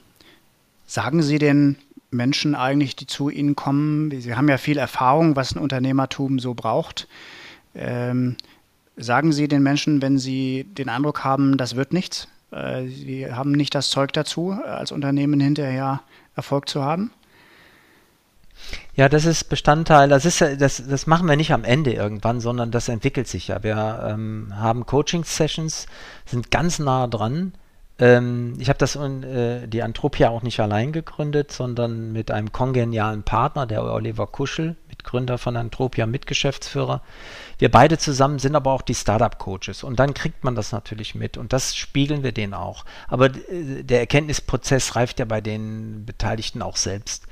Sagen 0.89 1.21
Sie 1.21 1.37
den 1.37 1.77
Menschen 2.09 2.55
eigentlich, 2.55 2.95
die 2.95 3.05
zu 3.05 3.29
Ihnen 3.29 3.55
kommen, 3.55 4.09
Sie 4.19 4.33
haben 4.33 4.49
ja 4.49 4.57
viel 4.57 4.79
Erfahrung, 4.79 5.35
was 5.35 5.53
ein 5.53 5.59
Unternehmertum 5.59 6.39
so 6.39 6.55
braucht. 6.55 7.07
Ähm, 7.75 8.35
sagen 8.99 9.31
Sie 9.31 9.47
den 9.47 9.63
Menschen, 9.63 10.01
wenn 10.01 10.17
Sie 10.17 10.65
den 10.65 10.89
Eindruck 10.89 11.23
haben, 11.23 11.57
das 11.57 11.75
wird 11.75 11.93
nichts, 11.93 12.27
äh, 12.51 12.85
Sie 12.85 13.31
haben 13.31 13.51
nicht 13.51 13.73
das 13.73 13.89
Zeug 13.89 14.13
dazu, 14.13 14.51
als 14.51 14.91
Unternehmen 14.91 15.39
hinterher 15.39 16.01
Erfolg 16.35 16.69
zu 16.69 16.83
haben? 16.83 17.11
Ja, 18.93 19.07
das 19.07 19.25
ist 19.25 19.45
Bestandteil, 19.45 20.09
das 20.09 20.25
ist 20.25 20.41
das, 20.41 20.83
das 20.85 21.07
machen 21.07 21.27
wir 21.27 21.37
nicht 21.37 21.53
am 21.53 21.63
Ende 21.63 21.93
irgendwann, 21.93 22.41
sondern 22.41 22.71
das 22.71 22.89
entwickelt 22.89 23.27
sich 23.27 23.47
ja. 23.47 23.63
Wir 23.63 24.05
ähm, 24.05 24.51
haben 24.53 24.85
Coaching-Sessions, 24.85 25.85
sind 26.25 26.51
ganz 26.51 26.79
nah 26.79 27.07
dran 27.07 27.53
ähm, 27.99 28.53
ich 28.59 28.69
habe 28.69 28.79
das 28.79 28.95
äh, 28.95 29.67
die 29.67 29.83
Antropia 29.83 30.29
auch 30.29 30.41
nicht 30.41 30.59
allein 30.59 30.93
gegründet, 30.93 31.51
sondern 31.51 32.13
mit 32.13 32.31
einem 32.31 32.51
kongenialen 32.51 33.23
Partner, 33.23 33.65
der 33.65 33.83
Oliver 33.83 34.25
Kuschel, 34.27 34.77
Mitgründer 34.87 35.37
von 35.37 35.57
Antropia, 35.57 36.05
Mitgeschäftsführer. 36.05 37.01
Wir 37.59 37.69
beide 37.69 37.97
zusammen 37.97 38.39
sind 38.39 38.55
aber 38.55 38.71
auch 38.71 38.81
die 38.81 38.95
Startup-Coaches 38.95 39.83
und 39.83 39.99
dann 39.99 40.13
kriegt 40.13 40.45
man 40.45 40.55
das 40.55 40.71
natürlich 40.71 41.13
mit 41.13 41.37
und 41.37 41.51
das 41.51 41.75
spiegeln 41.75 42.23
wir 42.23 42.31
denen 42.31 42.53
auch. 42.53 42.85
Aber 43.09 43.27
äh, 43.27 43.83
der 43.83 43.99
Erkenntnisprozess 43.99 44.95
reift 44.95 45.19
ja 45.19 45.25
bei 45.25 45.41
den 45.41 46.05
Beteiligten 46.05 46.61
auch 46.61 46.77
selbst. 46.77 47.27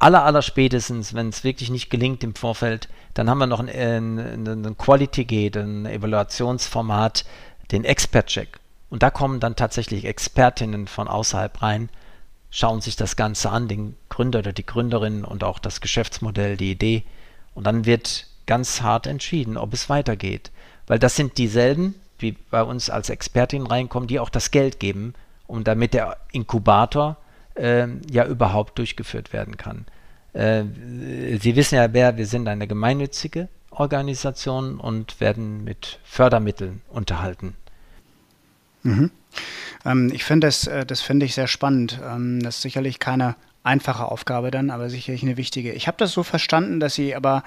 Aller, 0.00 0.24
aller 0.24 0.42
spätestens, 0.42 1.14
wenn 1.14 1.28
es 1.28 1.44
wirklich 1.44 1.70
nicht 1.70 1.88
gelingt 1.88 2.24
im 2.24 2.34
Vorfeld, 2.34 2.88
dann 3.14 3.30
haben 3.30 3.38
wir 3.38 3.46
noch 3.46 3.60
ein, 3.60 3.68
ein, 3.68 4.46
ein 4.48 4.76
Quality 4.76 5.24
Gate, 5.24 5.56
ein 5.56 5.86
Evaluationsformat, 5.86 7.24
den 7.70 7.84
Expert-Check. 7.84 8.58
Und 8.88 9.04
da 9.04 9.10
kommen 9.10 9.38
dann 9.38 9.54
tatsächlich 9.54 10.04
Expertinnen 10.04 10.88
von 10.88 11.06
außerhalb 11.06 11.62
rein, 11.62 11.90
schauen 12.50 12.80
sich 12.80 12.96
das 12.96 13.14
Ganze 13.14 13.50
an, 13.50 13.68
den 13.68 13.94
Gründer 14.08 14.40
oder 14.40 14.52
die 14.52 14.66
Gründerin 14.66 15.24
und 15.24 15.44
auch 15.44 15.60
das 15.60 15.80
Geschäftsmodell, 15.80 16.56
die 16.56 16.72
Idee. 16.72 17.04
Und 17.54 17.64
dann 17.66 17.84
wird 17.84 18.26
ganz 18.50 18.82
hart 18.82 19.06
entschieden, 19.06 19.56
ob 19.56 19.72
es 19.72 19.88
weitergeht. 19.88 20.50
Weil 20.88 20.98
das 20.98 21.14
sind 21.14 21.38
dieselben, 21.38 21.94
die 22.20 22.32
bei 22.32 22.64
uns 22.64 22.90
als 22.90 23.08
Expertin 23.08 23.64
reinkommen, 23.64 24.08
die 24.08 24.18
auch 24.18 24.28
das 24.28 24.50
Geld 24.50 24.80
geben, 24.80 25.14
um 25.46 25.62
damit 25.62 25.94
der 25.94 26.16
Inkubator 26.32 27.16
äh, 27.54 27.86
ja 28.10 28.26
überhaupt 28.26 28.76
durchgeführt 28.76 29.32
werden 29.32 29.56
kann. 29.56 29.86
Äh, 30.32 30.64
Sie 31.40 31.54
wissen 31.54 31.76
ja, 31.76 31.92
wer 31.92 32.16
wir 32.16 32.26
sind 32.26 32.48
eine 32.48 32.66
gemeinnützige 32.66 33.46
Organisation 33.70 34.80
und 34.80 35.20
werden 35.20 35.62
mit 35.62 36.00
Fördermitteln 36.02 36.82
unterhalten. 36.88 37.54
Mhm. 38.82 39.12
Ähm, 39.84 40.10
ich 40.12 40.24
finde 40.24 40.48
das, 40.48 40.66
äh, 40.66 40.84
das 40.84 41.02
finde 41.02 41.24
ich 41.24 41.36
sehr 41.36 41.46
spannend. 41.46 42.00
Ähm, 42.04 42.42
das 42.42 42.56
ist 42.56 42.62
sicherlich 42.62 42.98
keine 42.98 43.36
einfache 43.62 44.06
Aufgabe 44.06 44.50
dann, 44.50 44.70
aber 44.70 44.88
sicherlich 44.88 45.22
eine 45.22 45.36
wichtige. 45.36 45.72
Ich 45.72 45.86
habe 45.86 45.98
das 45.98 46.12
so 46.12 46.22
verstanden, 46.22 46.80
dass 46.80 46.94
Sie 46.94 47.14
aber 47.14 47.42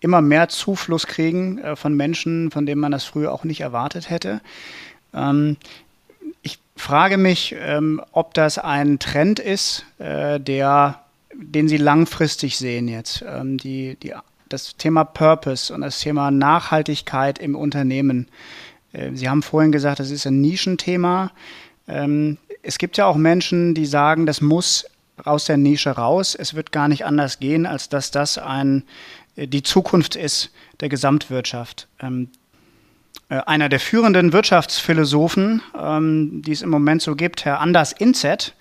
immer 0.00 0.20
mehr 0.20 0.48
Zufluss 0.48 1.06
kriegen 1.06 1.58
äh, 1.58 1.76
von 1.76 1.94
Menschen, 1.94 2.50
von 2.50 2.66
denen 2.66 2.80
man 2.80 2.92
das 2.92 3.04
früher 3.04 3.32
auch 3.32 3.44
nicht 3.44 3.60
erwartet 3.60 4.10
hätte. 4.10 4.40
Ähm, 5.14 5.56
ich 6.42 6.58
frage 6.76 7.16
mich, 7.16 7.54
ähm, 7.58 8.00
ob 8.12 8.34
das 8.34 8.58
ein 8.58 8.98
Trend 8.98 9.38
ist, 9.38 9.84
äh, 9.98 10.38
der, 10.38 11.00
den 11.34 11.68
Sie 11.68 11.78
langfristig 11.78 12.58
sehen 12.58 12.88
jetzt. 12.88 13.24
Ähm, 13.26 13.58
die, 13.58 13.96
die, 13.96 14.14
das 14.48 14.76
Thema 14.76 15.04
Purpose 15.04 15.74
und 15.74 15.80
das 15.80 15.98
Thema 15.98 16.30
Nachhaltigkeit 16.30 17.38
im 17.38 17.56
Unternehmen. 17.56 18.28
Äh, 18.92 19.12
Sie 19.14 19.28
haben 19.28 19.42
vorhin 19.42 19.72
gesagt, 19.72 20.00
das 20.00 20.10
ist 20.10 20.26
ein 20.26 20.40
Nischenthema. 20.40 21.32
Ähm, 21.88 22.38
es 22.62 22.78
gibt 22.78 22.96
ja 22.96 23.06
auch 23.06 23.16
Menschen, 23.16 23.74
die 23.74 23.86
sagen, 23.86 24.26
das 24.26 24.40
muss 24.40 24.86
aus 25.24 25.46
der 25.46 25.56
Nische 25.56 25.90
raus. 25.90 26.34
Es 26.34 26.54
wird 26.54 26.72
gar 26.72 26.88
nicht 26.88 27.04
anders 27.04 27.38
gehen, 27.38 27.66
als 27.66 27.88
dass 27.88 28.10
das 28.10 28.38
ein, 28.38 28.84
die 29.36 29.62
Zukunft 29.62 30.16
ist 30.16 30.50
der 30.80 30.88
Gesamtwirtschaft. 30.88 31.88
Ähm, 32.00 32.30
äh, 33.28 33.36
einer 33.38 33.68
der 33.68 33.80
führenden 33.80 34.32
Wirtschaftsphilosophen, 34.32 35.62
ähm, 35.78 36.42
die 36.42 36.52
es 36.52 36.62
im 36.62 36.70
Moment 36.70 37.02
so 37.02 37.16
gibt, 37.16 37.44
Herr 37.44 37.60
Anders 37.60 37.92
Inzet, 37.92 38.54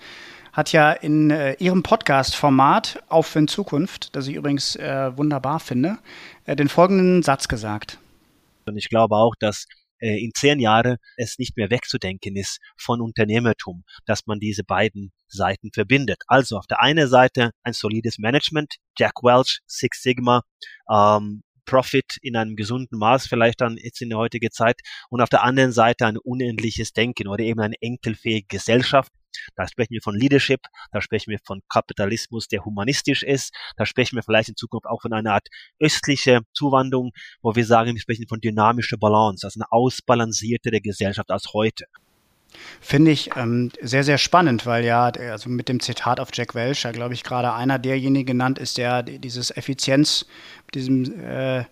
hat 0.53 0.71
ja 0.71 0.91
in 0.91 1.31
äh, 1.31 1.53
ihrem 1.59 1.83
Podcast-Format 1.83 3.03
Aufwind 3.09 3.49
Zukunft, 3.49 4.15
das 4.15 4.27
ich 4.27 4.35
übrigens 4.35 4.75
äh, 4.77 5.15
wunderbar 5.15 5.59
finde, 5.59 5.97
äh, 6.45 6.55
den 6.55 6.69
folgenden 6.69 7.23
Satz 7.23 7.47
gesagt. 7.47 7.99
Und 8.65 8.77
ich 8.77 8.89
glaube 8.89 9.15
auch, 9.15 9.35
dass 9.35 9.67
äh, 10.05 10.23
in 10.23 10.31
zehn 10.35 10.59
Jahren 10.59 10.97
es 11.17 11.39
nicht 11.39 11.57
mehr 11.57 11.71
wegzudenken 11.71 12.35
ist 12.35 12.59
von 12.77 13.01
Unternehmertum, 13.01 13.83
dass 14.05 14.27
man 14.27 14.39
diese 14.39 14.63
beiden 14.63 15.11
Seiten 15.27 15.71
verbindet. 15.73 16.21
Also 16.27 16.57
auf 16.57 16.67
der 16.67 16.81
einen 16.81 17.07
Seite 17.07 17.51
ein 17.63 17.73
solides 17.73 18.19
Management, 18.19 18.75
Jack 18.97 19.23
Welch, 19.23 19.61
Six 19.65 20.03
Sigma, 20.03 20.43
ähm, 20.91 21.41
Profit 21.65 22.17
in 22.21 22.35
einem 22.35 22.55
gesunden 22.55 22.99
Maß 22.99 23.25
vielleicht 23.25 23.61
dann 23.61 23.77
jetzt 23.77 23.99
in 23.99 24.09
der 24.09 24.19
heutigen 24.19 24.51
Zeit 24.51 24.79
und 25.09 25.21
auf 25.21 25.29
der 25.29 25.43
anderen 25.43 25.71
Seite 25.71 26.05
ein 26.05 26.17
unendliches 26.17 26.93
Denken 26.93 27.27
oder 27.27 27.43
eben 27.43 27.59
eine 27.59 27.75
enkelfähige 27.81 28.45
Gesellschaft. 28.47 29.11
Da 29.55 29.67
sprechen 29.67 29.93
wir 29.93 30.01
von 30.01 30.15
Leadership, 30.15 30.61
da 30.91 31.01
sprechen 31.01 31.31
wir 31.31 31.39
von 31.45 31.61
Kapitalismus, 31.69 32.47
der 32.47 32.65
humanistisch 32.65 33.23
ist, 33.23 33.53
da 33.77 33.85
sprechen 33.85 34.15
wir 34.15 34.23
vielleicht 34.23 34.49
in 34.49 34.55
Zukunft 34.55 34.85
auch 34.87 35.01
von 35.01 35.13
einer 35.13 35.33
Art 35.33 35.47
östliche 35.79 36.41
Zuwandlung, 36.53 37.11
wo 37.41 37.55
wir 37.55 37.65
sagen, 37.65 37.93
wir 37.93 38.01
sprechen 38.01 38.27
von 38.27 38.39
dynamischer 38.39 38.97
Balance, 38.97 39.45
also 39.45 39.59
eine 39.59 39.71
ausbalancierte 39.71 40.71
der 40.71 40.81
Gesellschaft 40.81 41.31
als 41.31 41.53
heute. 41.53 41.85
Finde 42.79 43.11
ich 43.11 43.35
ähm, 43.35 43.71
sehr, 43.81 44.03
sehr 44.03 44.17
spannend, 44.17 44.65
weil 44.65 44.85
ja, 44.85 45.05
also 45.07 45.49
mit 45.49 45.67
dem 45.67 45.79
Zitat 45.79 46.19
auf 46.19 46.29
Jack 46.33 46.55
Welch, 46.55 46.83
ja, 46.83 46.91
glaube 46.91 47.13
ich, 47.13 47.23
gerade 47.23 47.53
einer 47.53 47.79
derjenigen 47.79 48.25
genannt 48.25 48.59
ist, 48.59 48.77
der 48.77 49.03
dieses 49.03 49.55
Effizienz, 49.55 50.25
diesem 50.73 51.19
äh, 51.21 51.65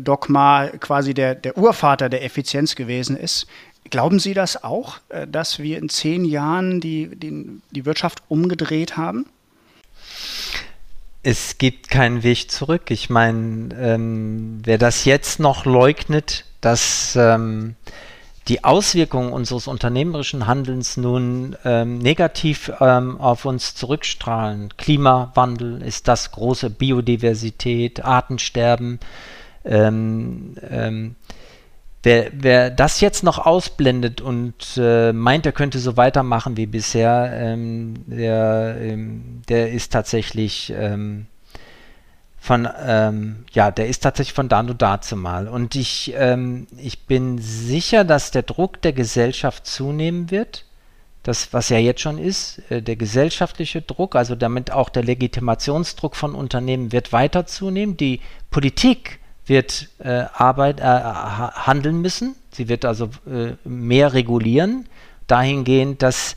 Dogma 0.00 0.68
quasi 0.80 1.12
der, 1.14 1.34
der 1.34 1.58
Urvater 1.58 2.08
der 2.08 2.24
Effizienz 2.24 2.76
gewesen 2.76 3.16
ist. 3.16 3.46
Glauben 3.90 4.18
Sie 4.18 4.34
das 4.34 4.62
auch, 4.62 4.98
äh, 5.08 5.26
dass 5.26 5.58
wir 5.58 5.78
in 5.78 5.88
zehn 5.88 6.24
Jahren 6.24 6.80
die, 6.80 7.08
die, 7.14 7.60
die 7.70 7.84
Wirtschaft 7.84 8.22
umgedreht 8.28 8.96
haben? 8.96 9.26
Es 11.22 11.58
gibt 11.58 11.90
keinen 11.90 12.22
Weg 12.22 12.50
zurück. 12.50 12.90
Ich 12.90 13.10
meine, 13.10 13.74
ähm, 13.78 14.60
wer 14.64 14.78
das 14.78 15.04
jetzt 15.04 15.40
noch 15.40 15.64
leugnet, 15.64 16.44
dass 16.60 17.16
ähm, 17.16 17.74
die 18.48 18.62
Auswirkungen 18.62 19.32
unseres 19.32 19.66
unternehmerischen 19.66 20.46
Handelns 20.46 20.96
nun 20.96 21.56
ähm, 21.64 21.98
negativ 21.98 22.70
ähm, 22.80 23.20
auf 23.20 23.44
uns 23.44 23.74
zurückstrahlen. 23.74 24.72
Klimawandel 24.76 25.82
ist 25.82 26.06
das 26.06 26.30
große 26.30 26.70
Biodiversität, 26.70 28.04
Artensterben. 28.04 29.00
Ähm, 32.06 32.12
ähm, 32.12 32.30
wer, 32.32 32.32
wer, 32.32 32.70
das 32.70 33.00
jetzt 33.00 33.22
noch 33.22 33.38
ausblendet 33.38 34.20
und 34.20 34.54
äh, 34.76 35.12
meint, 35.12 35.46
er 35.46 35.52
könnte 35.52 35.78
so 35.78 35.96
weitermachen 35.96 36.56
wie 36.56 36.66
bisher, 36.66 37.30
ähm, 37.34 37.94
der, 38.06 38.76
ähm, 38.80 39.42
der 39.48 39.72
ist 39.72 39.92
tatsächlich 39.92 40.72
von, 42.38 42.68
ähm, 42.86 43.44
ja, 43.52 43.72
der 43.72 43.88
ist 43.88 44.04
tatsächlich 44.04 44.34
von 44.34 44.48
da 44.48 44.60
und 44.60 44.80
dazu. 44.80 45.16
Und 45.16 45.74
ich, 45.74 46.14
ähm, 46.16 46.68
ich 46.78 47.06
bin 47.06 47.38
sicher, 47.38 48.04
dass 48.04 48.30
der 48.30 48.42
Druck 48.42 48.80
der 48.82 48.92
Gesellschaft 48.92 49.66
zunehmen 49.66 50.30
wird. 50.30 50.64
Das, 51.24 51.52
was 51.52 51.70
ja 51.70 51.78
jetzt 51.78 52.02
schon 52.02 52.18
ist, 52.18 52.62
äh, 52.70 52.82
der 52.82 52.94
gesellschaftliche 52.94 53.82
Druck, 53.82 54.14
also 54.14 54.36
damit 54.36 54.70
auch 54.70 54.90
der 54.90 55.02
Legitimationsdruck 55.02 56.14
von 56.14 56.36
Unternehmen 56.36 56.92
wird 56.92 57.12
weiter 57.12 57.46
zunehmen. 57.46 57.96
Die 57.96 58.20
Politik 58.52 59.18
wird 59.46 59.88
äh, 59.98 60.24
Arbeit, 60.34 60.80
äh, 60.80 60.84
handeln 60.84 62.00
müssen. 62.00 62.34
Sie 62.50 62.68
wird 62.68 62.84
also 62.84 63.10
äh, 63.26 63.52
mehr 63.64 64.12
regulieren, 64.12 64.86
dahingehend, 65.26 66.02
dass 66.02 66.36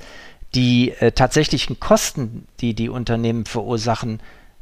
die 0.56 0.92
äh, 1.00 1.12
tatsächlichen 1.12 1.80
Kosten, 1.80 2.48
die 2.60 2.74
die 2.74 2.90
Unternehmen 2.90 3.46
verursachen, 3.46 4.20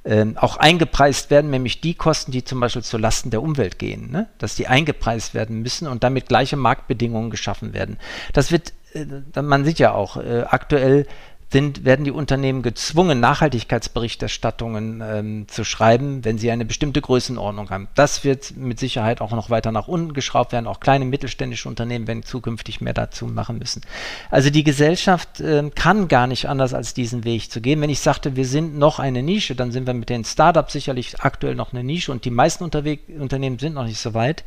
ähm, 0.07 0.37
auch 0.37 0.57
eingepreist 0.57 1.29
werden, 1.29 1.51
nämlich 1.51 1.81
die 1.81 1.93
Kosten, 1.93 2.31
die 2.31 2.43
zum 2.43 2.59
Beispiel 2.59 2.83
zu 2.83 2.97
Lasten 2.97 3.29
der 3.29 3.41
Umwelt 3.41 3.77
gehen, 3.77 4.09
ne? 4.11 4.27
dass 4.37 4.55
die 4.55 4.67
eingepreist 4.67 5.33
werden 5.33 5.61
müssen 5.61 5.87
und 5.87 6.03
damit 6.03 6.27
gleiche 6.27 6.55
Marktbedingungen 6.55 7.29
geschaffen 7.29 7.73
werden. 7.73 7.97
Das 8.31 8.51
wird, 8.51 8.73
äh, 8.93 9.41
man 9.41 9.65
sieht 9.65 9.79
ja 9.79 9.93
auch, 9.93 10.17
äh, 10.17 10.45
aktuell 10.47 11.05
sind, 11.49 11.85
werden 11.85 12.03
die 12.03 12.11
Unternehmen 12.11 12.61
gezwungen, 12.61 13.19
Nachhaltigkeitsberichterstattungen 13.21 15.01
ähm, 15.01 15.47
zu 15.47 15.63
schreiben, 15.63 16.25
wenn 16.25 16.37
sie 16.37 16.51
eine 16.51 16.65
bestimmte 16.65 16.99
Größenordnung 16.99 17.69
haben. 17.69 17.87
Das 17.95 18.25
wird 18.25 18.57
mit 18.57 18.79
Sicherheit 18.79 19.21
auch 19.21 19.31
noch 19.31 19.49
weiter 19.49 19.71
nach 19.71 19.87
unten 19.87 20.13
geschraubt 20.13 20.51
werden. 20.51 20.67
Auch 20.67 20.81
kleine 20.81 21.05
mittelständische 21.05 21.69
Unternehmen 21.69 22.05
werden 22.07 22.23
zukünftig 22.23 22.81
mehr 22.81 22.93
dazu 22.93 23.27
machen 23.27 23.59
müssen. 23.59 23.81
Also 24.29 24.49
die 24.49 24.65
Gesellschaft 24.65 25.39
äh, 25.39 25.69
kann 25.73 26.09
gar 26.09 26.27
nicht 26.27 26.49
anders 26.49 26.73
als 26.73 26.93
diesen 26.93 27.23
Weg 27.23 27.49
zu 27.49 27.61
gehen. 27.61 27.79
Wenn 27.79 27.89
ich 27.89 28.01
sagte, 28.01 28.35
wir 28.35 28.45
sind 28.45 28.77
noch 28.77 28.99
eine 28.99 29.23
Nische, 29.23 29.55
dann 29.55 29.71
sind 29.71 29.87
wir 29.87 29.93
mit 29.93 30.09
den 30.09 30.25
Startups 30.25 30.73
sicherlich 30.73 31.21
aktuell 31.21 31.55
noch 31.55 31.71
eine 31.71 31.83
Nische 31.83 32.11
und 32.11 32.25
die 32.25 32.31
meisten 32.31 32.65
Unternehmen 32.65 33.59
sind 33.59 33.73
noch 33.73 33.85
nicht 33.85 33.99
so 33.99 34.13
weit. 34.13 34.43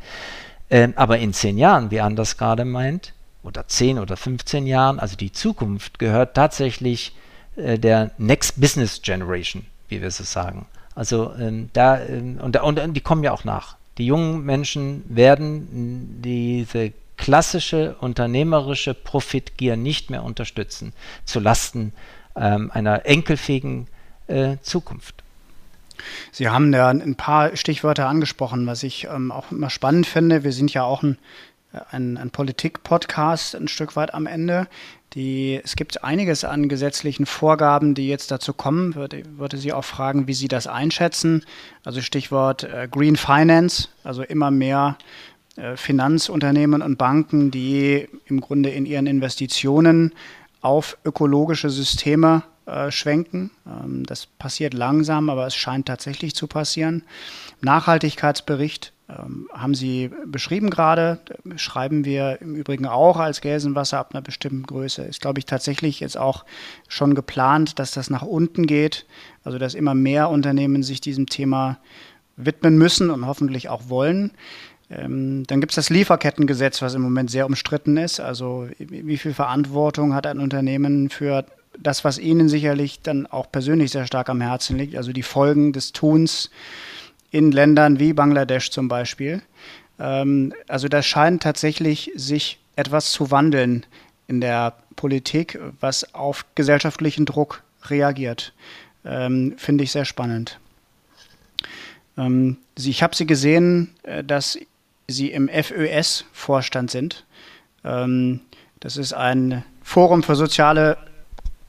Ähm, 0.69 0.93
aber 0.95 1.17
in 1.17 1.33
zehn 1.33 1.57
Jahren, 1.57 1.89
wie 1.91 1.99
Anders 1.99 2.37
gerade 2.37 2.63
meint, 2.63 3.13
oder 3.43 3.67
10 3.67 3.99
oder 3.99 4.17
15 4.17 4.67
Jahren, 4.67 4.99
also 4.99 5.15
die 5.15 5.31
Zukunft, 5.31 5.99
gehört 5.99 6.35
tatsächlich 6.35 7.13
äh, 7.55 7.79
der 7.79 8.11
Next 8.17 8.59
Business 8.59 9.01
Generation, 9.01 9.65
wie 9.89 10.01
wir 10.01 10.11
so 10.11 10.23
sagen. 10.23 10.65
Also 10.95 11.33
ähm, 11.39 11.69
da, 11.73 12.01
ähm, 12.01 12.39
und, 12.41 12.61
und, 12.61 12.79
und 12.79 12.93
die 12.93 13.01
kommen 13.01 13.23
ja 13.23 13.31
auch 13.31 13.43
nach. 13.43 13.75
Die 13.97 14.05
jungen 14.05 14.45
Menschen 14.45 15.03
werden 15.07 16.21
diese 16.21 16.93
klassische 17.17 17.95
unternehmerische 17.99 18.93
Profitgier 18.93 19.75
nicht 19.77 20.09
mehr 20.09 20.23
unterstützen, 20.23 20.93
zu 21.25 21.39
Lasten 21.39 21.93
ähm, 22.35 22.71
einer 22.73 23.05
enkelfähigen 23.05 23.87
äh, 24.27 24.57
Zukunft. 24.61 25.21
Sie 26.31 26.49
haben 26.49 26.73
ja 26.73 26.89
ein 26.89 27.15
paar 27.15 27.55
Stichwörter 27.55 28.07
angesprochen, 28.07 28.65
was 28.65 28.81
ich 28.81 29.05
ähm, 29.05 29.31
auch 29.31 29.51
immer 29.51 29.69
spannend 29.69 30.07
finde. 30.07 30.43
Wir 30.43 30.51
sind 30.51 30.73
ja 30.73 30.83
auch 30.83 31.03
ein 31.03 31.19
ein, 31.91 32.17
ein 32.17 32.31
Politik-Podcast 32.31 33.55
ein 33.55 33.67
Stück 33.67 33.95
weit 33.95 34.13
am 34.13 34.27
Ende. 34.27 34.67
Die, 35.13 35.59
es 35.61 35.75
gibt 35.75 36.03
einiges 36.03 36.45
an 36.45 36.69
gesetzlichen 36.69 37.25
Vorgaben, 37.25 37.95
die 37.95 38.07
jetzt 38.07 38.31
dazu 38.31 38.53
kommen. 38.53 38.95
Würde, 38.95 39.23
würde 39.37 39.57
Sie 39.57 39.73
auch 39.73 39.83
fragen, 39.83 40.27
wie 40.27 40.33
Sie 40.33 40.47
das 40.47 40.67
einschätzen. 40.67 41.45
Also 41.83 42.01
Stichwort 42.01 42.63
äh, 42.63 42.87
Green 42.89 43.17
Finance, 43.17 43.89
also 44.03 44.23
immer 44.23 44.51
mehr 44.51 44.97
äh, 45.57 45.75
Finanzunternehmen 45.75 46.81
und 46.81 46.97
Banken, 46.97 47.51
die 47.51 48.07
im 48.25 48.39
Grunde 48.39 48.69
in 48.69 48.85
ihren 48.85 49.07
Investitionen 49.07 50.13
auf 50.61 50.97
ökologische 51.03 51.69
Systeme 51.69 52.43
äh, 52.65 52.89
schwenken. 52.91 53.51
Ähm, 53.65 54.05
das 54.05 54.27
passiert 54.27 54.73
langsam, 54.73 55.29
aber 55.29 55.45
es 55.47 55.55
scheint 55.55 55.87
tatsächlich 55.87 56.35
zu 56.35 56.47
passieren. 56.47 57.03
Nachhaltigkeitsbericht 57.59 58.93
haben 59.53 59.75
Sie 59.75 60.09
beschrieben 60.25 60.69
gerade, 60.69 61.19
schreiben 61.55 62.05
wir 62.05 62.41
im 62.41 62.55
Übrigen 62.55 62.85
auch 62.85 63.17
als 63.17 63.41
Gelsenwasser 63.41 63.99
ab 63.99 64.13
einer 64.13 64.21
bestimmten 64.21 64.63
Größe. 64.63 65.03
Ist, 65.03 65.21
glaube 65.21 65.39
ich, 65.39 65.45
tatsächlich 65.45 65.99
jetzt 65.99 66.17
auch 66.17 66.45
schon 66.87 67.15
geplant, 67.15 67.79
dass 67.79 67.91
das 67.91 68.09
nach 68.09 68.23
unten 68.23 68.67
geht, 68.67 69.05
also 69.43 69.57
dass 69.57 69.73
immer 69.73 69.93
mehr 69.93 70.29
Unternehmen 70.29 70.83
sich 70.83 71.01
diesem 71.01 71.27
Thema 71.27 71.79
widmen 72.37 72.77
müssen 72.77 73.09
und 73.09 73.25
hoffentlich 73.25 73.69
auch 73.69 73.89
wollen. 73.89 74.31
Ähm, 74.89 75.43
dann 75.47 75.61
gibt 75.61 75.71
es 75.71 75.75
das 75.75 75.89
Lieferkettengesetz, 75.89 76.81
was 76.81 76.93
im 76.95 77.01
Moment 77.01 77.31
sehr 77.31 77.45
umstritten 77.45 77.97
ist. 77.97 78.19
Also 78.19 78.67
wie 78.77 79.17
viel 79.17 79.33
Verantwortung 79.33 80.13
hat 80.13 80.27
ein 80.27 80.39
Unternehmen 80.39 81.09
für 81.09 81.45
das, 81.79 82.03
was 82.03 82.19
Ihnen 82.19 82.49
sicherlich 82.49 83.01
dann 83.01 83.25
auch 83.25 83.51
persönlich 83.51 83.91
sehr 83.91 84.05
stark 84.05 84.29
am 84.29 84.41
Herzen 84.41 84.77
liegt, 84.77 84.95
also 84.95 85.13
die 85.13 85.23
Folgen 85.23 85.71
des 85.71 85.93
Tuns 85.93 86.49
in 87.31 87.51
Ländern 87.51 87.99
wie 87.99 88.13
Bangladesch 88.13 88.69
zum 88.69 88.87
Beispiel. 88.87 89.41
Ähm, 89.99 90.53
also 90.67 90.87
da 90.87 91.01
scheint 91.01 91.43
tatsächlich 91.43 92.11
sich 92.15 92.59
etwas 92.75 93.11
zu 93.11 93.31
wandeln 93.31 93.85
in 94.27 94.41
der 94.41 94.75
Politik, 94.95 95.59
was 95.79 96.13
auf 96.13 96.45
gesellschaftlichen 96.55 97.25
Druck 97.25 97.63
reagiert. 97.85 98.53
Ähm, 99.03 99.55
Finde 99.57 99.83
ich 99.83 99.91
sehr 99.91 100.05
spannend. 100.05 100.59
Ähm, 102.17 102.57
Sie, 102.77 102.91
ich 102.91 103.01
habe 103.01 103.15
Sie 103.15 103.25
gesehen, 103.25 103.95
äh, 104.03 104.23
dass 104.23 104.59
Sie 105.07 105.31
im 105.31 105.49
FÖS-Vorstand 105.49 106.91
sind. 106.91 107.25
Ähm, 107.83 108.41
das 108.79 108.97
ist 108.97 109.13
ein 109.13 109.63
Forum 109.81 110.23
für 110.23 110.35
soziale 110.35 110.97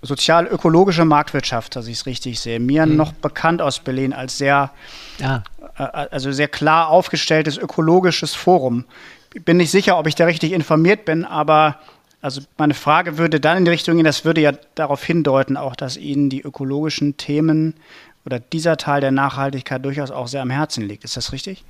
sozial-ökologische 0.02 1.04
Marktwirtschaft, 1.04 1.76
dass 1.76 1.86
ich 1.86 1.98
es 1.98 2.06
richtig 2.06 2.40
sehe. 2.40 2.58
Mir 2.58 2.86
mhm. 2.86 2.96
noch 2.96 3.12
bekannt 3.12 3.62
aus 3.62 3.78
Berlin 3.78 4.12
als 4.12 4.36
sehr, 4.36 4.72
ja. 5.18 5.44
Äh, 5.87 6.09
also 6.11 6.33
sehr 6.33 6.49
klar 6.49 6.89
aufgestelltes 6.89 7.59
ökologisches 7.59 8.35
Forum. 8.35 8.85
Ich 9.35 9.45
bin 9.45 9.57
nicht 9.57 9.70
sicher, 9.70 9.99
ob 9.99 10.07
ich 10.07 10.14
da 10.14 10.26
richtig 10.26 10.53
informiert 10.53 11.05
bin, 11.05 11.24
aber 11.24 11.78
also 12.20 12.41
meine 12.57 12.74
Frage 12.74 13.18
würde 13.18 13.41
dann 13.41 13.59
in 13.59 13.64
die 13.64 13.70
Richtung 13.70 13.97
gehen, 13.97 14.05
das 14.05 14.24
würde 14.24 14.41
ja 14.41 14.53
darauf 14.74 15.03
hindeuten, 15.03 15.57
auch 15.57 15.74
dass 15.74 15.97
Ihnen 15.97 16.30
die 16.30 16.41
ökologischen 16.41 17.16
Themen 17.16 17.74
oder 18.24 18.39
dieser 18.39 18.76
Teil 18.76 19.01
der 19.01 19.11
Nachhaltigkeit 19.11 19.85
durchaus 19.85 20.11
auch 20.12 20.28
sehr 20.28 20.43
am 20.43 20.51
Herzen 20.51 20.87
liegt. 20.87 21.03
Ist 21.05 21.16
das 21.16 21.33
richtig? 21.33 21.64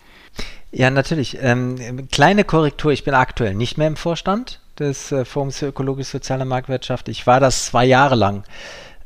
Ja, 0.70 0.90
natürlich. 0.90 1.38
Ähm, 1.40 2.08
kleine 2.10 2.44
Korrektur, 2.44 2.92
ich 2.92 3.04
bin 3.04 3.14
aktuell 3.14 3.54
nicht 3.54 3.78
mehr 3.78 3.86
im 3.86 3.96
Vorstand 3.96 4.60
des 4.78 5.12
äh, 5.12 5.24
Forums 5.24 5.58
für 5.58 5.68
ökologisch-soziale 5.68 6.44
Marktwirtschaft. 6.44 7.08
Ich 7.08 7.26
war 7.26 7.40
das 7.40 7.66
zwei 7.66 7.84
Jahre 7.84 8.14
lang. 8.14 8.44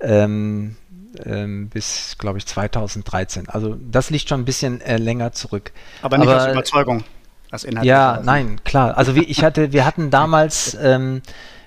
Ähm, 0.00 0.76
ähm, 1.24 1.68
bis, 1.68 2.16
glaube 2.18 2.38
ich, 2.38 2.46
2013. 2.46 3.48
Also 3.48 3.76
das 3.80 4.10
liegt 4.10 4.28
schon 4.28 4.40
ein 4.40 4.44
bisschen 4.44 4.80
äh, 4.80 4.96
länger 4.96 5.32
zurück. 5.32 5.72
Aber 6.02 6.18
nicht 6.18 6.28
Aber, 6.28 6.42
aus 6.42 6.52
Überzeugung. 6.52 7.04
Als 7.50 7.64
Inhalt 7.64 7.86
ja, 7.86 8.20
nein, 8.24 8.60
klar. 8.64 8.96
Also 8.98 9.14
wie 9.14 9.24
ich 9.24 9.44
hatte, 9.44 9.72
wir 9.72 9.86
hatten 9.86 10.10
damals 10.10 10.74
ähm, 10.82 11.22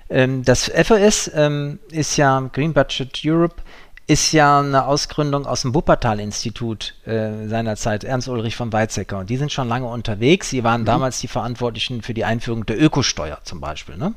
ähm, 0.09 0.43
das 0.43 0.69
FOS 0.69 1.31
ähm, 1.33 1.79
ist 1.91 2.17
ja 2.17 2.39
Green 2.51 2.73
Budget 2.73 3.21
Europe 3.23 3.61
ist 4.09 4.31
ja 4.31 4.59
eine 4.59 4.87
Ausgründung 4.87 5.45
aus 5.45 5.61
dem 5.61 5.75
Wuppertal-Institut 5.75 6.95
äh, 7.05 7.47
seinerzeit, 7.47 8.03
Ernst 8.03 8.27
Ulrich 8.27 8.55
von 8.55 8.73
Weizsäcker. 8.73 9.19
Und 9.19 9.29
die 9.29 9.37
sind 9.37 9.51
schon 9.51 9.69
lange 9.69 9.85
unterwegs. 9.85 10.49
Sie 10.49 10.63
waren 10.63 10.81
mhm. 10.81 10.85
damals 10.85 11.19
die 11.19 11.27
Verantwortlichen 11.27 12.01
für 12.01 12.15
die 12.15 12.25
Einführung 12.25 12.65
der 12.65 12.81
Ökosteuer 12.81 13.37
zum 13.43 13.61
Beispiel. 13.61 13.97
Ne? 13.97 14.15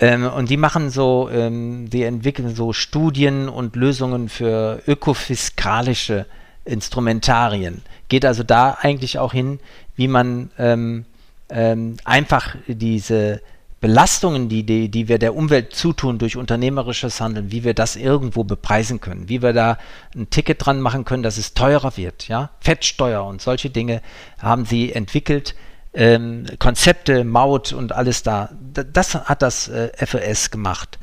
Ähm, 0.00 0.26
und 0.26 0.48
die 0.48 0.56
machen 0.56 0.90
so, 0.90 1.28
ähm, 1.30 1.88
die 1.90 2.02
entwickeln 2.02 2.54
so 2.54 2.72
Studien 2.72 3.48
und 3.48 3.76
Lösungen 3.76 4.28
für 4.28 4.82
ökofiskalische 4.86 6.26
Instrumentarien. 6.64 7.82
Geht 8.08 8.24
also 8.24 8.42
da 8.42 8.78
eigentlich 8.80 9.18
auch 9.18 9.32
hin, 9.32 9.60
wie 9.96 10.08
man 10.08 10.50
ähm, 10.58 11.04
ähm 11.50 11.96
einfach 12.04 12.56
diese 12.66 13.42
Belastungen, 13.80 14.48
die, 14.50 14.64
die, 14.64 14.90
die 14.90 15.08
wir 15.08 15.18
der 15.18 15.34
Umwelt 15.34 15.74
zutun 15.74 16.18
durch 16.18 16.36
unternehmerisches 16.36 17.20
Handeln, 17.20 17.50
wie 17.50 17.64
wir 17.64 17.72
das 17.72 17.96
irgendwo 17.96 18.44
bepreisen 18.44 19.00
können, 19.00 19.28
wie 19.28 19.42
wir 19.42 19.54
da 19.54 19.78
ein 20.14 20.28
Ticket 20.28 20.64
dran 20.64 20.80
machen 20.80 21.04
können, 21.04 21.22
dass 21.22 21.38
es 21.38 21.54
teurer 21.54 21.96
wird, 21.96 22.28
ja, 22.28 22.50
Fettsteuer 22.60 23.24
und 23.24 23.40
solche 23.40 23.70
Dinge 23.70 24.02
haben 24.38 24.66
sie 24.66 24.92
entwickelt, 24.92 25.54
ähm, 25.92 26.46
Konzepte, 26.58 27.24
Maut 27.24 27.72
und 27.72 27.92
alles 27.92 28.22
da. 28.22 28.50
Das 28.92 29.14
hat 29.14 29.42
das 29.42 29.68
äh, 29.68 29.90
FES 29.94 30.50
gemacht. 30.50 30.98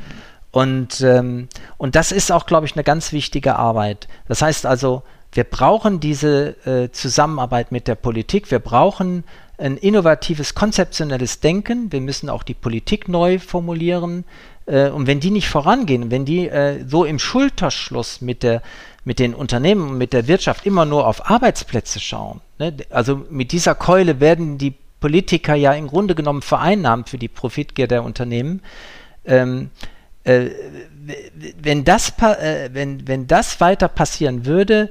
Und, 0.52 1.02
ähm, 1.02 1.50
und 1.78 1.96
das 1.96 2.12
ist 2.12 2.32
auch, 2.32 2.46
glaube 2.46 2.66
ich, 2.66 2.74
eine 2.74 2.84
ganz 2.84 3.12
wichtige 3.12 3.58
Arbeit. 3.58 4.08
Das 4.28 4.42
heißt 4.42 4.66
also, 4.66 5.04
wir 5.34 5.44
brauchen 5.44 6.00
diese 6.00 6.56
äh, 6.66 6.92
Zusammenarbeit 6.92 7.72
mit 7.72 7.88
der 7.88 7.96
Politik, 7.96 8.50
wir 8.50 8.60
brauchen 8.60 9.24
ein 9.58 9.78
innovatives, 9.78 10.56
konzeptionelles 10.56 11.40
Denken. 11.40 11.92
Wir 11.92 12.02
müssen 12.02 12.30
auch 12.30 12.44
die 12.44 12.54
Politik 12.54 13.10
neu 13.10 13.40
formulieren. 13.40 14.24
Äh, 14.68 14.90
und 14.90 15.08
wenn 15.08 15.20
die 15.20 15.32
nicht 15.32 15.50
vorangehen, 15.50 16.12
wenn 16.12 16.26
die 16.26 16.48
äh, 16.48 16.84
so 16.88 17.06
im 17.06 17.18
Schulterschluss 17.18 18.22
mit, 18.22 18.44
der, 18.44 18.62
mit 19.04 19.20
den 19.20 19.34
Unternehmen 19.34 19.90
und 19.90 19.98
mit 19.98 20.14
der 20.14 20.28
Wirtschaft 20.28 20.66
immer 20.66 20.86
nur 20.86 21.08
auf 21.08 21.30
Arbeitsplätze 21.30 22.00
schauen, 22.00 22.42
ne? 22.60 22.76
also 22.90 23.26
mit 23.30 23.52
dieser 23.52 23.74
Keule 23.74 24.20
werden 24.20 24.58
die 24.58 24.76
Politiker 25.00 25.56
ja 25.56 25.74
im 25.74 25.88
Grunde 25.88 26.16
genommen 26.16 26.42
vereinnahmt 26.42 27.10
für 27.10 27.18
die 27.18 27.28
Profitgier 27.28 27.88
der 27.88 28.04
Unternehmen. 28.04 28.62
Ähm, 29.26 29.70
äh, 30.24 30.50
wenn, 31.62 31.86
das, 31.86 32.14
äh, 32.20 32.70
wenn, 32.74 33.08
wenn 33.08 33.28
das 33.28 33.62
weiter 33.62 33.88
passieren 33.88 34.46
würde, 34.46 34.90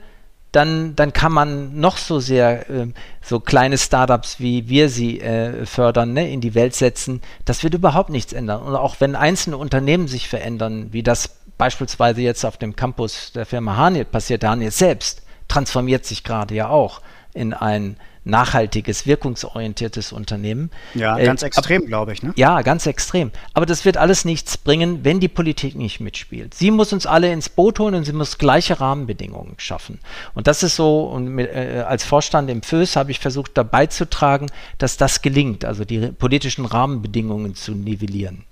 dann, 0.56 0.96
dann 0.96 1.12
kann 1.12 1.32
man 1.32 1.78
noch 1.78 1.98
so 1.98 2.18
sehr 2.18 2.70
äh, 2.70 2.86
so 3.20 3.40
kleine 3.40 3.76
Startups, 3.76 4.40
wie 4.40 4.70
wir 4.70 4.88
sie 4.88 5.20
äh, 5.20 5.66
fördern, 5.66 6.14
ne, 6.14 6.32
in 6.32 6.40
die 6.40 6.54
Welt 6.54 6.74
setzen. 6.74 7.20
Das 7.44 7.62
wird 7.62 7.74
überhaupt 7.74 8.08
nichts 8.08 8.32
ändern. 8.32 8.62
Und 8.62 8.74
auch 8.74 8.96
wenn 8.98 9.16
einzelne 9.16 9.58
Unternehmen 9.58 10.08
sich 10.08 10.28
verändern, 10.28 10.88
wie 10.92 11.02
das 11.02 11.28
beispielsweise 11.58 12.22
jetzt 12.22 12.46
auf 12.46 12.56
dem 12.56 12.74
Campus 12.74 13.32
der 13.32 13.44
Firma 13.44 13.76
Haniel 13.76 14.06
passiert, 14.06 14.44
Haniel 14.44 14.70
selbst 14.70 15.22
transformiert 15.46 16.06
sich 16.06 16.24
gerade 16.24 16.54
ja 16.54 16.68
auch 16.70 17.02
in 17.34 17.52
ein 17.52 17.98
nachhaltiges, 18.26 19.06
wirkungsorientiertes 19.06 20.12
Unternehmen. 20.12 20.70
Ja, 20.94 21.16
ganz 21.18 21.42
äh, 21.42 21.46
extrem, 21.46 21.86
glaube 21.86 22.12
ich. 22.12 22.22
Ne? 22.22 22.32
Ja, 22.36 22.62
ganz 22.62 22.86
extrem. 22.86 23.30
Aber 23.54 23.66
das 23.66 23.84
wird 23.84 23.96
alles 23.96 24.24
nichts 24.24 24.58
bringen, 24.58 25.04
wenn 25.04 25.20
die 25.20 25.28
Politik 25.28 25.76
nicht 25.76 26.00
mitspielt. 26.00 26.54
Sie 26.54 26.70
muss 26.70 26.92
uns 26.92 27.06
alle 27.06 27.32
ins 27.32 27.48
Boot 27.48 27.78
holen 27.78 27.94
und 27.94 28.04
sie 28.04 28.12
muss 28.12 28.38
gleiche 28.38 28.80
Rahmenbedingungen 28.80 29.54
schaffen. 29.58 30.00
Und 30.34 30.46
das 30.46 30.62
ist 30.62 30.76
so, 30.76 31.04
und 31.04 31.28
mit, 31.28 31.48
äh, 31.48 31.84
als 31.86 32.04
Vorstand 32.04 32.50
im 32.50 32.62
FÖS 32.62 32.96
habe 32.96 33.10
ich 33.10 33.20
versucht, 33.20 33.52
dabei 33.54 33.86
zu 33.86 34.08
tragen, 34.10 34.46
dass 34.78 34.96
das 34.96 35.22
gelingt, 35.22 35.64
also 35.64 35.84
die 35.84 35.98
politischen 36.08 36.64
Rahmenbedingungen 36.64 37.54
zu 37.54 37.72
nivellieren. 37.72 38.45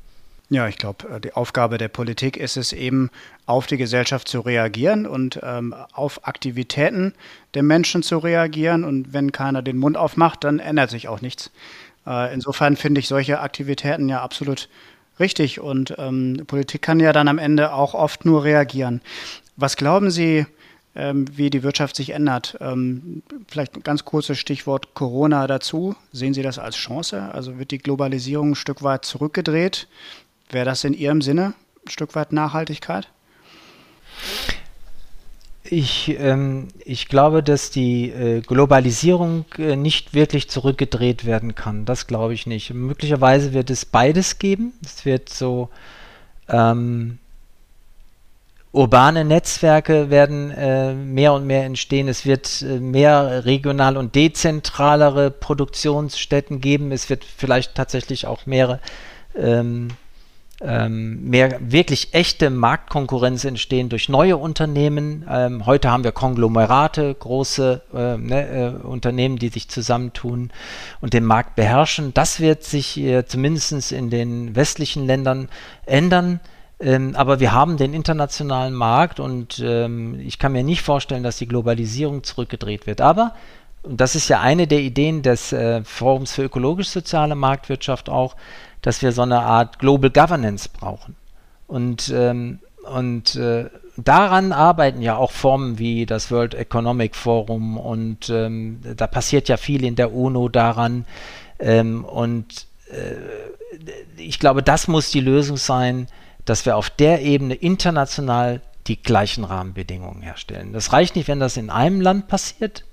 Ja, 0.50 0.68
ich 0.68 0.76
glaube, 0.76 1.08
äh, 1.08 1.20
die 1.20 1.32
Aufgabe 1.32 1.78
der 1.78 1.88
Politik 1.88 2.36
ist 2.36 2.56
es 2.56 2.72
eben, 2.72 3.10
auf 3.46 3.66
die 3.66 3.76
Gesellschaft 3.76 4.28
zu 4.28 4.40
reagieren 4.40 5.06
und 5.06 5.38
ähm, 5.42 5.74
auf 5.92 6.26
Aktivitäten 6.26 7.12
der 7.54 7.62
Menschen 7.62 8.02
zu 8.02 8.18
reagieren. 8.18 8.84
Und 8.84 9.12
wenn 9.12 9.32
keiner 9.32 9.62
den 9.62 9.76
Mund 9.76 9.96
aufmacht, 9.96 10.44
dann 10.44 10.58
ändert 10.58 10.90
sich 10.90 11.08
auch 11.08 11.20
nichts. 11.20 11.50
Äh, 12.06 12.32
insofern 12.32 12.76
finde 12.76 13.00
ich 13.00 13.08
solche 13.08 13.40
Aktivitäten 13.40 14.08
ja 14.08 14.22
absolut 14.22 14.68
richtig. 15.18 15.60
Und 15.60 15.94
ähm, 15.98 16.42
Politik 16.46 16.82
kann 16.82 17.00
ja 17.00 17.12
dann 17.12 17.28
am 17.28 17.38
Ende 17.38 17.72
auch 17.72 17.94
oft 17.94 18.24
nur 18.24 18.44
reagieren. 18.44 19.00
Was 19.56 19.76
glauben 19.76 20.10
Sie, 20.10 20.46
ähm, 20.96 21.26
wie 21.36 21.50
die 21.50 21.62
Wirtschaft 21.62 21.96
sich 21.96 22.10
ändert? 22.10 22.56
Ähm, 22.60 23.22
vielleicht 23.48 23.76
ein 23.76 23.82
ganz 23.82 24.04
kurzes 24.04 24.38
Stichwort 24.38 24.94
Corona 24.94 25.46
dazu. 25.46 25.96
Sehen 26.12 26.34
Sie 26.34 26.42
das 26.42 26.58
als 26.58 26.76
Chance? 26.76 27.30
Also 27.32 27.58
wird 27.58 27.70
die 27.70 27.78
Globalisierung 27.78 28.50
ein 28.50 28.54
Stück 28.54 28.82
weit 28.82 29.04
zurückgedreht? 29.04 29.86
Wäre 30.50 30.64
das 30.64 30.84
in 30.84 30.94
Ihrem 30.94 31.22
Sinne 31.22 31.54
ein 31.86 31.90
Stück 31.90 32.14
weit 32.14 32.32
Nachhaltigkeit? 32.32 33.08
Ich, 35.66 36.14
ähm, 36.18 36.68
ich 36.84 37.08
glaube, 37.08 37.42
dass 37.42 37.70
die 37.70 38.10
äh, 38.10 38.42
Globalisierung 38.42 39.46
äh, 39.56 39.76
nicht 39.76 40.12
wirklich 40.12 40.50
zurückgedreht 40.50 41.24
werden 41.24 41.54
kann. 41.54 41.86
Das 41.86 42.06
glaube 42.06 42.34
ich 42.34 42.46
nicht. 42.46 42.72
Möglicherweise 42.74 43.54
wird 43.54 43.70
es 43.70 43.86
beides 43.86 44.38
geben. 44.38 44.74
Es 44.84 45.06
wird 45.06 45.30
so 45.30 45.70
ähm, 46.48 47.18
urbane 48.72 49.24
Netzwerke 49.24 50.10
werden 50.10 50.50
äh, 50.50 50.92
mehr 50.92 51.32
und 51.32 51.46
mehr 51.46 51.64
entstehen. 51.64 52.08
Es 52.08 52.26
wird 52.26 52.60
äh, 52.60 52.78
mehr 52.80 53.46
regional 53.46 53.96
und 53.96 54.14
dezentralere 54.14 55.30
Produktionsstätten 55.30 56.60
geben. 56.60 56.92
Es 56.92 57.08
wird 57.08 57.24
vielleicht 57.24 57.74
tatsächlich 57.74 58.26
auch 58.26 58.44
mehrere 58.44 58.80
ähm, 59.34 59.88
ähm, 60.64 61.28
mehr 61.28 61.58
wirklich 61.60 62.14
echte 62.14 62.50
Marktkonkurrenz 62.50 63.44
entstehen 63.44 63.88
durch 63.88 64.08
neue 64.08 64.36
Unternehmen. 64.36 65.26
Ähm, 65.30 65.66
heute 65.66 65.90
haben 65.90 66.04
wir 66.04 66.12
Konglomerate, 66.12 67.14
große 67.14 67.82
äh, 67.92 68.16
ne, 68.16 68.48
äh, 68.82 68.86
Unternehmen, 68.86 69.36
die 69.36 69.48
sich 69.48 69.68
zusammentun 69.68 70.50
und 71.00 71.12
den 71.12 71.24
Markt 71.24 71.54
beherrschen. 71.54 72.14
Das 72.14 72.40
wird 72.40 72.64
sich 72.64 72.98
äh, 72.98 73.26
zumindest 73.26 73.92
in 73.92 74.10
den 74.10 74.56
westlichen 74.56 75.06
Ländern 75.06 75.48
ändern. 75.86 76.40
Ähm, 76.80 77.14
aber 77.14 77.40
wir 77.40 77.52
haben 77.52 77.76
den 77.76 77.94
internationalen 77.94 78.74
Markt 78.74 79.20
und 79.20 79.62
ähm, 79.64 80.18
ich 80.20 80.38
kann 80.38 80.52
mir 80.52 80.64
nicht 80.64 80.82
vorstellen, 80.82 81.22
dass 81.22 81.36
die 81.36 81.48
Globalisierung 81.48 82.24
zurückgedreht 82.24 82.86
wird. 82.86 83.00
Aber 83.00 83.34
und 83.84 84.00
das 84.00 84.14
ist 84.14 84.28
ja 84.28 84.40
eine 84.40 84.66
der 84.66 84.80
Ideen 84.80 85.20
des 85.20 85.52
äh, 85.52 85.84
Forums 85.84 86.32
für 86.32 86.44
ökologisch-soziale 86.44 87.34
Marktwirtschaft 87.34 88.08
auch, 88.08 88.34
dass 88.84 89.00
wir 89.00 89.12
so 89.12 89.22
eine 89.22 89.40
Art 89.40 89.78
Global 89.78 90.10
Governance 90.10 90.68
brauchen. 90.68 91.16
Und, 91.66 92.12
ähm, 92.14 92.58
und 92.84 93.34
äh, 93.34 93.70
daran 93.96 94.52
arbeiten 94.52 95.00
ja 95.00 95.16
auch 95.16 95.32
Formen 95.32 95.78
wie 95.78 96.04
das 96.04 96.30
World 96.30 96.54
Economic 96.54 97.16
Forum 97.16 97.78
und 97.78 98.28
ähm, 98.28 98.80
da 98.96 99.06
passiert 99.06 99.48
ja 99.48 99.56
viel 99.56 99.84
in 99.84 99.96
der 99.96 100.12
UNO 100.12 100.50
daran. 100.50 101.06
Ähm, 101.58 102.04
und 102.04 102.66
äh, 102.90 104.20
ich 104.20 104.38
glaube, 104.38 104.62
das 104.62 104.86
muss 104.86 105.10
die 105.10 105.20
Lösung 105.20 105.56
sein, 105.56 106.06
dass 106.44 106.66
wir 106.66 106.76
auf 106.76 106.90
der 106.90 107.22
Ebene 107.22 107.54
international 107.54 108.60
die 108.86 109.02
gleichen 109.02 109.44
Rahmenbedingungen 109.44 110.20
herstellen. 110.20 110.74
Das 110.74 110.92
reicht 110.92 111.16
nicht, 111.16 111.26
wenn 111.28 111.40
das 111.40 111.56
in 111.56 111.70
einem 111.70 112.02
Land 112.02 112.28
passiert, 112.28 112.84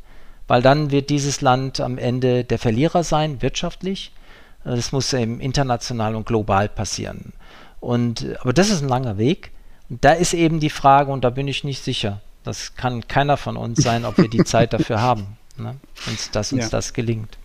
weil 0.48 0.62
dann 0.62 0.90
wird 0.90 1.10
dieses 1.10 1.42
Land 1.42 1.82
am 1.82 1.98
Ende 1.98 2.46
der 2.46 2.60
Verlierer 2.60 3.04
sein, 3.04 3.42
wirtschaftlich. 3.42 4.14
Das 4.64 4.92
muss 4.92 5.12
eben 5.14 5.40
international 5.40 6.16
und 6.16 6.26
global 6.26 6.70
passieren. 6.70 7.34
Und, 7.80 8.26
aber 8.42 8.54
das 8.54 8.70
ist 8.70 8.84
ein 8.84 8.90
langer 8.90 9.18
Weg. 9.18 9.52
Und 9.90 10.06
da 10.06 10.14
ist 10.14 10.34
eben 10.34 10.60
die 10.60 10.70
Frage, 10.70 11.12
und 11.12 11.24
da 11.24 11.30
bin 11.30 11.48
ich 11.48 11.64
nicht 11.64 11.84
sicher, 11.84 12.22
das 12.44 12.76
kann 12.76 13.08
keiner 13.08 13.38
von 13.38 13.58
uns 13.58 13.82
sein, 13.82 14.06
ob 14.06 14.18
wir 14.18 14.30
die 14.30 14.44
Zeit 14.44 14.74
dafür 14.74 15.02
haben, 15.02 15.38
ne? 15.58 15.76
uns, 16.08 16.32
dass 16.32 16.54
uns 16.54 16.64
ja. 16.64 16.70
das 16.70 16.94
gelingt. 16.94 17.38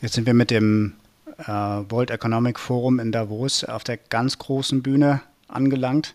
Jetzt 0.00 0.14
sind 0.14 0.26
wir 0.26 0.34
mit 0.34 0.50
dem 0.50 0.94
äh, 1.38 1.46
World 1.46 2.10
Economic 2.10 2.58
Forum 2.58 2.98
in 2.98 3.12
Davos 3.12 3.64
auf 3.64 3.84
der 3.84 3.96
ganz 3.96 4.38
großen 4.38 4.82
Bühne 4.82 5.22
angelangt. 5.48 6.14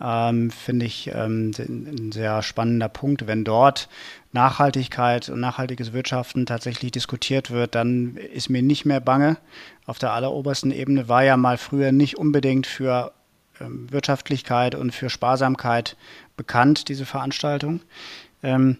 Ähm, 0.00 0.50
Finde 0.50 0.86
ich 0.86 1.10
ähm, 1.14 1.52
ein 1.58 2.12
sehr 2.12 2.42
spannender 2.42 2.88
Punkt. 2.88 3.26
Wenn 3.26 3.44
dort 3.44 3.88
Nachhaltigkeit 4.32 5.28
und 5.28 5.40
nachhaltiges 5.40 5.92
Wirtschaften 5.92 6.46
tatsächlich 6.46 6.90
diskutiert 6.90 7.50
wird, 7.50 7.74
dann 7.74 8.16
ist 8.16 8.48
mir 8.48 8.62
nicht 8.62 8.84
mehr 8.84 9.00
bange. 9.00 9.36
Auf 9.86 9.98
der 9.98 10.12
allerobersten 10.12 10.70
Ebene 10.70 11.08
war 11.08 11.22
ja 11.22 11.36
mal 11.36 11.58
früher 11.58 11.92
nicht 11.92 12.16
unbedingt 12.16 12.66
für 12.66 13.12
ähm, 13.60 13.90
Wirtschaftlichkeit 13.92 14.74
und 14.74 14.92
für 14.92 15.10
Sparsamkeit 15.10 15.96
bekannt, 16.36 16.88
diese 16.88 17.04
Veranstaltung. 17.04 17.80
Ähm, 18.42 18.78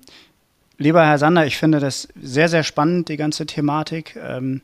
lieber 0.78 1.04
Herr 1.04 1.18
Sander, 1.18 1.46
ich 1.46 1.58
finde 1.58 1.80
das 1.80 2.08
sehr, 2.20 2.48
sehr 2.48 2.62
spannend, 2.62 3.08
die 3.08 3.16
ganze 3.18 3.44
Thematik. 3.44 4.16
Ähm, 4.16 4.62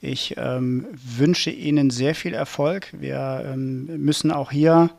ich 0.00 0.36
ähm, 0.38 0.86
wünsche 0.92 1.50
Ihnen 1.50 1.90
sehr 1.90 2.14
viel 2.14 2.32
Erfolg. 2.32 2.88
Wir 2.92 3.44
ähm, 3.52 3.86
müssen 4.04 4.30
auch 4.30 4.52
hier 4.52 4.90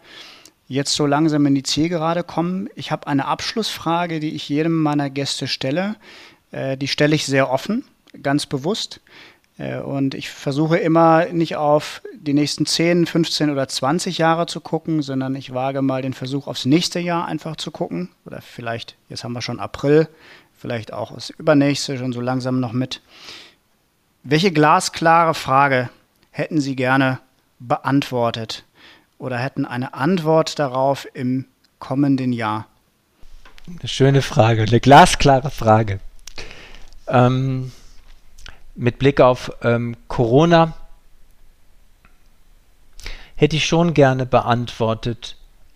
jetzt 0.70 0.94
so 0.94 1.06
langsam 1.06 1.46
in 1.48 1.56
die 1.56 1.64
Zielgerade 1.64 2.24
kommen. 2.24 2.70
Ich 2.76 2.92
habe 2.92 3.08
eine 3.08 3.26
Abschlussfrage, 3.26 4.22
die 4.22 4.34
ich 4.36 4.48
jedem 4.48 4.82
meiner 4.82 5.10
Gäste 5.10 5.48
stelle. 5.48 5.96
Äh, 6.52 6.78
die 6.78 6.88
stelle 6.88 7.16
ich 7.16 7.26
sehr 7.26 7.50
offen, 7.50 7.84
ganz 8.24 8.46
bewusst. 8.46 9.02
Äh, 9.58 9.80
und 9.80 10.14
ich 10.14 10.30
versuche 10.30 10.78
immer 10.78 11.26
nicht 11.26 11.56
auf 11.56 12.04
die 12.14 12.34
nächsten 12.34 12.68
10, 12.68 13.08
15 13.08 13.50
oder 13.50 13.68
20 13.68 14.20
Jahre 14.20 14.46
zu 14.46 14.62
gucken, 14.62 15.02
sondern 15.02 15.36
ich 15.36 15.54
wage 15.54 15.82
mal 15.82 16.04
den 16.04 16.14
Versuch 16.14 16.46
aufs 16.48 16.66
nächste 16.66 17.00
Jahr 17.00 17.26
einfach 17.26 17.56
zu 17.56 17.72
gucken. 17.72 18.10
Oder 18.26 18.40
vielleicht, 18.42 18.96
jetzt 19.10 19.24
haben 19.24 19.34
wir 19.34 19.42
schon 19.42 19.60
April, 19.60 20.08
vielleicht 20.56 20.94
auch 20.94 21.16
das 21.16 21.32
übernächste 21.32 21.98
schon 21.98 22.14
so 22.14 22.22
langsam 22.22 22.60
noch 22.60 22.74
mit. 22.74 23.02
Welche 24.22 24.52
glasklare 24.52 25.34
Frage 25.34 25.90
hätten 26.30 26.62
Sie 26.62 26.76
gerne 26.76 27.20
beantwortet 27.58 28.66
oder 29.20 29.38
hätten 29.38 29.66
eine 29.66 29.94
Antwort 29.94 30.58
darauf 30.58 31.08
im 31.14 31.46
kommenden 31.78 32.34
Jahr? 32.34 32.66
Eine 33.68 33.88
schöne 33.88 34.22
Frage, 34.24 34.64
eine 34.64 34.80
glasklare 34.80 35.52
Frage. 35.52 36.00
Ähm, 37.08 37.72
mit 38.74 38.98
Blick 38.98 39.22
auf 39.22 39.52
ähm, 39.62 39.96
Corona 40.08 40.74
hätte 43.36 43.56
ich 43.56 43.66
schon 43.66 43.94
gerne 43.94 44.26
beantwortet, 44.26 45.36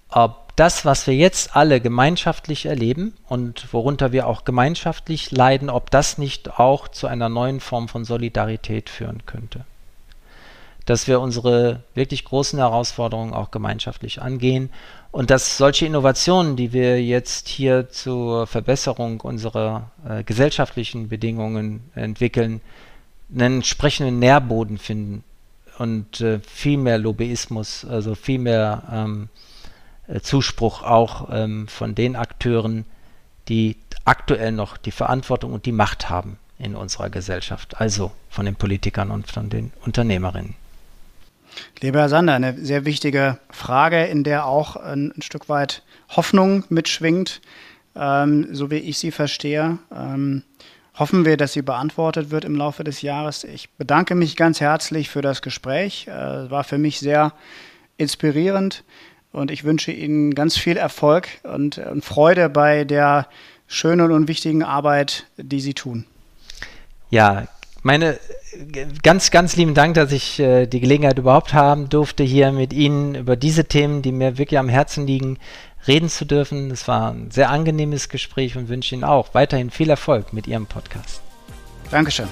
ob 0.09 0.55
das, 0.55 0.85
was 0.85 1.07
wir 1.07 1.15
jetzt 1.15 1.55
alle 1.55 1.81
gemeinschaftlich 1.81 2.65
erleben 2.65 3.13
und 3.27 3.73
worunter 3.73 4.11
wir 4.11 4.27
auch 4.27 4.45
gemeinschaftlich 4.45 5.31
leiden, 5.31 5.69
ob 5.69 5.91
das 5.91 6.17
nicht 6.17 6.59
auch 6.59 6.87
zu 6.87 7.07
einer 7.07 7.29
neuen 7.29 7.59
Form 7.59 7.87
von 7.87 8.05
Solidarität 8.05 8.89
führen 8.89 9.25
könnte. 9.25 9.65
Dass 10.85 11.07
wir 11.07 11.21
unsere 11.21 11.83
wirklich 11.95 12.25
großen 12.25 12.59
Herausforderungen 12.59 13.33
auch 13.33 13.51
gemeinschaftlich 13.51 14.21
angehen 14.21 14.69
und 15.11 15.29
dass 15.29 15.57
solche 15.57 15.85
Innovationen, 15.85 16.55
die 16.55 16.73
wir 16.73 17.01
jetzt 17.01 17.47
hier 17.47 17.89
zur 17.89 18.47
Verbesserung 18.47 19.21
unserer 19.21 19.91
äh, 20.07 20.23
gesellschaftlichen 20.23 21.07
Bedingungen 21.07 21.91
entwickeln, 21.95 22.61
einen 23.33 23.57
entsprechenden 23.57 24.19
Nährboden 24.19 24.77
finden 24.77 25.23
und 25.77 26.21
äh, 26.21 26.39
viel 26.39 26.77
mehr 26.77 26.97
Lobbyismus, 26.97 27.85
also 27.85 28.15
viel 28.15 28.39
mehr 28.39 28.83
ähm, 28.91 29.29
äh, 30.07 30.19
Zuspruch 30.19 30.83
auch 30.83 31.29
ähm, 31.31 31.67
von 31.67 31.95
den 31.95 32.15
Akteuren, 32.15 32.85
die 33.49 33.77
aktuell 34.05 34.51
noch 34.51 34.77
die 34.77 34.91
Verantwortung 34.91 35.53
und 35.53 35.65
die 35.65 35.71
Macht 35.71 36.09
haben 36.09 36.37
in 36.59 36.75
unserer 36.75 37.09
Gesellschaft, 37.09 37.79
also 37.79 38.11
von 38.29 38.45
den 38.45 38.55
Politikern 38.55 39.11
und 39.11 39.31
von 39.31 39.49
den 39.49 39.71
Unternehmerinnen. 39.85 40.55
Lieber 41.81 41.99
Herr 41.99 42.09
Sander, 42.09 42.33
eine 42.33 42.57
sehr 42.57 42.85
wichtige 42.85 43.37
Frage, 43.49 44.05
in 44.05 44.23
der 44.23 44.45
auch 44.45 44.75
ein, 44.75 45.13
ein 45.15 45.21
Stück 45.21 45.49
weit 45.49 45.83
Hoffnung 46.09 46.63
mitschwingt, 46.69 47.41
ähm, 47.95 48.47
so 48.51 48.71
wie 48.71 48.77
ich 48.77 48.97
sie 48.97 49.11
verstehe. 49.11 49.77
Ähm, 49.95 50.43
hoffen 50.95 51.25
wir, 51.25 51.37
dass 51.37 51.53
sie 51.53 51.61
beantwortet 51.61 52.29
wird 52.31 52.45
im 52.45 52.55
Laufe 52.55 52.83
des 52.83 53.01
Jahres. 53.01 53.43
Ich 53.43 53.69
bedanke 53.71 54.15
mich 54.15 54.35
ganz 54.35 54.61
herzlich 54.61 55.09
für 55.09 55.21
das 55.21 55.41
Gespräch. 55.41 56.07
Es 56.07 56.47
äh, 56.47 56.51
war 56.51 56.63
für 56.63 56.77
mich 56.77 56.99
sehr 56.99 57.33
inspirierend. 57.97 58.83
Und 59.31 59.49
ich 59.49 59.63
wünsche 59.63 59.91
Ihnen 59.91 60.35
ganz 60.35 60.57
viel 60.57 60.77
Erfolg 60.77 61.27
und, 61.41 61.79
und 61.79 62.05
Freude 62.05 62.49
bei 62.49 62.83
der 62.83 63.27
schönen 63.65 64.11
und 64.11 64.27
wichtigen 64.27 64.63
Arbeit, 64.63 65.25
die 65.37 65.59
Sie 65.59 65.73
tun. 65.73 66.05
Ja, 67.09 67.47
meine 67.83 68.17
ganz, 69.03 69.29
ganz 69.29 69.55
lieben 69.55 69.73
Dank, 69.73 69.95
dass 69.95 70.11
ich 70.11 70.39
äh, 70.39 70.65
die 70.65 70.79
Gelegenheit 70.79 71.19
überhaupt 71.19 71.53
haben 71.53 71.89
durfte, 71.89 72.23
hier 72.23 72.51
mit 72.51 72.73
Ihnen 72.73 73.13
über 73.15 73.35
diese 73.35 73.65
Themen, 73.65 74.01
die 74.01 74.11
mir 74.11 74.37
wirklich 74.37 74.57
am 74.57 74.69
Herzen 74.69 75.05
liegen, 75.05 75.37
reden 75.85 76.09
zu 76.09 76.25
dürfen. 76.25 76.71
Es 76.71 76.87
war 76.87 77.11
ein 77.11 77.29
sehr 77.29 77.49
angenehmes 77.49 78.09
Gespräch 78.09 78.57
und 78.57 78.69
wünsche 78.69 78.95
Ihnen 78.95 79.03
auch 79.03 79.33
weiterhin 79.33 79.69
viel 79.69 79.89
Erfolg 79.89 80.33
mit 80.33 80.47
Ihrem 80.47 80.65
Podcast. 80.65 81.21
Dankeschön. 81.91 82.27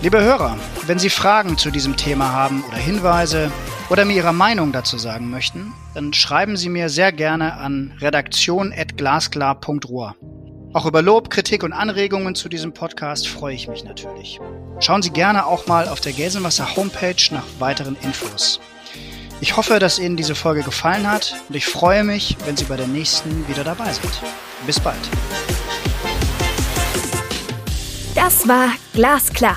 Liebe 0.00 0.22
Hörer, 0.22 0.56
wenn 0.86 1.00
Sie 1.00 1.10
Fragen 1.10 1.58
zu 1.58 1.72
diesem 1.72 1.96
Thema 1.96 2.32
haben 2.32 2.62
oder 2.68 2.76
Hinweise 2.76 3.50
oder 3.90 4.04
mir 4.04 4.14
Ihre 4.14 4.32
Meinung 4.32 4.72
dazu 4.72 4.98
sagen 4.98 5.30
möchten, 5.30 5.72
dann 5.94 6.12
schreiben 6.12 6.56
Sie 6.56 6.68
mir 6.68 6.88
sehr 6.88 7.12
gerne 7.12 7.54
an 7.54 7.94
redaktion.glasklar.ruhr. 8.00 10.16
Auch 10.74 10.84
über 10.84 11.00
Lob, 11.00 11.30
Kritik 11.30 11.62
und 11.62 11.72
Anregungen 11.72 12.34
zu 12.34 12.50
diesem 12.50 12.74
Podcast 12.74 13.28
freue 13.28 13.54
ich 13.54 13.68
mich 13.68 13.84
natürlich. 13.84 14.38
Schauen 14.80 15.02
Sie 15.02 15.10
gerne 15.10 15.46
auch 15.46 15.66
mal 15.66 15.88
auf 15.88 16.00
der 16.00 16.12
Gelsenwasser 16.12 16.76
Homepage 16.76 17.16
nach 17.30 17.44
weiteren 17.58 17.96
Infos. 18.02 18.60
Ich 19.40 19.56
hoffe, 19.56 19.78
dass 19.78 19.98
Ihnen 19.98 20.16
diese 20.16 20.34
Folge 20.34 20.62
gefallen 20.62 21.10
hat 21.10 21.36
und 21.48 21.54
ich 21.54 21.66
freue 21.66 22.04
mich, 22.04 22.36
wenn 22.44 22.56
Sie 22.56 22.64
bei 22.64 22.76
der 22.76 22.88
nächsten 22.88 23.48
wieder 23.48 23.64
dabei 23.64 23.92
sind. 23.92 24.20
Bis 24.66 24.78
bald. 24.78 24.98
Das 28.14 28.46
war 28.46 28.68
Glasklar 28.92 29.56